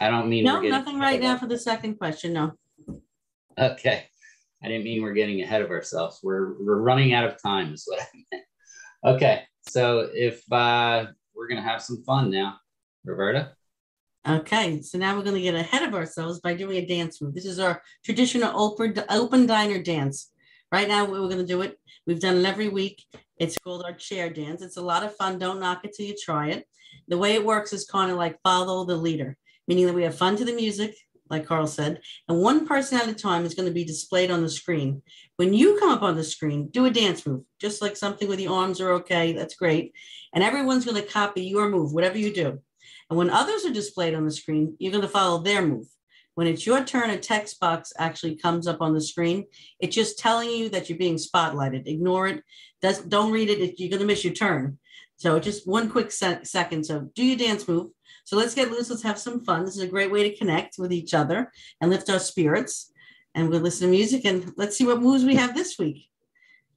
I 0.00 0.08
don't 0.08 0.28
mean 0.28 0.44
No, 0.44 0.60
nothing 0.60 0.98
right 0.98 1.20
now 1.20 1.36
for 1.36 1.46
the 1.46 1.58
second 1.58 1.96
question. 1.98 2.32
No. 2.32 2.52
Okay. 3.58 4.04
I 4.62 4.68
didn't 4.68 4.84
mean 4.84 5.02
we're 5.02 5.12
getting 5.12 5.42
ahead 5.42 5.62
of 5.62 5.70
ourselves. 5.70 6.20
We're 6.22 6.54
we're 6.62 6.80
running 6.80 7.12
out 7.12 7.24
of 7.24 7.42
time, 7.42 7.72
is 7.74 7.84
what 7.86 8.00
I 8.00 8.06
meant. 8.30 8.44
Okay. 9.04 9.42
So 9.68 10.08
if 10.12 10.40
uh 10.52 11.06
we're 11.34 11.48
gonna 11.48 11.62
have 11.62 11.82
some 11.82 12.02
fun 12.04 12.30
now. 12.30 12.56
Roberta? 13.04 13.52
Okay, 14.28 14.82
so 14.82 14.98
now 14.98 15.16
we're 15.16 15.22
going 15.22 15.36
to 15.36 15.40
get 15.40 15.54
ahead 15.54 15.82
of 15.82 15.94
ourselves 15.94 16.40
by 16.40 16.52
doing 16.52 16.76
a 16.76 16.86
dance 16.86 17.22
move. 17.22 17.34
This 17.34 17.46
is 17.46 17.58
our 17.58 17.80
traditional 18.04 18.52
open 18.60 18.94
open 19.08 19.46
diner 19.46 19.82
dance. 19.82 20.30
Right 20.72 20.88
now, 20.88 21.04
we're 21.04 21.18
going 21.18 21.38
to 21.38 21.44
do 21.46 21.62
it. 21.62 21.78
We've 22.06 22.20
done 22.20 22.36
it 22.36 22.44
every 22.44 22.68
week. 22.68 23.04
It's 23.38 23.58
called 23.58 23.82
our 23.84 23.92
chair 23.92 24.30
dance. 24.30 24.62
It's 24.62 24.76
a 24.76 24.82
lot 24.82 25.02
of 25.02 25.16
fun. 25.16 25.38
Don't 25.38 25.60
knock 25.60 25.84
it 25.84 25.94
till 25.96 26.06
you 26.06 26.14
try 26.16 26.50
it. 26.50 26.64
The 27.08 27.18
way 27.18 27.34
it 27.34 27.44
works 27.44 27.72
is 27.72 27.84
kind 27.84 28.10
of 28.10 28.16
like 28.16 28.38
follow 28.44 28.84
the 28.84 28.96
leader, 28.96 29.36
meaning 29.66 29.86
that 29.86 29.94
we 29.94 30.04
have 30.04 30.16
fun 30.16 30.36
to 30.36 30.44
the 30.44 30.54
music, 30.54 30.94
like 31.28 31.46
Carl 31.46 31.66
said, 31.66 32.00
and 32.28 32.40
one 32.40 32.66
person 32.66 33.00
at 33.00 33.08
a 33.08 33.14
time 33.14 33.44
is 33.44 33.54
going 33.54 33.68
to 33.68 33.74
be 33.74 33.84
displayed 33.84 34.30
on 34.30 34.42
the 34.42 34.48
screen. 34.48 35.02
When 35.36 35.54
you 35.54 35.78
come 35.78 35.90
up 35.90 36.02
on 36.02 36.16
the 36.16 36.24
screen, 36.24 36.68
do 36.68 36.86
a 36.86 36.90
dance 36.90 37.26
move, 37.26 37.44
just 37.60 37.80
like 37.80 37.96
something 37.96 38.28
with 38.28 38.38
the 38.38 38.48
arms 38.48 38.80
are 38.80 38.92
okay. 38.94 39.32
That's 39.32 39.54
great. 39.54 39.94
And 40.34 40.42
everyone's 40.44 40.84
going 40.84 41.00
to 41.00 41.08
copy 41.08 41.42
your 41.42 41.68
move, 41.68 41.92
whatever 41.92 42.18
you 42.18 42.32
do. 42.32 42.60
And 43.08 43.16
when 43.16 43.30
others 43.30 43.64
are 43.64 43.72
displayed 43.72 44.14
on 44.14 44.24
the 44.24 44.32
screen, 44.32 44.76
you're 44.78 44.92
going 44.92 45.02
to 45.02 45.08
follow 45.08 45.42
their 45.42 45.62
move. 45.62 45.86
When 46.34 46.46
it's 46.46 46.66
your 46.66 46.84
turn, 46.84 47.10
a 47.10 47.18
text 47.18 47.60
box 47.60 47.92
actually 47.98 48.36
comes 48.36 48.66
up 48.66 48.80
on 48.80 48.94
the 48.94 49.00
screen. 49.00 49.46
It's 49.80 49.94
just 49.94 50.18
telling 50.18 50.50
you 50.50 50.68
that 50.70 50.88
you're 50.88 50.98
being 50.98 51.16
spotlighted. 51.16 51.86
Ignore 51.86 52.28
it. 52.28 52.44
Does, 52.80 53.00
don't 53.00 53.32
read 53.32 53.50
it. 53.50 53.78
You're 53.78 53.90
going 53.90 54.00
to 54.00 54.06
miss 54.06 54.24
your 54.24 54.32
turn. 54.32 54.78
So 55.16 55.38
just 55.38 55.68
one 55.68 55.90
quick 55.90 56.10
se- 56.10 56.44
second. 56.44 56.86
So 56.86 57.10
do 57.14 57.24
your 57.24 57.36
dance 57.36 57.68
move. 57.68 57.90
So 58.24 58.36
let's 58.36 58.54
get 58.54 58.70
loose. 58.70 58.88
Let's 58.88 59.02
have 59.02 59.18
some 59.18 59.44
fun. 59.44 59.64
This 59.64 59.76
is 59.76 59.82
a 59.82 59.88
great 59.88 60.10
way 60.10 60.28
to 60.28 60.36
connect 60.36 60.78
with 60.78 60.92
each 60.92 61.14
other 61.14 61.52
and 61.80 61.90
lift 61.90 62.08
our 62.08 62.18
spirits. 62.18 62.92
And 63.34 63.48
we'll 63.48 63.60
listen 63.60 63.88
to 63.88 63.90
music 63.90 64.24
and 64.24 64.52
let's 64.56 64.76
see 64.76 64.86
what 64.86 65.02
moves 65.02 65.24
we 65.24 65.34
have 65.34 65.54
this 65.54 65.78
week. 65.78 66.08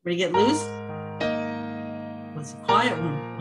Ready 0.04 0.18
to 0.18 0.24
get 0.24 0.34
loose? 0.34 0.62
What's 2.36 2.54
a 2.54 2.58
quiet 2.66 2.98
one? 2.98 3.33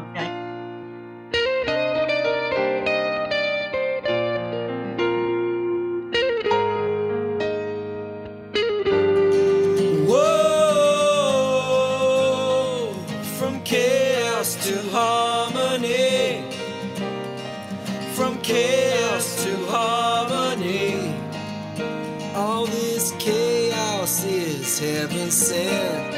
Heaven 25.02 25.30
sent. 25.32 26.14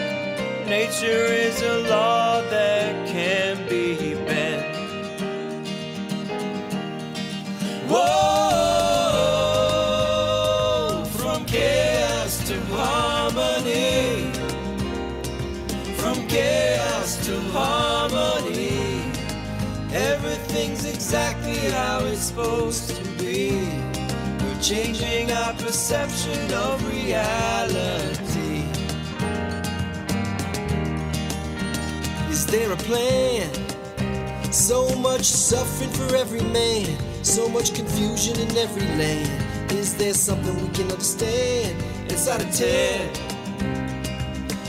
Nature 0.69 1.27
is 1.47 1.63
a 1.63 1.89
law 1.89 2.43
that 2.51 3.09
can 3.09 3.57
be 3.67 4.15
bent. 4.27 4.77
Whoa, 7.89 8.05
from 11.17 11.47
chaos 11.47 12.47
to 12.49 12.61
harmony, 12.77 14.31
from 15.97 16.27
chaos 16.29 17.17
to 17.25 17.41
harmony. 17.57 19.01
Everything's 19.95 20.85
exactly 20.85 21.71
how 21.71 22.05
it's 22.05 22.25
supposed 22.25 22.91
to 22.91 23.03
be. 23.17 23.67
We're 24.41 24.61
changing 24.61 25.33
our 25.33 25.55
perception 25.55 26.53
of 26.53 26.87
reality. 26.87 28.14
There 32.55 32.71
a 32.71 32.77
plan? 32.77 33.51
So 34.53 34.95
much 35.01 35.25
suffering 35.25 35.91
for 35.91 36.15
every 36.15 36.43
man, 36.59 36.87
so 37.25 37.49
much 37.49 37.75
confusion 37.75 38.39
in 38.39 38.57
every 38.57 38.87
land. 38.97 39.73
Is 39.73 39.97
there 39.97 40.15
something 40.15 40.55
we 40.63 40.69
can 40.69 40.89
understand 40.93 41.75
inside 42.09 42.43
of 42.43 42.51
ten? 42.55 43.11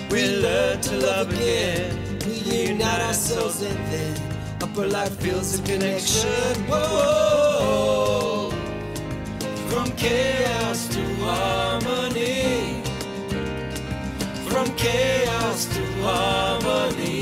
We 0.09 0.21
learn 0.37 0.81
to 0.81 0.95
love 0.97 1.31
again. 1.31 2.17
We 2.25 2.69
unite 2.69 3.01
ourselves 3.01 3.61
and 3.61 3.77
then 3.91 4.15
upper 4.63 4.87
life 4.87 5.15
feels 5.21 5.59
a 5.59 5.61
connection. 5.61 6.55
Whoa, 6.67 8.49
from 9.69 9.91
chaos 9.91 10.87
to 10.95 11.03
harmony, 11.27 12.81
from 14.49 14.75
chaos 14.75 15.65
to 15.75 15.83
harmony. 16.01 17.14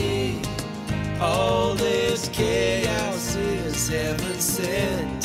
All 1.24 1.74
this 1.76 2.28
chaos 2.34 3.36
is 3.38 3.88
heaven 3.88 4.40
sent. 4.42 5.24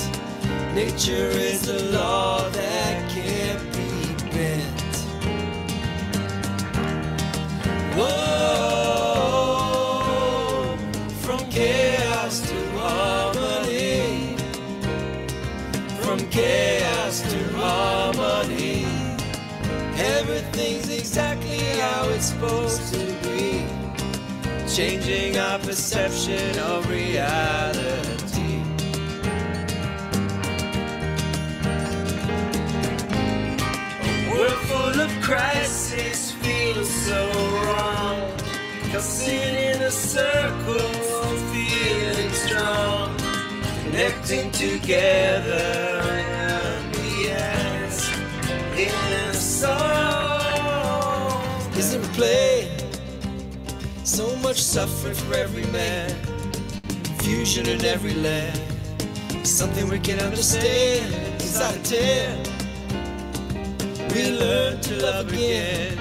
Nature 0.72 1.30
is 1.50 1.68
a 1.68 1.90
law 1.90 2.48
that 2.50 3.10
can't 3.10 3.60
be 3.72 4.14
bent. 4.30 4.94
Whoa, 7.96 8.77
changing 24.78 25.36
our 25.36 25.58
perception 25.58 26.56
of 26.60 26.88
reality. 26.88 28.62
We're 34.30 34.58
full 34.70 35.00
of 35.00 35.10
crisis, 35.20 36.30
feels 36.30 36.88
so 36.88 37.28
wrong. 37.64 38.20
Cause 38.92 39.02
sitting 39.04 39.56
in 39.74 39.82
a 39.82 39.90
circle, 39.90 40.92
feeling 41.50 42.32
strong, 42.44 43.16
connecting 43.82 44.52
together 44.52 46.02
in 46.22 46.92
the 46.92 47.08
a 48.76 49.34
song. 49.34 49.72
Is 51.76 51.94
it 51.94 52.04
a 52.04 52.08
play? 52.10 52.57
So 54.18 54.34
much 54.38 54.60
suffering 54.60 55.14
for 55.14 55.34
every 55.34 55.66
man, 55.66 56.10
confusion 57.04 57.68
in 57.68 57.84
every 57.84 58.14
land. 58.14 58.60
Something 59.46 59.88
we 59.88 60.00
can 60.00 60.18
understand 60.18 61.14
inside 61.34 61.76
of 61.76 61.84
ten. 61.84 62.42
We 64.12 64.36
learn 64.36 64.80
to 64.80 64.96
love 64.96 65.32
again, 65.32 65.96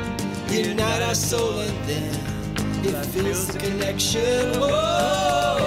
unite 0.49 1.03
our 1.03 1.13
soul, 1.13 1.59
and 1.59 1.87
then 1.87 2.15
it 2.83 3.05
feels 3.05 3.49
the 3.49 3.59
connection. 3.59 4.61
Whoa, 4.61 5.63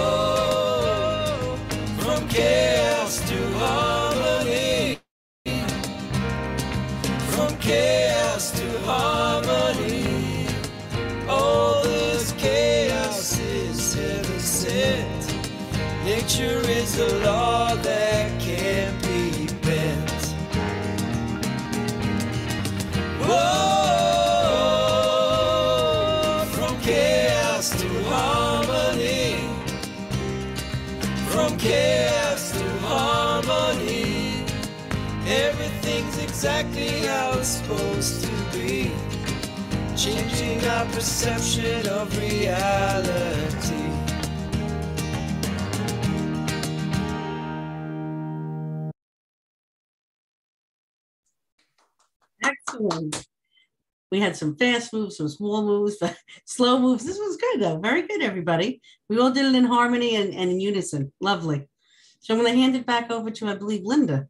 from 2.01 2.27
chaos 2.29 3.21
to 3.31 3.39
harmony, 3.59 4.99
from 7.31 7.57
chaos 7.59 8.51
to 8.59 8.67
harmony. 8.81 9.30
Nature 16.31 16.63
is 16.71 16.97
a 16.97 17.19
law 17.25 17.75
that 17.75 18.41
can't 18.41 19.03
be 19.03 19.49
bent. 19.63 20.11
Whoa, 23.19 23.35
from 26.53 26.81
chaos 26.83 27.71
to 27.71 27.89
harmony. 28.05 29.41
From 31.31 31.57
chaos 31.59 32.53
to 32.53 32.65
harmony. 32.87 34.45
Everything's 35.27 36.17
exactly 36.19 37.07
how 37.09 37.33
it's 37.39 37.49
supposed 37.49 38.23
to 38.23 38.31
be. 38.53 38.93
Changing 39.97 40.65
our 40.65 40.87
perception 40.87 41.89
of 41.89 42.17
reality. 42.17 43.60
We 54.11 54.21
had 54.21 54.37
some 54.37 54.57
fast 54.57 54.93
moves, 54.93 55.17
some 55.17 55.29
small 55.29 55.65
moves, 55.65 55.97
but 56.01 56.17
slow 56.45 56.79
moves. 56.81 57.05
This 57.05 57.19
was 57.19 57.37
good 57.37 57.61
though. 57.61 57.79
Very 57.79 58.03
good, 58.03 58.23
everybody. 58.23 58.81
We 59.09 59.19
all 59.21 59.31
did 59.31 59.47
it 59.47 59.55
in 59.55 59.65
harmony 59.65 60.17
and, 60.17 60.35
and 60.35 60.51
in 60.51 60.61
unison. 60.61 61.13
Lovely. 61.21 61.69
So 62.21 62.35
I'm 62.35 62.41
going 62.41 62.53
to 62.53 62.61
hand 62.61 62.77
it 62.77 62.85
back 62.85 63.11
over 63.11 63.31
to, 63.31 63.49
I 63.49 63.55
believe, 63.55 63.83
Linda. 63.85 64.29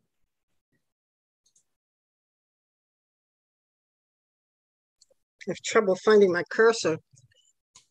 I 5.48 5.50
have 5.50 5.56
trouble 5.64 5.96
finding 6.04 6.32
my 6.32 6.44
cursor. 6.50 6.98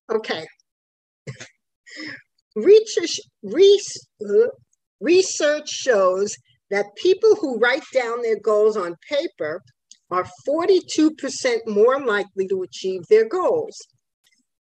Okay. 0.10 0.46
Research, 2.56 3.20
research 5.02 5.70
shows 5.70 6.36
that 6.72 6.96
people 6.96 7.36
who 7.36 7.58
write 7.58 7.84
down 7.94 8.22
their 8.22 8.40
goals 8.40 8.78
on 8.78 8.96
paper 9.10 9.62
are 10.12 10.28
42% 10.48 11.68
more 11.68 12.00
likely 12.00 12.48
to 12.48 12.64
achieve 12.64 13.02
their 13.10 13.28
goals. 13.28 13.78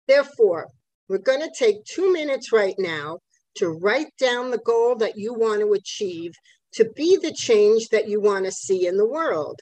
Therefore, 0.06 0.66
we're 1.08 1.18
going 1.18 1.40
to 1.40 1.52
take 1.58 1.84
two 1.84 2.12
minutes 2.12 2.52
right 2.52 2.74
now 2.78 3.18
to 3.56 3.68
write 3.68 4.12
down 4.18 4.50
the 4.50 4.58
goal 4.58 4.96
that 4.96 5.16
you 5.16 5.32
want 5.34 5.60
to 5.60 5.72
achieve 5.72 6.32
to 6.74 6.90
be 6.94 7.16
the 7.16 7.32
change 7.32 7.88
that 7.90 8.08
you 8.08 8.20
want 8.20 8.44
to 8.44 8.52
see 8.52 8.86
in 8.86 8.96
the 8.96 9.08
world. 9.08 9.58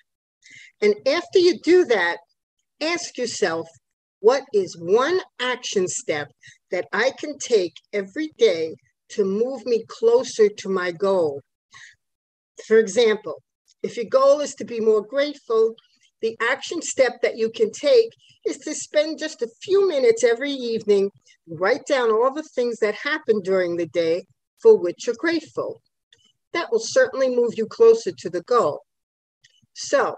And 0.82 0.94
after 1.06 1.38
you 1.38 1.58
do 1.62 1.84
that, 1.86 2.18
ask 2.80 3.16
yourself, 3.16 3.66
what 4.20 4.42
is 4.52 4.76
one 4.78 5.20
action 5.40 5.86
step 5.88 6.28
that 6.70 6.86
I 6.92 7.12
can 7.18 7.38
take 7.38 7.74
every 7.92 8.30
day 8.38 8.74
to 9.10 9.24
move 9.24 9.64
me 9.64 9.84
closer 9.88 10.48
to 10.48 10.68
my 10.68 10.90
goal? 10.90 11.40
For 12.66 12.78
example, 12.78 13.42
if 13.82 13.96
your 13.96 14.06
goal 14.06 14.40
is 14.40 14.54
to 14.56 14.64
be 14.64 14.80
more 14.80 15.02
grateful, 15.02 15.74
the 16.22 16.36
action 16.50 16.80
step 16.82 17.20
that 17.22 17.36
you 17.36 17.50
can 17.50 17.70
take 17.70 18.10
is 18.46 18.58
to 18.58 18.74
spend 18.74 19.18
just 19.18 19.42
a 19.42 19.50
few 19.62 19.86
minutes 19.86 20.24
every 20.24 20.52
evening, 20.52 21.10
write 21.48 21.84
down 21.86 22.10
all 22.10 22.32
the 22.32 22.42
things 22.42 22.78
that 22.78 22.94
happened 22.94 23.44
during 23.44 23.76
the 23.76 23.86
day 23.86 24.26
for 24.60 24.76
which 24.76 25.06
you're 25.06 25.16
grateful. 25.18 25.82
That 26.52 26.72
will 26.72 26.80
certainly 26.80 27.28
move 27.28 27.54
you 27.56 27.66
closer 27.66 28.12
to 28.12 28.30
the 28.30 28.42
goal. 28.42 28.80
So 29.74 30.16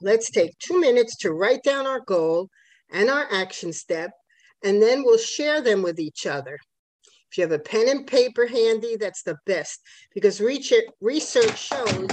let's 0.00 0.30
take 0.30 0.58
two 0.58 0.80
minutes 0.80 1.16
to 1.18 1.32
write 1.32 1.62
down 1.62 1.86
our 1.86 2.00
goal 2.00 2.48
and 2.90 3.10
our 3.10 3.26
action 3.30 3.72
step, 3.72 4.10
and 4.64 4.82
then 4.82 5.04
we'll 5.04 5.18
share 5.18 5.60
them 5.60 5.82
with 5.82 6.00
each 6.00 6.26
other. 6.26 6.58
If 7.30 7.38
you 7.38 7.42
have 7.42 7.52
a 7.52 7.58
pen 7.58 7.88
and 7.88 8.06
paper 8.06 8.46
handy, 8.46 8.96
that's 8.96 9.22
the 9.22 9.36
best 9.46 9.80
because 10.14 10.40
research 10.40 11.58
shows 11.58 12.08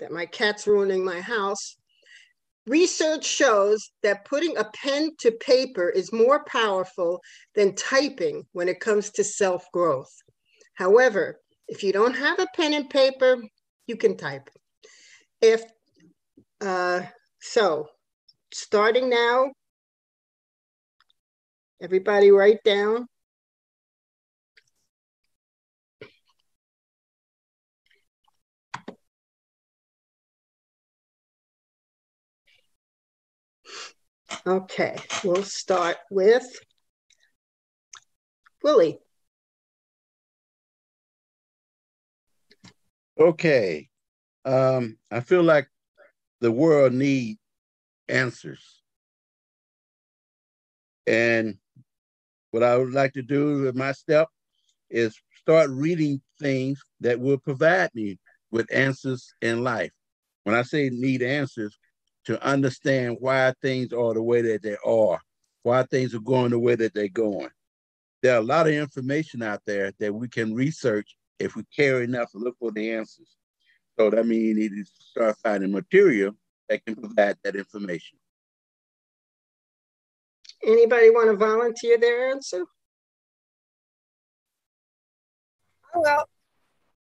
that 0.00 0.12
my 0.12 0.26
cat's 0.26 0.66
ruining 0.66 1.04
my 1.04 1.20
house. 1.20 1.76
Research 2.66 3.24
shows 3.24 3.90
that 4.02 4.24
putting 4.24 4.56
a 4.56 4.70
pen 4.74 5.10
to 5.20 5.32
paper 5.32 5.88
is 5.88 6.12
more 6.12 6.44
powerful 6.44 7.20
than 7.54 7.74
typing 7.74 8.44
when 8.52 8.68
it 8.68 8.80
comes 8.80 9.10
to 9.10 9.24
self 9.24 9.64
growth. 9.72 10.12
However, 10.74 11.40
if 11.68 11.82
you 11.82 11.92
don't 11.92 12.16
have 12.16 12.38
a 12.38 12.48
pen 12.54 12.74
and 12.74 12.90
paper, 12.90 13.42
you 13.86 13.96
can 13.96 14.16
type. 14.16 14.50
If 15.40 15.62
uh, 16.60 17.02
so, 17.40 17.88
starting 18.52 19.08
now, 19.08 19.52
everybody 21.80 22.30
write 22.30 22.62
down 22.64 23.06
Okay, 34.46 34.96
we'll 35.24 35.42
start 35.42 35.96
with 36.10 36.44
Willie. 38.62 38.98
Okay. 43.18 43.88
Um, 44.44 44.96
I 45.10 45.20
feel 45.20 45.42
like 45.42 45.68
the 46.40 46.50
world 46.50 46.92
needs 46.92 47.38
answers. 48.08 48.82
And 51.06 51.58
what 52.50 52.62
I 52.62 52.76
would 52.76 52.92
like 52.92 53.12
to 53.14 53.22
do 53.22 53.62
with 53.62 53.76
my 53.76 53.92
step 53.92 54.28
is 54.88 55.14
start 55.36 55.70
reading 55.70 56.20
things 56.40 56.82
that 57.00 57.20
will 57.20 57.38
provide 57.38 57.90
me 57.94 58.18
with 58.50 58.72
answers 58.72 59.32
in 59.42 59.62
life. 59.62 59.92
When 60.44 60.54
I 60.54 60.62
say 60.62 60.90
need 60.90 61.22
answers, 61.22 61.78
to 62.26 62.42
understand 62.46 63.16
why 63.20 63.52
things 63.62 63.92
are 63.92 64.14
the 64.14 64.22
way 64.22 64.42
that 64.42 64.62
they 64.62 64.76
are, 64.84 65.20
why 65.62 65.82
things 65.84 66.14
are 66.14 66.20
going 66.20 66.50
the 66.50 66.58
way 66.58 66.74
that 66.74 66.94
they're 66.94 67.08
going. 67.08 67.50
There 68.22 68.34
are 68.34 68.40
a 68.40 68.44
lot 68.44 68.66
of 68.66 68.74
information 68.74 69.42
out 69.42 69.62
there 69.66 69.92
that 69.98 70.14
we 70.14 70.28
can 70.28 70.54
research 70.54 71.16
if 71.38 71.56
we 71.56 71.64
care 71.74 72.02
enough 72.02 72.30
to 72.32 72.38
look 72.38 72.56
for 72.58 72.70
the 72.70 72.92
answers. 72.92 73.36
So 73.98 74.10
that 74.10 74.26
means 74.26 74.44
you 74.44 74.54
need 74.54 74.70
to 74.70 74.84
start 74.98 75.36
finding 75.42 75.72
material 75.72 76.34
that 76.68 76.84
can 76.84 76.96
provide 76.96 77.36
that 77.42 77.56
information. 77.56 78.18
Anybody 80.62 81.10
want 81.10 81.30
to 81.30 81.36
volunteer 81.36 81.98
their 81.98 82.30
answer? 82.30 82.64
Oh 85.94 86.00
well, 86.00 86.28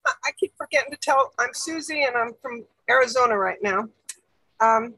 I 0.07 0.31
keep 0.39 0.53
forgetting 0.57 0.91
to 0.91 0.99
tell. 0.99 1.33
I'm 1.39 1.55
Susie, 1.55 2.03
and 2.03 2.17
I'm 2.17 2.33
from 2.43 2.65
Arizona 2.91 3.39
right 3.39 3.62
now. 3.62 3.89
Um, 4.61 4.95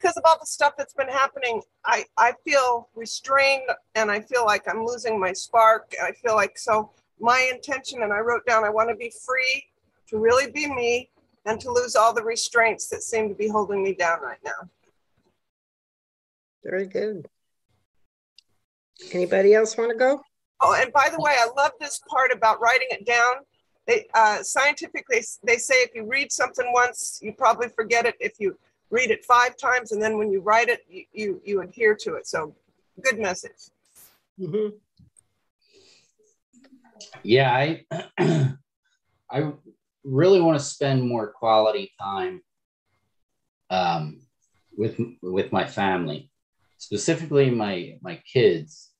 because 0.00 0.16
of 0.16 0.22
all 0.26 0.36
the 0.40 0.46
stuff 0.46 0.74
that's 0.78 0.94
been 0.94 1.08
happening, 1.08 1.60
I, 1.84 2.04
I 2.16 2.32
feel 2.44 2.88
restrained 2.94 3.68
and 3.94 4.10
I 4.10 4.20
feel 4.20 4.44
like 4.46 4.66
I'm 4.68 4.84
losing 4.84 5.20
my 5.20 5.32
spark. 5.32 5.92
I 6.02 6.12
feel 6.12 6.34
like 6.34 6.58
so 6.58 6.90
my 7.20 7.50
intention, 7.52 8.02
and 8.02 8.12
I 8.12 8.20
wrote 8.20 8.46
down, 8.46 8.64
I 8.64 8.70
want 8.70 8.88
to 8.88 8.96
be 8.96 9.12
free 9.26 9.64
to 10.08 10.18
really 10.18 10.50
be 10.50 10.66
me 10.66 11.10
and 11.44 11.60
to 11.60 11.70
lose 11.70 11.96
all 11.96 12.14
the 12.14 12.22
restraints 12.22 12.88
that 12.88 13.02
seem 13.02 13.28
to 13.28 13.34
be 13.34 13.48
holding 13.48 13.82
me 13.82 13.94
down 13.94 14.22
right 14.22 14.38
now. 14.44 14.68
Very 16.64 16.86
good. 16.86 17.28
Anybody 19.12 19.54
else 19.54 19.76
want 19.76 19.90
to 19.90 19.96
go? 19.96 20.22
Oh, 20.62 20.74
and 20.78 20.92
by 20.92 21.08
the 21.10 21.20
way, 21.20 21.32
I 21.38 21.48
love 21.56 21.72
this 21.78 22.00
part 22.08 22.32
about 22.32 22.60
writing 22.60 22.88
it 22.90 23.06
down. 23.06 23.36
They, 23.86 24.06
uh, 24.14 24.42
scientifically, 24.42 25.22
they 25.42 25.56
say 25.56 25.74
if 25.76 25.94
you 25.94 26.06
read 26.06 26.32
something 26.32 26.70
once, 26.72 27.18
you 27.22 27.32
probably 27.32 27.68
forget 27.68 28.06
it. 28.06 28.14
If 28.20 28.34
you 28.38 28.58
read 28.90 29.10
it 29.10 29.24
five 29.24 29.56
times, 29.56 29.92
and 29.92 30.02
then 30.02 30.18
when 30.18 30.30
you 30.30 30.40
write 30.40 30.68
it, 30.68 30.80
you 30.88 31.04
you, 31.12 31.42
you 31.44 31.60
adhere 31.62 31.94
to 31.96 32.14
it. 32.14 32.26
So, 32.26 32.54
good 33.02 33.18
message. 33.18 33.70
Mm-hmm. 34.38 34.76
Yeah, 37.22 37.52
I 37.52 37.84
I 39.30 39.52
really 40.04 40.40
want 40.40 40.58
to 40.58 40.64
spend 40.64 41.06
more 41.06 41.28
quality 41.32 41.92
time 42.00 42.42
um, 43.70 44.20
with 44.76 44.98
with 45.22 45.52
my 45.52 45.66
family, 45.66 46.30
specifically 46.78 47.50
my 47.50 47.98
my 48.02 48.20
kids, 48.30 48.90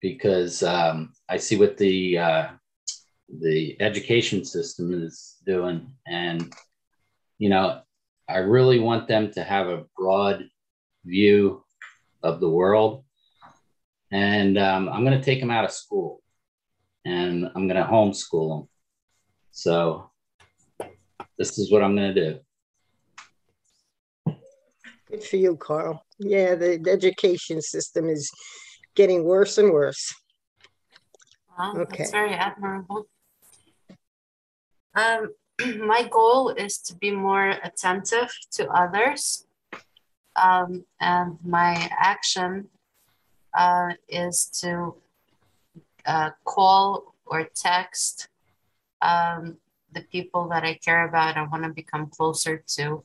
because 0.00 0.62
um, 0.62 1.12
I 1.28 1.36
see 1.36 1.56
what 1.56 1.76
the 1.76 2.18
uh, 2.18 2.46
the 3.40 3.76
education 3.80 4.44
system 4.44 5.02
is 5.02 5.36
doing, 5.44 5.92
and 6.06 6.52
you 7.38 7.48
know 7.48 7.82
I 8.28 8.38
really 8.38 8.80
want 8.80 9.06
them 9.06 9.30
to 9.32 9.42
have 9.42 9.68
a 9.68 9.84
broad 9.96 10.44
view 11.04 11.64
of 12.22 12.40
the 12.40 12.48
world. 12.48 13.04
And 14.10 14.58
um, 14.58 14.88
I'm 14.88 15.04
going 15.04 15.18
to 15.18 15.24
take 15.24 15.40
them 15.40 15.50
out 15.50 15.64
of 15.64 15.70
school 15.70 16.22
and 17.04 17.50
I'm 17.54 17.68
going 17.68 17.80
to 17.80 17.88
homeschool 17.88 18.60
them. 18.60 18.68
So 19.52 20.10
this 21.38 21.58
is 21.58 21.70
what 21.70 21.82
I'm 21.82 21.96
going 21.96 22.14
to 22.14 22.32
do. 22.32 22.40
Good 25.08 25.22
for 25.22 25.36
you, 25.36 25.56
Carl. 25.56 26.04
Yeah, 26.18 26.56
the, 26.56 26.78
the 26.82 26.90
education 26.90 27.62
system 27.62 28.08
is 28.08 28.28
getting 28.96 29.22
worse 29.22 29.58
and 29.58 29.72
worse. 29.72 30.12
Wow, 31.56 31.74
okay. 31.76 31.98
That's 31.98 32.10
very 32.10 32.32
admirable. 32.32 33.06
Um, 34.96 35.28
my 35.78 36.08
goal 36.10 36.50
is 36.50 36.78
to 36.78 36.94
be 36.94 37.10
more 37.10 37.50
attentive 37.62 38.30
to 38.52 38.68
others 38.70 39.46
Um, 40.36 40.84
and 41.00 41.38
my 41.44 41.88
action 41.98 42.68
uh, 43.54 43.90
is 44.08 44.46
to 44.60 44.94
uh, 46.04 46.30
call 46.44 47.14
or 47.24 47.48
text 47.54 48.28
um, 49.00 49.56
the 49.92 50.02
people 50.02 50.48
that 50.48 50.62
I 50.62 50.74
care 50.74 51.08
about, 51.08 51.36
I 51.36 51.42
want 51.42 51.64
to 51.64 51.70
become 51.70 52.06
closer 52.06 52.62
to. 52.76 53.02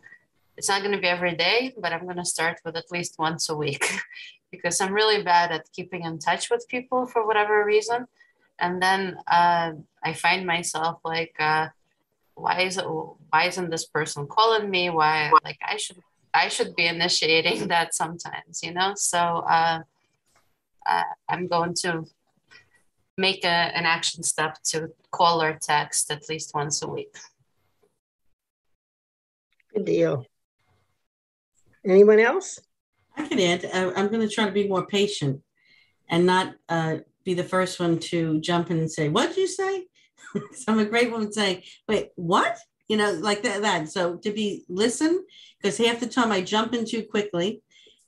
It's 0.57 0.67
not 0.67 0.81
going 0.81 0.93
to 0.93 1.01
be 1.01 1.07
every 1.07 1.35
day, 1.35 1.73
but 1.77 1.93
I'm 1.93 2.03
going 2.03 2.17
to 2.17 2.25
start 2.25 2.59
with 2.65 2.75
at 2.75 2.91
least 2.91 3.17
once 3.17 3.49
a 3.49 3.55
week 3.55 3.89
because 4.51 4.81
I'm 4.81 4.93
really 4.93 5.23
bad 5.23 5.51
at 5.51 5.71
keeping 5.71 6.03
in 6.03 6.19
touch 6.19 6.49
with 6.51 6.67
people 6.67 7.07
for 7.07 7.25
whatever 7.25 7.63
reason. 7.65 8.07
And 8.59 8.81
then 8.81 9.17
uh, 9.27 9.71
I 10.03 10.13
find 10.13 10.45
myself 10.45 10.99
like, 11.03 11.35
uh, 11.39 11.69
why 12.41 12.61
is 12.61 12.77
it, 12.77 12.85
why 12.85 13.45
isn't 13.47 13.69
this 13.69 13.85
person 13.85 14.27
calling 14.27 14.69
me? 14.69 14.89
Why 14.89 15.31
like 15.43 15.59
I 15.65 15.77
should 15.77 15.97
I 16.33 16.47
should 16.47 16.75
be 16.75 16.87
initiating 16.87 17.67
that 17.73 17.93
sometimes, 17.93 18.61
you 18.63 18.73
know. 18.73 18.93
So 18.95 19.17
uh, 19.17 19.79
uh 20.85 21.03
I'm 21.29 21.47
going 21.47 21.73
to 21.83 22.05
make 23.17 23.43
a, 23.45 23.57
an 23.77 23.85
action 23.85 24.23
step 24.23 24.57
to 24.71 24.89
call 25.11 25.41
or 25.41 25.57
text 25.61 26.11
at 26.11 26.27
least 26.29 26.53
once 26.53 26.81
a 26.81 26.87
week. 26.87 27.15
Good 29.73 29.85
deal. 29.85 30.25
Anyone 31.85 32.19
else? 32.19 32.59
I 33.17 33.27
can 33.27 33.39
add. 33.39 33.65
I'm 33.73 34.07
going 34.07 34.27
to 34.27 34.33
try 34.33 34.45
to 34.45 34.51
be 34.51 34.67
more 34.67 34.85
patient 34.85 35.41
and 36.09 36.25
not 36.25 36.55
uh, 36.69 36.97
be 37.23 37.33
the 37.33 37.43
first 37.43 37.79
one 37.79 37.99
to 37.99 38.39
jump 38.41 38.71
in 38.71 38.79
and 38.79 38.91
say, 38.91 39.09
"What 39.09 39.29
did 39.29 39.37
you 39.37 39.47
say?" 39.47 39.85
So 40.53 40.63
I'm 40.67 40.79
a 40.79 40.85
great 40.85 41.11
woman 41.11 41.31
saying, 41.31 41.63
"Wait, 41.87 42.09
what?" 42.15 42.57
You 42.87 42.97
know, 42.97 43.11
like 43.11 43.43
that. 43.43 43.61
that. 43.61 43.89
So 43.89 44.17
to 44.17 44.31
be 44.31 44.65
listen, 44.67 45.25
because 45.57 45.77
half 45.77 45.99
the 45.99 46.07
time 46.07 46.31
I 46.31 46.41
jump 46.41 46.73
in 46.73 46.85
too 46.85 47.03
quickly, 47.03 47.61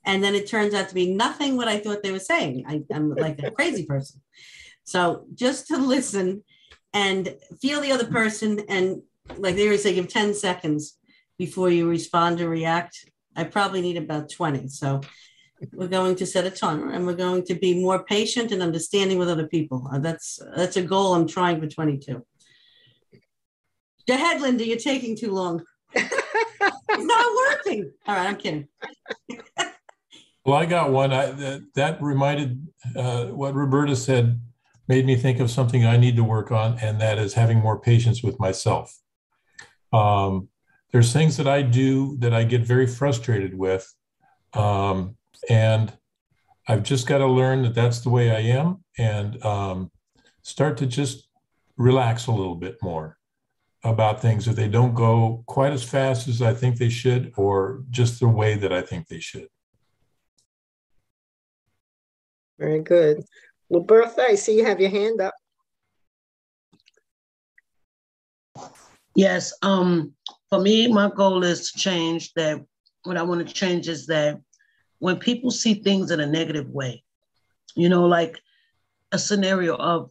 and 0.04 0.22
then 0.22 0.34
it 0.34 0.46
turns 0.46 0.74
out 0.74 0.88
to 0.88 0.94
be 0.94 1.14
nothing 1.14 1.56
what 1.56 1.68
I 1.68 1.78
thought 1.78 2.02
they 2.02 2.12
were 2.12 2.18
saying. 2.18 2.64
I, 2.68 2.82
I'm 2.94 3.14
like 3.14 3.42
a 3.42 3.50
crazy 3.50 3.86
person. 3.88 4.20
So 4.84 5.26
just 5.34 5.68
to 5.68 5.78
listen 5.78 6.44
and 6.92 7.34
feel 7.60 7.80
the 7.80 7.92
other 7.92 8.06
person 8.06 8.60
and 8.68 9.02
like 9.38 9.56
they 9.56 9.64
always 9.64 9.82
say, 9.82 9.94
give 9.94 10.08
10 10.08 10.34
seconds 10.34 10.98
before 11.38 11.70
you 11.70 11.88
respond 11.88 12.40
or 12.40 12.48
react. 12.48 13.10
I 13.36 13.44
probably 13.44 13.80
need 13.80 13.96
about 13.96 14.30
20. 14.30 14.68
So 14.68 15.00
we're 15.72 15.88
going 15.88 16.16
to 16.16 16.26
set 16.26 16.44
a 16.44 16.50
timer 16.50 16.90
and 16.90 17.06
we're 17.06 17.14
going 17.14 17.44
to 17.44 17.54
be 17.54 17.80
more 17.80 18.04
patient 18.04 18.52
and 18.52 18.62
understanding 18.62 19.18
with 19.18 19.28
other 19.28 19.46
people. 19.46 19.88
Uh, 19.92 19.98
that's 19.98 20.38
that's 20.56 20.76
a 20.76 20.82
goal 20.82 21.14
I'm 21.14 21.26
trying 21.26 21.60
for 21.60 21.66
22. 21.66 22.24
Go 24.06 24.14
ahead, 24.14 24.40
Linda. 24.40 24.66
You're 24.66 24.76
taking 24.76 25.16
too 25.16 25.32
long. 25.32 25.62
it's 25.94 27.04
not 27.04 27.36
working. 27.48 27.92
All 28.06 28.14
right, 28.14 28.28
I'm 28.28 28.36
kidding. 28.36 28.68
well, 30.44 30.56
I 30.56 30.66
got 30.66 30.90
one. 30.90 31.12
I, 31.12 31.30
that, 31.30 31.62
that 31.74 32.02
reminded 32.02 32.66
uh, 32.96 33.26
what 33.26 33.54
Roberta 33.54 33.96
said 33.96 34.40
made 34.88 35.06
me 35.06 35.16
think 35.16 35.40
of 35.40 35.50
something 35.50 35.86
I 35.86 35.96
need 35.96 36.16
to 36.16 36.24
work 36.24 36.52
on, 36.52 36.78
and 36.80 37.00
that 37.00 37.18
is 37.18 37.32
having 37.32 37.58
more 37.58 37.78
patience 37.78 38.22
with 38.22 38.38
myself. 38.38 38.94
Um, 39.92 40.48
there's 40.92 41.12
things 41.12 41.36
that 41.38 41.48
I 41.48 41.62
do 41.62 42.16
that 42.18 42.34
I 42.34 42.44
get 42.44 42.62
very 42.62 42.86
frustrated 42.86 43.56
with, 43.56 43.92
um, 44.52 45.16
and 45.48 45.92
I've 46.66 46.82
just 46.82 47.06
got 47.06 47.18
to 47.18 47.26
learn 47.26 47.62
that 47.62 47.74
that's 47.74 48.00
the 48.00 48.10
way 48.10 48.30
I 48.30 48.40
am, 48.40 48.84
and 48.98 49.42
um, 49.44 49.90
start 50.42 50.76
to 50.78 50.86
just 50.86 51.28
relax 51.76 52.26
a 52.26 52.32
little 52.32 52.54
bit 52.54 52.76
more 52.82 53.18
about 53.82 54.22
things 54.22 54.48
if 54.48 54.56
they 54.56 54.68
don't 54.68 54.94
go 54.94 55.42
quite 55.46 55.72
as 55.72 55.84
fast 55.84 56.26
as 56.26 56.40
I 56.40 56.54
think 56.54 56.78
they 56.78 56.88
should, 56.88 57.32
or 57.36 57.82
just 57.90 58.20
the 58.20 58.28
way 58.28 58.56
that 58.56 58.72
I 58.72 58.80
think 58.80 59.08
they 59.08 59.20
should. 59.20 59.48
Very 62.58 62.80
good. 62.80 63.22
Well, 63.68 63.82
Bertha, 63.82 64.22
I 64.22 64.34
see 64.36 64.56
you 64.56 64.64
have 64.64 64.80
your 64.80 64.90
hand 64.90 65.20
up. 65.20 65.34
Yes. 69.14 69.52
Um, 69.62 70.12
for 70.48 70.60
me, 70.60 70.88
my 70.88 71.10
goal 71.14 71.44
is 71.44 71.72
to 71.72 71.78
change 71.78 72.32
that. 72.34 72.64
What 73.02 73.16
I 73.16 73.22
want 73.22 73.46
to 73.46 73.52
change 73.52 73.88
is 73.88 74.06
that 74.06 74.40
when 74.98 75.16
people 75.18 75.50
see 75.50 75.74
things 75.74 76.10
in 76.10 76.20
a 76.20 76.26
negative 76.26 76.68
way, 76.70 77.02
you 77.74 77.88
know, 77.88 78.06
like 78.06 78.40
a 79.12 79.18
scenario 79.18 79.76
of 79.76 80.10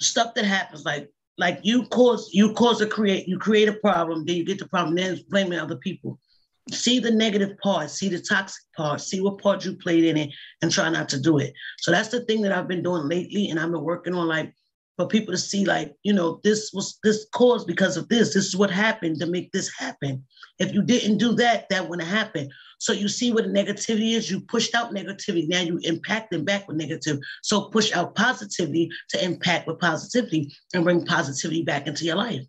stuff 0.00 0.34
that 0.34 0.44
happens, 0.44 0.84
like 0.84 1.10
like 1.38 1.60
you 1.62 1.84
cause 1.86 2.30
you 2.32 2.52
cause 2.52 2.80
a 2.80 2.86
create 2.86 3.26
you 3.26 3.38
create 3.38 3.68
a 3.68 3.74
problem, 3.74 4.24
then 4.24 4.36
you 4.36 4.44
get 4.44 4.58
the 4.58 4.68
problem, 4.68 4.94
then 4.94 5.18
blaming 5.30 5.58
other 5.58 5.76
people 5.76 6.18
see 6.70 6.98
the 6.98 7.10
negative 7.10 7.58
part, 7.58 7.90
see 7.90 8.08
the 8.08 8.20
toxic 8.20 8.62
part, 8.76 9.00
see 9.00 9.20
what 9.20 9.38
part 9.38 9.64
you 9.64 9.74
played 9.74 10.04
in 10.04 10.16
it, 10.16 10.30
and 10.60 10.70
try 10.70 10.88
not 10.88 11.08
to 11.08 11.20
do 11.20 11.38
it. 11.38 11.52
So 11.78 11.90
that's 11.90 12.08
the 12.08 12.24
thing 12.24 12.42
that 12.42 12.52
I've 12.52 12.68
been 12.68 12.82
doing 12.82 13.08
lately, 13.08 13.50
and 13.50 13.58
I've 13.58 13.72
been 13.72 13.82
working 13.82 14.14
on 14.14 14.28
like 14.28 14.54
for 14.96 15.06
people 15.06 15.32
to 15.32 15.38
see 15.38 15.64
like 15.64 15.94
you 16.02 16.12
know 16.12 16.40
this 16.44 16.70
was 16.72 16.98
this 17.02 17.26
caused 17.32 17.66
because 17.66 17.96
of 17.96 18.08
this. 18.08 18.34
This 18.34 18.46
is 18.46 18.56
what 18.56 18.70
happened 18.70 19.18
to 19.20 19.26
make 19.26 19.52
this 19.52 19.70
happen. 19.76 20.24
If 20.58 20.72
you 20.72 20.82
didn't 20.82 21.18
do 21.18 21.32
that, 21.34 21.68
that 21.70 21.88
wouldn't 21.88 22.08
happen. 22.08 22.50
So 22.78 22.92
you 22.92 23.08
see 23.08 23.32
what 23.32 23.44
negativity 23.46 24.14
is. 24.14 24.30
You 24.30 24.40
pushed 24.40 24.74
out 24.74 24.92
negativity. 24.92 25.48
Now 25.48 25.60
you 25.60 25.78
impact 25.82 26.30
them 26.30 26.44
back 26.44 26.66
with 26.66 26.76
negative. 26.76 27.18
So 27.42 27.70
push 27.70 27.92
out 27.92 28.14
positivity 28.14 28.90
to 29.10 29.24
impact 29.24 29.66
with 29.66 29.78
positivity 29.78 30.52
and 30.74 30.84
bring 30.84 31.06
positivity 31.06 31.62
back 31.62 31.86
into 31.86 32.04
your 32.04 32.16
life. 32.16 32.42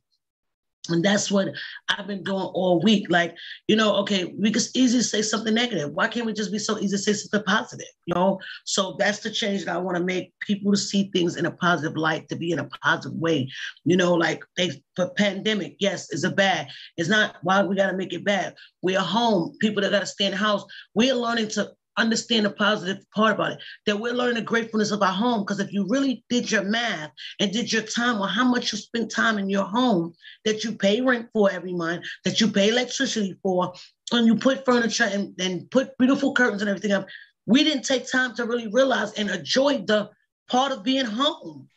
And 0.90 1.04
that's 1.04 1.32
what 1.32 1.48
I've 1.88 2.08
been 2.08 2.24
doing 2.24 2.44
all 2.44 2.82
week. 2.82 3.10
Like, 3.10 3.36
you 3.68 3.76
know, 3.76 3.96
okay, 3.98 4.26
we 4.38 4.52
can 4.52 4.62
easily 4.76 5.02
say 5.02 5.22
something 5.22 5.54
negative. 5.54 5.92
Why 5.92 6.10
can't 6.10 6.26
we 6.26 6.34
just 6.34 6.52
be 6.52 6.60
so 6.60 6.78
easy 6.78 6.98
to 6.98 7.02
say 7.02 7.14
something 7.14 7.44
positive? 7.44 7.88
You 8.06 8.16
know, 8.16 8.40
so 8.66 8.98
that's 9.00 9.20
the 9.20 9.30
change 9.30 9.64
that 9.64 9.76
I 9.76 9.80
want 9.80 9.98
to 9.98 10.04
make 10.04 10.34
people 10.42 10.74
to 10.74 10.78
see 10.78 11.10
things 11.14 11.38
in 11.38 11.46
a 11.46 11.52
positive 11.52 11.96
light, 11.96 12.28
to 12.30 12.36
be 12.36 12.52
in 12.52 12.60
a 12.60 12.70
positive 12.84 13.18
way. 13.18 13.50
You 13.86 13.96
know, 13.96 14.14
like 14.14 14.44
they 14.58 14.84
for 14.98 15.10
pandemic, 15.12 15.78
yes, 15.80 16.12
it's 16.12 16.26
a 16.26 16.32
bad. 16.32 16.68
It's 16.98 17.10
not 17.10 17.38
why 17.44 17.64
we 17.64 17.78
gotta 17.78 17.96
make 17.96 18.12
it 18.12 18.26
bad. 18.26 18.54
We're 18.82 19.00
home, 19.00 19.56
people 19.62 19.82
that 19.84 19.92
gotta 19.92 20.06
stay 20.06 20.26
in 20.26 20.32
the 20.32 20.38
house. 20.38 20.66
We're 20.96 21.16
learning 21.16 21.48
to 21.50 21.72
understand 21.98 22.46
the 22.46 22.50
positive 22.52 23.04
part 23.12 23.36
about 23.36 23.54
it 23.54 23.60
that 23.86 24.00
we're 24.00 24.14
learning 24.14 24.36
the 24.36 24.42
gratefulness 24.42 24.92
of 24.92 25.02
our 25.02 25.12
home. 25.12 25.42
Because 25.42 25.60
if 25.60 25.72
you 25.72 25.86
really 25.88 26.24
did 26.30 26.52
your 26.52 26.64
math 26.64 27.12
and 27.40 27.52
did 27.52 27.72
your 27.72 27.84
time 27.84 28.22
on 28.22 28.30
how 28.30 28.44
much 28.44 28.72
you 28.72 28.78
spend 28.78 29.12
time 29.12 29.38
in 29.38 29.50
your 29.50 29.66
home 29.66 30.14
that 30.46 30.64
you 30.64 30.74
pay 30.74 31.02
rent 31.02 31.30
for 31.34 31.52
every 31.52 31.74
month 31.74 32.06
that 32.24 32.42
you 32.42 32.48
pay 32.48 32.70
electricity 32.70 33.36
for 33.42 33.74
and 34.12 34.28
you 34.28 34.36
put 34.36 34.66
furniture 34.66 35.06
and, 35.06 35.34
and 35.40 35.70
put 35.72 35.98
beautiful 35.98 36.34
curtains 36.34 36.62
and 36.62 36.70
everything 36.70 36.92
up 36.92 37.08
we 37.46 37.64
didn't 37.64 37.84
take 37.84 38.10
time 38.10 38.34
to 38.36 38.46
really 38.46 38.68
realize 38.68 39.12
and 39.14 39.30
enjoy 39.30 39.80
the 39.80 40.10
part 40.50 40.72
of 40.72 40.84
being 40.84 41.06
home. 41.06 41.68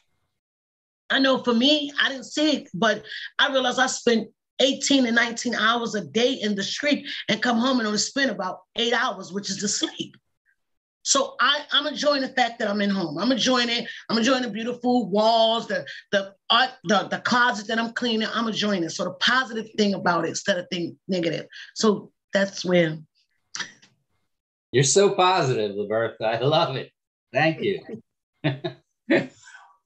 I 1.11 1.19
know 1.21 1.39
for 1.39 1.55
me 1.55 1.93
i 2.01 2.09
didn't 2.09 2.25
see 2.25 2.57
it 2.57 2.69
but 2.75 3.05
i 3.39 3.53
realized 3.53 3.79
i 3.79 3.87
spent 3.87 4.29
18 4.61 5.07
and 5.07 5.15
19 5.15 5.55
hours 5.55 5.95
a 5.95 6.05
day 6.05 6.35
in 6.35 6.55
the 6.55 6.63
street 6.63 7.07
and 7.29 7.43
come 7.43 7.59
home 7.59 7.79
and 7.79 7.87
only 7.87 7.99
spend 7.99 8.31
about 8.31 8.61
eight 8.77 8.93
hours, 8.93 9.33
which 9.33 9.51
is 9.51 9.59
to 9.59 9.69
sleep. 9.69 10.17
So 11.03 11.37
I, 11.41 11.61
I'm 11.71 11.87
enjoying 11.87 12.23
the 12.23 12.29
fact 12.29 12.59
that 12.59 12.69
I'm 12.69 12.81
in 12.81 12.91
home. 12.91 13.17
I'm 13.17 13.31
enjoying 13.31 13.69
it. 13.69 13.89
I'm 14.09 14.19
enjoying 14.19 14.43
the 14.43 14.51
beautiful 14.51 15.09
walls, 15.09 15.69
the 15.69 15.87
the 16.11 16.35
art, 16.51 16.71
the, 16.83 17.07
the 17.09 17.19
closet 17.19 17.69
that 17.69 17.79
I'm 17.79 17.93
cleaning. 17.93 18.27
I'm 18.35 18.49
enjoying 18.49 18.83
it. 18.83 18.91
So 18.91 19.05
the 19.05 19.13
positive 19.13 19.69
thing 19.77 19.95
about 19.95 20.25
it 20.25 20.31
instead 20.31 20.59
of 20.59 20.67
thing 20.69 20.99
negative. 21.07 21.47
So 21.77 22.11
that's 22.33 22.65
where 22.65 22.99
you're 24.73 24.85
so 24.85 25.15
positive, 25.15 25.77
Lubertha. 25.77 26.23
I 26.23 26.41
love 26.41 26.75
it. 26.75 26.91
Thank 27.33 27.63
you. 27.63 27.81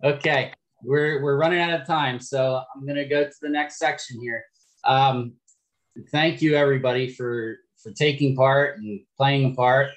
okay, 0.04 0.52
we're 0.82 1.22
we're 1.22 1.36
running 1.36 1.60
out 1.60 1.78
of 1.78 1.86
time, 1.86 2.18
so 2.18 2.62
I'm 2.74 2.86
gonna 2.86 3.06
go 3.06 3.24
to 3.24 3.34
the 3.42 3.50
next 3.50 3.78
section 3.78 4.20
here. 4.22 4.42
Um, 4.84 5.34
thank 6.10 6.42
you 6.42 6.56
everybody 6.56 7.08
for 7.08 7.58
for 7.82 7.90
taking 7.92 8.36
part 8.36 8.78
and 8.78 9.00
playing 9.16 9.52
a 9.52 9.54
part. 9.54 9.90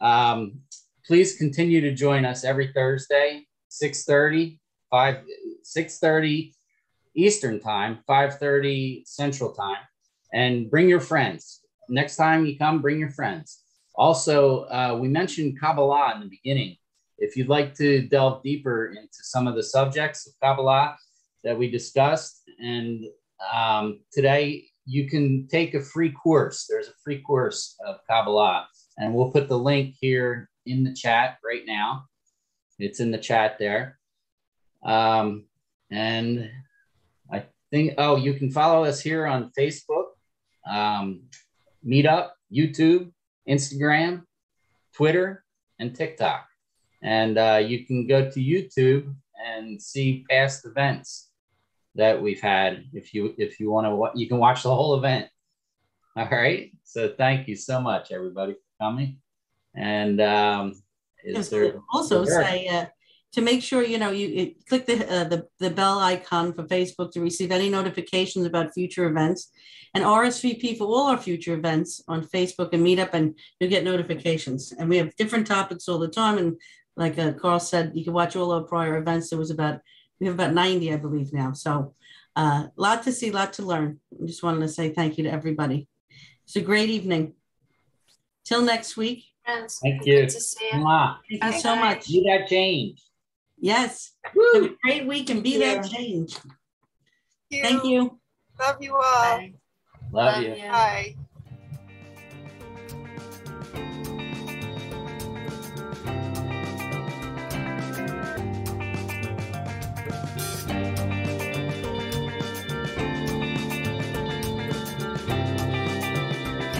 Um, 0.00 0.60
please 1.06 1.36
continue 1.36 1.80
to 1.80 1.94
join 1.94 2.24
us 2.24 2.44
every 2.44 2.72
Thursday, 2.72 3.46
6:30, 3.68 4.58
5 4.90 5.24
6:30 5.62 6.52
Eastern 7.14 7.60
time, 7.60 7.98
5:30 8.08 9.02
Central 9.06 9.52
time, 9.52 9.82
and 10.32 10.70
bring 10.70 10.88
your 10.88 11.00
friends. 11.00 11.60
Next 11.88 12.16
time 12.16 12.46
you 12.46 12.56
come, 12.56 12.80
bring 12.80 12.98
your 12.98 13.10
friends. 13.10 13.62
Also, 13.96 14.64
uh, 14.64 14.96
we 15.00 15.08
mentioned 15.08 15.58
Kabbalah 15.60 16.14
in 16.14 16.20
the 16.20 16.28
beginning. 16.28 16.76
If 17.18 17.36
you'd 17.36 17.48
like 17.48 17.74
to 17.74 18.06
delve 18.08 18.42
deeper 18.42 18.86
into 18.86 19.22
some 19.22 19.46
of 19.46 19.54
the 19.54 19.62
subjects 19.62 20.26
of 20.26 20.32
Kabbalah 20.40 20.96
that 21.44 21.58
we 21.58 21.70
discussed 21.70 22.42
and 22.60 23.04
um, 23.52 24.00
today 24.12 24.66
you 24.86 25.08
can 25.08 25.46
take 25.48 25.74
a 25.74 25.80
free 25.80 26.10
course. 26.10 26.66
There's 26.68 26.88
a 26.88 26.94
free 27.04 27.20
course 27.22 27.76
of 27.86 28.00
Kabbalah, 28.08 28.66
and 28.98 29.14
we'll 29.14 29.30
put 29.30 29.48
the 29.48 29.58
link 29.58 29.94
here 30.00 30.50
in 30.66 30.84
the 30.84 30.92
chat 30.92 31.38
right 31.44 31.62
now. 31.66 32.06
It's 32.78 33.00
in 33.00 33.10
the 33.10 33.18
chat 33.18 33.58
there. 33.58 33.98
Um, 34.84 35.44
and 35.90 36.50
I 37.30 37.44
think, 37.70 37.94
oh, 37.98 38.16
you 38.16 38.34
can 38.34 38.50
follow 38.50 38.84
us 38.84 39.00
here 39.00 39.26
on 39.26 39.52
Facebook. 39.58 40.06
Um, 40.68 41.22
Meetup, 41.86 42.30
YouTube, 42.52 43.12
Instagram, 43.48 44.22
Twitter, 44.94 45.44
and 45.78 45.94
TikTok. 45.94 46.46
And 47.02 47.38
uh, 47.38 47.62
you 47.64 47.86
can 47.86 48.06
go 48.06 48.30
to 48.30 48.40
YouTube 48.40 49.14
and 49.46 49.80
see 49.80 50.24
past 50.28 50.66
events 50.66 51.29
that 52.00 52.20
we've 52.20 52.40
had. 52.40 52.84
If 52.92 53.14
you 53.14 53.34
if 53.38 53.60
you 53.60 53.70
want 53.70 53.86
to, 53.86 54.18
you 54.18 54.28
can 54.28 54.38
watch 54.38 54.62
the 54.62 54.74
whole 54.74 54.96
event. 54.96 55.28
All 56.16 56.28
right. 56.28 56.72
So 56.84 57.14
thank 57.16 57.46
you 57.46 57.56
so 57.56 57.80
much, 57.80 58.10
everybody, 58.10 58.54
for 58.54 58.84
coming. 58.84 59.18
And 59.74 60.20
um, 60.20 60.74
is 61.24 61.50
there 61.50 61.80
also 61.92 62.24
say 62.24 62.66
uh, 62.66 62.86
to 63.32 63.40
make 63.40 63.62
sure 63.62 63.82
you 63.82 63.98
know 63.98 64.10
you 64.10 64.28
it, 64.34 64.66
click 64.66 64.86
the, 64.86 64.96
uh, 65.08 65.24
the 65.24 65.46
the 65.60 65.70
bell 65.70 65.98
icon 66.00 66.52
for 66.52 66.64
Facebook 66.64 67.12
to 67.12 67.20
receive 67.20 67.52
any 67.52 67.68
notifications 67.68 68.46
about 68.46 68.74
future 68.74 69.06
events, 69.06 69.52
and 69.94 70.04
RSVP 70.04 70.78
for 70.78 70.84
all 70.84 71.08
our 71.08 71.18
future 71.18 71.54
events 71.54 72.02
on 72.08 72.24
Facebook 72.24 72.70
and 72.72 72.84
Meetup, 72.84 73.14
and 73.14 73.38
you'll 73.58 73.70
get 73.70 73.84
notifications. 73.84 74.72
And 74.72 74.88
we 74.88 74.96
have 74.96 75.14
different 75.16 75.46
topics 75.46 75.88
all 75.88 75.98
the 75.98 76.08
time. 76.08 76.38
And 76.38 76.60
like 76.96 77.18
uh, 77.18 77.32
Carl 77.32 77.60
said, 77.60 77.92
you 77.94 78.04
can 78.04 78.12
watch 78.12 78.36
all 78.36 78.52
our 78.52 78.62
prior 78.62 78.98
events. 78.98 79.30
There 79.30 79.38
was 79.38 79.50
about 79.50 79.80
we 80.20 80.26
have 80.26 80.34
about 80.34 80.52
ninety, 80.52 80.92
I 80.92 80.96
believe, 80.96 81.32
now. 81.32 81.52
So 81.52 81.94
a 82.36 82.40
uh, 82.40 82.66
lot 82.76 83.02
to 83.04 83.12
see, 83.12 83.30
lot 83.30 83.54
to 83.54 83.62
learn. 83.64 83.98
I 84.22 84.26
just 84.26 84.42
wanted 84.42 84.60
to 84.60 84.68
say 84.68 84.90
thank 84.90 85.18
you 85.18 85.24
to 85.24 85.32
everybody. 85.32 85.88
It's 86.44 86.56
a 86.56 86.60
great 86.60 86.90
evening. 86.90 87.34
Till 88.44 88.62
next 88.62 88.96
week. 88.96 89.24
Friends, 89.44 89.78
Thank 89.82 90.06
you. 90.06 90.20
Good 90.20 90.28
to 90.30 90.40
see 90.40 90.68
you. 90.72 90.78
Mwah. 90.78 91.16
Thank 91.30 91.54
you 91.54 91.60
so 91.60 91.76
much. 91.76 92.08
Be 92.08 92.24
that 92.26 92.48
change. 92.48 93.02
Yes. 93.58 94.12
Have 94.24 94.64
a 94.64 94.70
great 94.82 95.06
week 95.06 95.30
and 95.30 95.42
be 95.42 95.58
that 95.58 95.88
change. 95.88 96.36
Thank 97.50 97.84
you. 97.84 98.18
Love 98.58 98.76
you 98.80 98.96
all. 98.96 99.48
Love 100.12 100.42
you. 100.42 100.54
Bye. 100.54 101.16